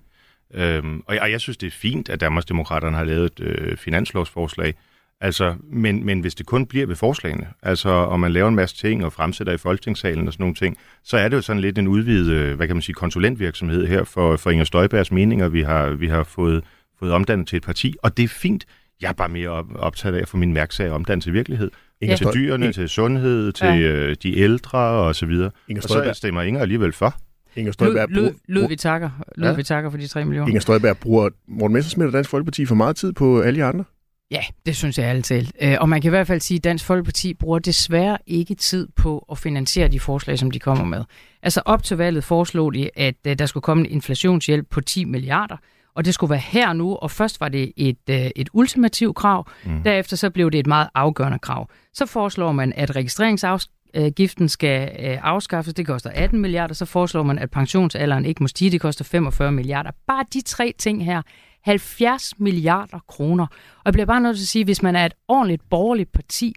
Øhm, 0.54 1.02
og, 1.06 1.14
jeg, 1.14 1.22
og 1.22 1.30
jeg 1.30 1.40
synes, 1.40 1.56
det 1.56 1.66
er 1.66 1.70
fint, 1.70 2.08
at 2.08 2.20
Danmarksdemokraterne 2.20 2.96
har 2.96 3.04
lavet 3.04 3.24
et 3.24 3.40
øh, 3.40 3.76
finanslovsforslag, 3.76 4.74
Altså, 5.20 5.54
men, 5.72 6.06
men 6.06 6.20
hvis 6.20 6.34
det 6.34 6.46
kun 6.46 6.66
bliver 6.66 6.86
ved 6.86 6.96
forslagene, 6.96 7.46
altså 7.62 7.88
om 7.88 8.20
man 8.20 8.32
laver 8.32 8.48
en 8.48 8.54
masse 8.54 8.76
ting 8.76 9.04
og 9.04 9.12
fremsætter 9.12 9.52
i 9.52 9.56
folketingssalen 9.56 10.26
og 10.26 10.32
sådan 10.32 10.42
nogle 10.42 10.54
ting, 10.54 10.76
så 11.04 11.16
er 11.16 11.28
det 11.28 11.36
jo 11.36 11.42
sådan 11.42 11.60
lidt 11.60 11.78
en 11.78 11.88
udvidet, 11.88 12.32
øh, 12.32 12.56
hvad 12.56 12.66
kan 12.66 12.76
man 12.76 12.82
sige, 12.82 12.94
konsulentvirksomhed 12.94 13.86
her 13.86 14.04
for, 14.04 14.36
for 14.36 14.50
Inger 14.50 14.64
Støjbergs 14.64 15.12
meninger, 15.12 15.48
vi 15.48 15.62
har, 15.62 15.90
vi 15.90 16.08
har 16.08 16.24
fået, 16.24 16.64
fået 16.98 17.12
omdannet 17.12 17.48
til 17.48 17.56
et 17.56 17.62
parti, 17.62 17.94
og 18.02 18.16
det 18.16 18.22
er 18.22 18.28
fint. 18.28 18.64
Jeg 19.00 19.08
er 19.08 19.12
bare 19.12 19.28
mere 19.28 19.64
optaget 19.74 20.14
af 20.14 20.22
at 20.22 20.28
få 20.28 20.36
min 20.36 20.52
mærkesag 20.52 20.90
omdannet 20.90 21.22
til 21.22 21.32
virkelighed. 21.32 21.70
Inger 22.00 22.16
til 22.16 22.26
dyrene, 22.34 22.64
Inger... 22.64 22.72
til 22.72 22.88
sundhed, 22.88 23.52
til 23.52 23.66
ja. 23.66 23.78
øh, 23.78 24.16
de 24.22 24.38
ældre 24.38 24.78
og 24.78 25.14
så 25.14 25.26
videre. 25.26 25.50
Inger 25.68 25.82
Støjberg... 25.82 26.08
Og 26.08 26.14
så 26.14 26.18
stemmer 26.18 26.42
Inger 26.42 26.60
alligevel 26.60 26.92
for. 26.92 27.14
Inger 27.56 27.72
Støjberg... 27.72 28.08
Lyd, 28.08 28.22
lyd, 28.22 28.30
lyd 28.48 28.68
vi 28.68 28.76
takker. 28.76 29.10
Lyd, 29.36 29.46
ja. 29.46 29.52
vi 29.52 29.62
takker 29.62 29.90
for 29.90 29.98
de 29.98 30.06
3 30.06 30.24
millioner. 30.24 30.48
Inger 30.48 30.60
Støjberg 30.60 30.98
bruger 30.98 31.28
Morten 31.48 31.74
Messersmith 31.74 32.06
og 32.06 32.12
Dansk 32.12 32.30
Folkeparti 32.30 32.66
for 32.66 32.74
meget 32.74 32.96
tid 32.96 33.12
på 33.12 33.40
alle 33.40 33.64
andre. 33.64 33.84
Ja, 34.30 34.40
det 34.66 34.76
synes 34.76 34.98
jeg 34.98 35.06
altid. 35.06 35.36
talt. 35.36 35.52
Øh, 35.60 35.76
og 35.80 35.88
man 35.88 36.00
kan 36.00 36.08
i 36.08 36.10
hvert 36.10 36.26
fald 36.26 36.40
sige, 36.40 36.58
at 36.58 36.64
Dansk 36.64 36.84
Folkeparti 36.84 37.34
bruger 37.34 37.58
desværre 37.58 38.18
ikke 38.26 38.54
tid 38.54 38.88
på 38.96 39.26
at 39.30 39.38
finansiere 39.38 39.88
de 39.88 40.00
forslag, 40.00 40.38
som 40.38 40.50
de 40.50 40.58
kommer 40.58 40.84
med. 40.84 41.04
Altså 41.42 41.62
op 41.64 41.82
til 41.82 41.96
valget 41.96 42.24
foreslog 42.24 42.74
de, 42.74 42.90
at 42.96 43.14
øh, 43.26 43.38
der 43.38 43.46
skulle 43.46 43.62
komme 43.62 43.86
en 43.86 43.92
inflationshjælp 43.92 44.70
på 44.70 44.80
10 44.80 45.04
milliarder, 45.04 45.56
og 45.94 46.04
det 46.04 46.14
skulle 46.14 46.30
være 46.30 46.40
her 46.40 46.72
nu, 46.72 46.96
og 46.96 47.10
først 47.10 47.40
var 47.40 47.48
det 47.48 47.72
et, 47.76 47.98
øh, 48.10 48.30
et 48.36 48.48
ultimativt 48.52 49.16
krav, 49.16 49.46
mm. 49.64 49.82
derefter 49.82 50.16
så 50.16 50.30
blev 50.30 50.50
det 50.50 50.58
et 50.60 50.66
meget 50.66 50.88
afgørende 50.94 51.38
krav. 51.38 51.68
Så 51.94 52.06
foreslår 52.06 52.52
man, 52.52 52.72
at 52.76 52.96
registreringsafgiften 52.96 54.48
skal 54.48 54.90
afskaffes, 55.22 55.74
det 55.74 55.86
koster 55.86 56.10
18 56.10 56.40
milliarder, 56.40 56.74
så 56.74 56.84
foreslår 56.84 57.22
man, 57.22 57.38
at 57.38 57.50
pensionsalderen 57.50 58.24
ikke 58.24 58.42
må 58.42 58.46
stige, 58.48 58.70
det 58.70 58.80
koster 58.80 59.04
45 59.04 59.52
milliarder. 59.52 59.90
Bare 60.06 60.24
de 60.32 60.40
tre 60.40 60.74
ting 60.78 61.04
her 61.04 61.22
70 61.68 62.38
milliarder 62.38 62.98
kroner. 63.08 63.46
Og 63.76 63.82
jeg 63.84 63.92
bliver 63.92 64.06
bare 64.06 64.20
nødt 64.20 64.36
til 64.36 64.44
at 64.44 64.48
sige, 64.48 64.60
at 64.60 64.66
hvis 64.66 64.82
man 64.82 64.96
er 64.96 65.06
et 65.06 65.14
ordentligt 65.28 65.62
borgerligt 65.70 66.12
parti, 66.12 66.54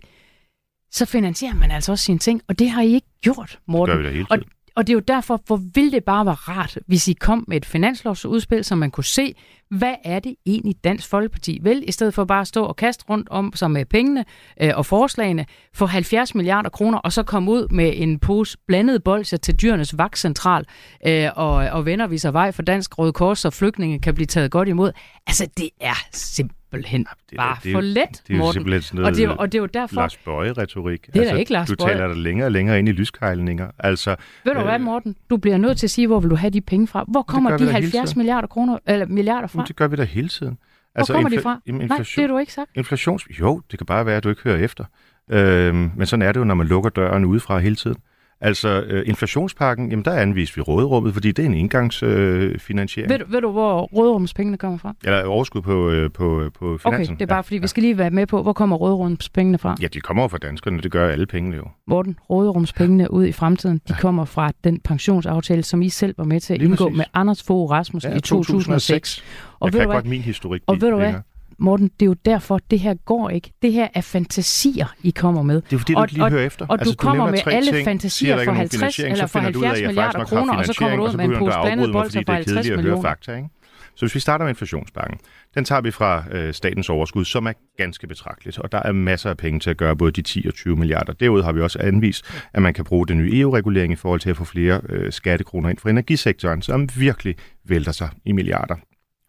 så 0.92 1.06
finansierer 1.06 1.56
man 1.56 1.72
altså 1.72 1.92
også 1.92 2.06
sine 2.06 2.20
ting, 2.20 2.42
og 2.48 2.60
det 2.60 2.70
har 2.70 2.82
I 2.82 2.94
ikke 2.94 3.08
gjort, 3.22 3.60
Morten. 3.68 3.98
Det 3.98 4.04
gør 4.04 4.10
vi 4.10 4.10
da 4.10 4.14
hele 4.14 4.26
tiden. 4.26 4.44
Og, 4.44 4.61
og 4.76 4.88
det 4.88 4.94
er 4.94 4.96
jo 4.96 5.00
derfor, 5.00 5.42
hvor 5.48 5.60
ville 5.74 5.92
det 5.92 6.04
bare 6.04 6.26
være 6.26 6.36
rart, 6.36 6.78
hvis 6.88 7.08
I 7.08 7.14
kom 7.14 7.46
med 7.48 7.58
et 7.58 7.66
finanslovsudspil, 7.66 8.64
så 8.64 8.76
man 8.76 8.92
kunne 8.92 9.04
se, 9.04 9.36
hvad 9.70 9.96
er 10.04 10.20
det 10.20 10.36
egentlig 10.46 10.76
Dansk 10.84 11.10
Folkeparti 11.10 11.60
vil, 11.62 11.84
i 11.88 11.92
stedet 11.92 12.14
for 12.14 12.26
bare 12.26 12.42
at 12.42 12.48
stå 12.48 12.64
og 12.66 12.76
kaste 12.76 13.06
rundt 13.10 13.30
om 13.30 13.52
sig 13.56 13.72
med 13.72 13.86
pengene 13.86 14.26
øh, 14.62 14.72
og 14.76 14.86
forslagene 14.86 15.46
for 15.74 15.86
70 15.86 16.36
milliarder 16.36 16.70
kroner, 16.70 16.98
og 16.98 17.14
så 17.14 17.24
komme 17.24 17.52
ud 17.52 17.68
med 17.68 17.94
en 17.96 18.20
pose 18.20 18.58
blandet 18.68 19.04
bolcher 19.04 19.38
til 19.38 19.56
dyrenes 19.62 19.98
vagtcentral, 19.98 20.66
øh, 21.08 21.30
og, 21.36 21.54
og 21.54 21.86
vender 21.86 22.08
vi 22.08 22.18
sig 22.18 22.34
vej 22.34 22.52
for 22.52 22.62
Dansk 22.62 22.98
Røde 22.98 23.14
Kors, 23.14 23.40
så 23.40 23.50
flygtninge 23.50 24.00
kan 24.00 24.16
blive 24.16 24.28
taget 24.28 24.52
godt 24.52 24.68
imod. 24.68 24.92
Altså, 25.28 25.48
det 25.58 25.70
er 25.82 25.96
simpelthen 26.12 26.61
simpelthen 26.72 27.06
det, 27.30 27.38
bare 27.38 27.58
det, 27.64 27.72
for 27.72 27.82
let, 27.82 28.22
Det 28.28 28.34
er 28.34 28.38
jo 28.38 28.52
simpelthen 28.52 28.82
sådan 28.82 29.02
noget 29.02 29.12
og 29.12 29.18
det, 29.18 29.40
og 29.40 29.52
det 29.52 29.58
er 29.58 29.62
jo 29.62 29.66
derfor... 29.66 29.96
Lars 29.96 30.18
Bøje-retorik. 30.18 31.08
Det 31.08 31.16
er 31.16 31.22
altså, 31.22 31.36
ikke 31.36 31.52
Lars 31.52 31.68
Du 31.68 31.76
taler 31.76 32.08
dig 32.08 32.18
længere 32.18 32.48
og 32.48 32.52
længere 32.52 32.80
ind 32.80 32.90
i 32.90 32.92
lyskejlninger. 32.92 33.72
Altså, 33.80 34.16
Ved 34.46 34.54
du 34.54 34.60
øh, 34.60 34.66
hvad, 34.66 34.80
Morten? 34.80 35.16
Du 35.30 35.38
bliver 35.38 35.58
nødt 35.58 35.78
til 35.78 35.86
at 35.86 35.92
sige, 35.92 36.08
hvor 36.08 36.20
vil 36.20 36.30
du 36.30 36.36
have 36.36 36.52
de 36.52 36.62
penge 36.62 36.88
fra? 36.88 37.06
Hvor 37.08 37.22
kommer 37.22 37.58
de 37.58 37.72
70 37.72 38.16
milliarder, 38.16 38.48
kroner, 38.48 38.78
eller 38.88 39.06
milliarder 39.06 39.48
fra? 39.48 39.60
Jamen, 39.60 39.68
det 39.68 39.76
gør 39.76 39.88
vi 39.88 39.96
da 39.96 40.04
hele 40.04 40.28
tiden. 40.28 40.58
Altså, 40.96 41.14
hvor 41.14 41.22
kommer 41.22 41.38
de 41.38 41.42
fra? 41.42 41.62
Nej, 41.66 41.98
det 41.98 42.16
har 42.18 42.28
du 42.28 42.38
ikke 42.38 42.54
sagt. 42.54 42.72
Inflations... 42.76 43.40
Jo, 43.40 43.62
det 43.72 43.80
kan 43.80 43.86
bare 43.86 44.06
være, 44.06 44.18
at 44.18 44.24
du 44.24 44.30
ikke 44.30 44.42
hører 44.42 44.58
efter. 44.58 44.86
Øhm, 45.30 45.92
men 45.96 46.06
sådan 46.08 46.22
er 46.22 46.32
det 46.32 46.40
jo, 46.40 46.46
når 46.46 46.56
man 46.56 46.68
lukker 46.68 46.90
døren 46.90 47.26
udefra 47.26 47.60
hele 47.60 47.76
tiden. 47.76 47.98
Altså 48.44 48.82
øh, 48.82 49.04
inflationspakken, 49.08 49.90
jamen 49.90 50.06
der 50.06 50.12
anviste 50.12 50.56
vi 50.56 50.62
råderummet, 50.62 51.14
fordi 51.14 51.32
det 51.32 51.46
er 51.46 51.50
en 51.50 51.54
indgangsfinansiering. 51.54 53.12
Øh, 53.12 53.20
ved, 53.20 53.26
ved 53.28 53.42
du, 53.42 53.52
hvor 53.52 53.82
råderumspengene 53.82 54.58
kommer 54.58 54.78
fra? 54.78 54.94
Eller 55.04 55.26
overskud 55.26 55.62
på, 55.62 55.90
øh, 55.90 56.12
på, 56.12 56.50
på 56.60 56.78
finansen. 56.78 57.14
Okay, 57.14 57.20
det 57.20 57.22
er 57.22 57.26
bare 57.26 57.36
ja, 57.36 57.42
fordi, 57.42 57.56
ja. 57.56 57.62
vi 57.62 57.68
skal 57.68 57.84
lige 57.84 57.98
være 57.98 58.10
med 58.10 58.28
på, 58.28 58.44
hvor 58.44 58.54
kommer 58.54 58.76
råderumspengene 58.76 59.58
fra? 59.58 59.76
Ja, 59.82 59.88
de 59.88 60.02
kommer 60.02 60.28
fra 60.28 60.38
danskerne, 60.38 60.82
det 60.82 60.92
gør 60.92 61.10
alle 61.10 61.26
pengene 61.26 61.56
jo. 61.56 61.64
Morten, 61.88 62.18
råderumspengene 62.30 63.12
ud 63.12 63.26
i 63.26 63.32
fremtiden, 63.32 63.82
de 63.88 63.94
kommer 64.00 64.26
fra 64.26 64.52
den 64.64 64.80
pensionsaftale, 64.80 65.64
som 65.64 65.82
I 65.82 65.90
selv 65.90 66.16
var 66.18 66.24
med 66.24 66.40
til 66.40 66.54
at 66.54 66.60
lige 66.60 66.70
indgå 66.70 66.86
præcis. 66.86 66.98
med 66.98 67.06
Anders 67.14 67.44
Fogh 67.44 67.72
Rasmussen 67.72 68.12
ja, 68.12 68.18
i 68.18 68.22
2006. 68.22 69.16
2006. 69.16 69.24
Og 69.60 69.68
Jeg 69.68 69.74
ved 69.74 69.80
kan 69.80 69.88
du 69.88 69.94
godt 69.94 70.06
min 70.06 70.22
historik. 70.22 70.62
Og 70.68 70.82
ved 70.82 70.90
du 70.90 70.96
hvad? 70.96 71.14
Morten, 71.62 71.88
det 71.88 72.02
er 72.02 72.06
jo 72.06 72.16
derfor, 72.26 72.60
det 72.72 72.80
her 72.80 72.94
går 72.94 73.30
ikke. 73.30 73.52
Det 73.62 73.74
her 73.74 73.88
er 73.94 74.02
fantasier, 74.02 74.96
I 75.04 75.10
kommer 75.10 75.42
med. 75.42 75.62
Det 75.62 75.74
er 75.74 75.78
fordi, 75.78 75.94
du 75.94 76.04
ikke 76.04 76.14
lige 76.14 76.30
hører 76.30 76.46
efter. 76.46 76.66
Og 76.66 76.80
altså, 76.80 76.92
du 76.92 76.98
kommer 76.98 77.32
med 77.32 77.40
alle 77.46 77.72
ting, 77.72 77.86
fantasier 77.86 78.44
for 78.44 78.52
50 78.52 79.00
eller 79.00 79.28
for 79.28 79.40
70 79.40 79.82
milliarder 79.82 80.26
kroner, 80.26 80.54
og 80.54 80.66
så 80.66 80.76
kommer 80.78 80.98
du 80.98 81.04
ud 81.04 81.18
med 81.18 81.26
en 81.26 81.38
pose 81.38 81.58
blandet 81.64 81.92
bolser 81.92 82.24
for 82.26 82.34
50 82.34 82.70
millioner. 82.70 83.02
Fakta, 83.02 83.36
ikke? 83.36 83.50
Så 83.96 84.06
hvis 84.06 84.16
vi 84.16 84.20
starter 84.20 84.46
med 84.46 84.50
inflationsbanken, 84.50 85.20
den 85.56 85.66
tager 85.66 85.82
vi 85.82 85.92
fra 85.92 86.24
øh, 86.32 86.54
statens 86.54 86.90
overskud, 86.90 87.26
som 87.26 87.46
er 87.46 87.54
ganske 87.78 88.08
betragteligt, 88.08 88.60
og 88.60 88.72
der 88.72 88.82
er 88.86 88.92
masser 88.92 89.30
af 89.30 89.38
penge 89.38 89.60
til 89.60 89.70
at 89.70 89.78
gøre 89.78 89.96
både 89.96 90.12
de 90.12 90.22
10 90.22 90.48
og 90.48 90.54
20 90.54 90.76
milliarder. 90.76 91.14
Derudover 91.14 91.44
har 91.44 91.52
vi 91.52 91.62
også 91.62 91.80
anvist, 91.80 92.26
at 92.54 92.62
man 92.62 92.74
kan 92.74 92.86
bruge 92.86 93.08
den 93.08 93.18
nye 93.18 93.40
EU-regulering 93.40 93.94
i 93.94 93.96
forhold 93.96 94.20
til 94.20 94.30
at 94.30 94.38
få 94.38 94.44
flere 94.44 94.82
øh, 94.90 95.12
skattekroner 95.12 95.70
ind 95.70 95.78
for 95.78 95.90
energisektoren, 95.90 96.62
som 96.62 96.90
virkelig 96.96 97.36
vælter 97.66 97.92
sig 97.92 98.10
i 98.26 98.32
milliarder. 98.32 98.76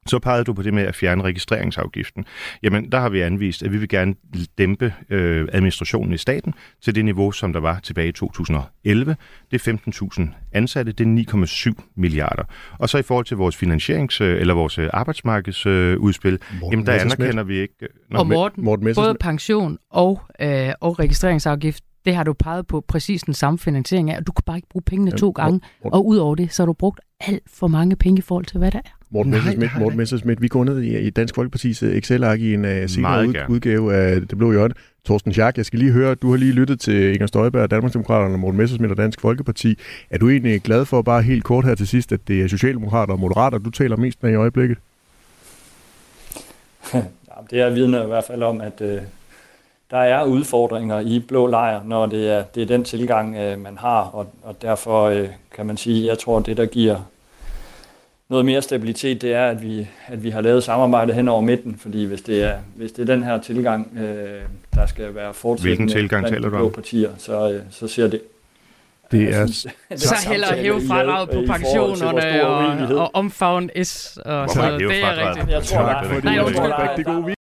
Så 0.07 0.19
pegede 0.19 0.45
du 0.45 0.53
på 0.53 0.63
det 0.63 0.75
med 0.75 0.83
at 0.83 0.95
fjerne 0.95 1.23
registreringsafgiften. 1.23 2.25
Jamen, 2.63 2.93
der 2.93 3.01
har 3.01 3.09
vi 3.09 3.21
anvist, 3.21 3.63
at 3.63 3.73
vi 3.73 3.79
vil 3.79 3.89
gerne 3.89 4.15
dæmpe 4.59 4.95
øh, 5.11 5.49
administrationen 5.53 6.13
i 6.15 6.17
staten 6.17 6.55
til 6.83 6.95
det 6.95 7.05
niveau, 7.05 7.33
som 7.33 7.53
der 7.53 7.61
var 7.61 7.79
tilbage 7.79 8.09
i 8.09 8.13
2011. 8.13 9.17
Det 9.51 9.69
er 9.69 9.73
15.000 10.19 10.23
ansatte, 10.53 10.93
det 10.93 11.07
er 11.07 11.75
9,7 11.77 11.93
milliarder. 11.97 12.43
Og 12.79 12.89
så 12.89 12.99
i 12.99 13.03
forhold 13.03 13.27
til 13.27 13.37
vores 13.37 13.57
finansierings- 13.57 14.23
øh, 14.23 14.41
eller 14.41 14.55
vores 14.55 14.79
øh, 14.79 14.91
arbejdsmarkedsudspil, 14.93 16.33
øh, 16.33 16.39
jamen 16.73 16.87
der 16.87 16.93
anerkender 16.93 17.43
vi 17.43 17.59
ikke... 17.59 17.75
Nå, 18.11 18.19
og 18.19 18.27
Morten, 18.27 18.65
Morten 18.65 18.95
både 18.95 19.15
pension 19.21 19.79
og, 19.91 20.21
øh, 20.41 20.73
og 20.81 20.99
registreringsafgift, 20.99 21.85
det 22.05 22.15
har 22.15 22.25
du 22.25 22.33
peget 22.33 22.67
på 22.67 22.81
præcis 22.81 23.23
den 23.23 23.35
samme 23.35 23.59
finansiering 23.59 24.11
af, 24.11 24.17
og 24.17 24.27
du 24.27 24.33
kan 24.33 24.43
bare 24.47 24.57
ikke 24.57 24.69
bruge 24.69 24.83
pengene 24.83 25.11
to 25.11 25.31
gange, 25.31 25.61
og 25.85 26.07
ud 26.07 26.17
over 26.17 26.35
det, 26.35 26.53
så 26.53 26.63
har 26.63 26.67
du 26.67 26.73
brugt 26.73 27.01
alt 27.21 27.43
for 27.47 27.67
mange 27.67 27.97
penge 27.97 28.19
i 28.19 28.23
forhold 28.23 28.45
til, 28.45 28.59
hvad 28.59 28.71
der 28.71 28.79
er. 28.79 29.02
Morten 29.13 29.33
Messersmith, 29.33 29.79
Morten 29.79 29.97
Messersmith, 29.99 30.43
vi 30.43 30.49
går 30.49 30.65
ned 30.65 30.83
i, 30.83 30.99
i 30.99 31.11
Dansk 31.11 31.39
Folkeparti's 31.39 31.87
øh, 31.87 31.97
Excel-ark 31.97 32.41
i 32.41 32.55
en 32.55 32.65
uh, 32.65 32.71
senere 32.87 33.29
ud, 33.29 33.35
udgave 33.49 33.95
af 33.95 34.21
Det 34.21 34.39
Blå 34.39 34.53
Hjørne. 34.53 34.75
Torsten 35.05 35.33
Schack, 35.33 35.57
jeg 35.57 35.67
skal 35.67 35.79
lige 35.79 35.93
høre, 35.93 36.15
du 36.15 36.31
har 36.31 36.37
lige 36.37 36.53
lyttet 36.53 36.81
til 36.81 37.13
Inger 37.15 37.27
Støjberg, 37.27 37.71
Danmarksdemokraterne, 37.71 38.39
Morten 38.39 38.59
Messersmith 38.59 38.91
og 38.91 38.97
Dansk 38.97 39.21
Folkeparti. 39.21 39.79
Er 40.11 40.19
du 40.19 40.29
egentlig 40.29 40.63
glad 40.63 40.85
for, 40.85 41.03
bare 41.03 41.23
helt 41.23 41.45
kort 41.45 41.65
her 41.65 41.75
til 41.75 41.89
sidst, 41.89 42.13
at 42.13 42.21
det 42.29 42.43
er 42.43 42.49
Socialdemokrater 42.49 43.13
og 43.13 43.21
Moderater, 43.21 43.59
du 43.59 43.71
taler 43.71 43.97
mest 43.97 44.23
med 44.23 44.33
i 44.33 44.35
øjeblikket? 44.35 44.79
ja, 46.95 47.01
det 47.51 47.61
er 47.61 47.71
vidne 47.71 48.03
i 48.05 48.07
hvert 48.07 48.25
fald 48.25 48.43
om, 48.43 48.61
at 48.61 48.81
uh, 48.81 49.03
der 49.91 49.99
er 49.99 50.25
udfordringer 50.25 51.01
i 51.01 51.19
blå 51.29 51.47
lejr, 51.47 51.83
når 51.85 52.07
det 52.07 52.31
er, 52.31 52.43
det 52.55 52.63
er 52.63 52.67
den 52.67 52.85
tilgang, 52.85 53.37
øh, 53.37 53.61
man 53.61 53.79
har, 53.79 54.03
og, 54.03 54.27
og 54.43 54.63
derfor 54.63 55.05
øh, 55.05 55.29
kan 55.57 55.67
man 55.67 55.77
sige, 55.77 56.07
jeg 56.07 56.19
tror, 56.19 56.41
det 56.41 56.57
der 56.57 56.67
giver 56.67 56.97
noget 58.33 58.47
mere 58.47 58.63
stabilitet, 58.63 59.23
det 59.23 59.33
er, 59.35 59.47
at 59.47 59.63
vi, 59.63 59.89
at 60.07 60.23
vi 60.23 60.31
har 60.31 60.41
lavet 60.41 60.65
samarbejde 60.65 61.13
hen 61.13 61.29
over 61.29 61.41
midten, 61.41 61.77
fordi 61.79 62.05
hvis 62.05 62.23
det 62.23 62.43
er, 62.43 62.55
hvis 62.77 62.93
det 62.93 63.11
er 63.11 63.15
den 63.15 63.23
her 63.23 63.41
tilgang, 63.41 63.99
øh, 63.99 64.41
der 64.75 64.87
skal 64.87 65.15
være 65.15 65.35
fortsættende 65.35 65.77
Hvilken 65.77 65.89
tilgang 65.89 66.27
taler 66.27 66.49
du 66.49 66.57
om? 66.57 66.73
partier, 66.73 67.11
så, 67.19 67.53
øh, 67.53 67.61
så 67.71 67.89
ser 67.89 68.09
det 68.09 68.21
Det 69.11 69.35
er, 69.35 69.47
Så 69.97 70.29
hellere 70.29 70.57
hæve 70.57 70.81
fradraget 70.89 71.31
på 71.31 71.43
pensionerne 71.47 72.47
og, 72.47 72.99
og 73.03 73.11
omfavne 73.15 73.85
S 73.85 74.19
og 74.25 74.45
Hvorfor 74.45 74.63
hæve 74.63 74.93
Det 74.93 75.03
er 75.03 75.31
rigtigt. 75.31 75.51
Jeg 75.51 75.63
tror, 75.63 75.83
der, 75.83 75.89
er 75.89 76.45
undskyld, 76.45 76.65
en 76.65 76.71
der, 76.71 77.05
god 77.05 77.23
der, 77.23 77.35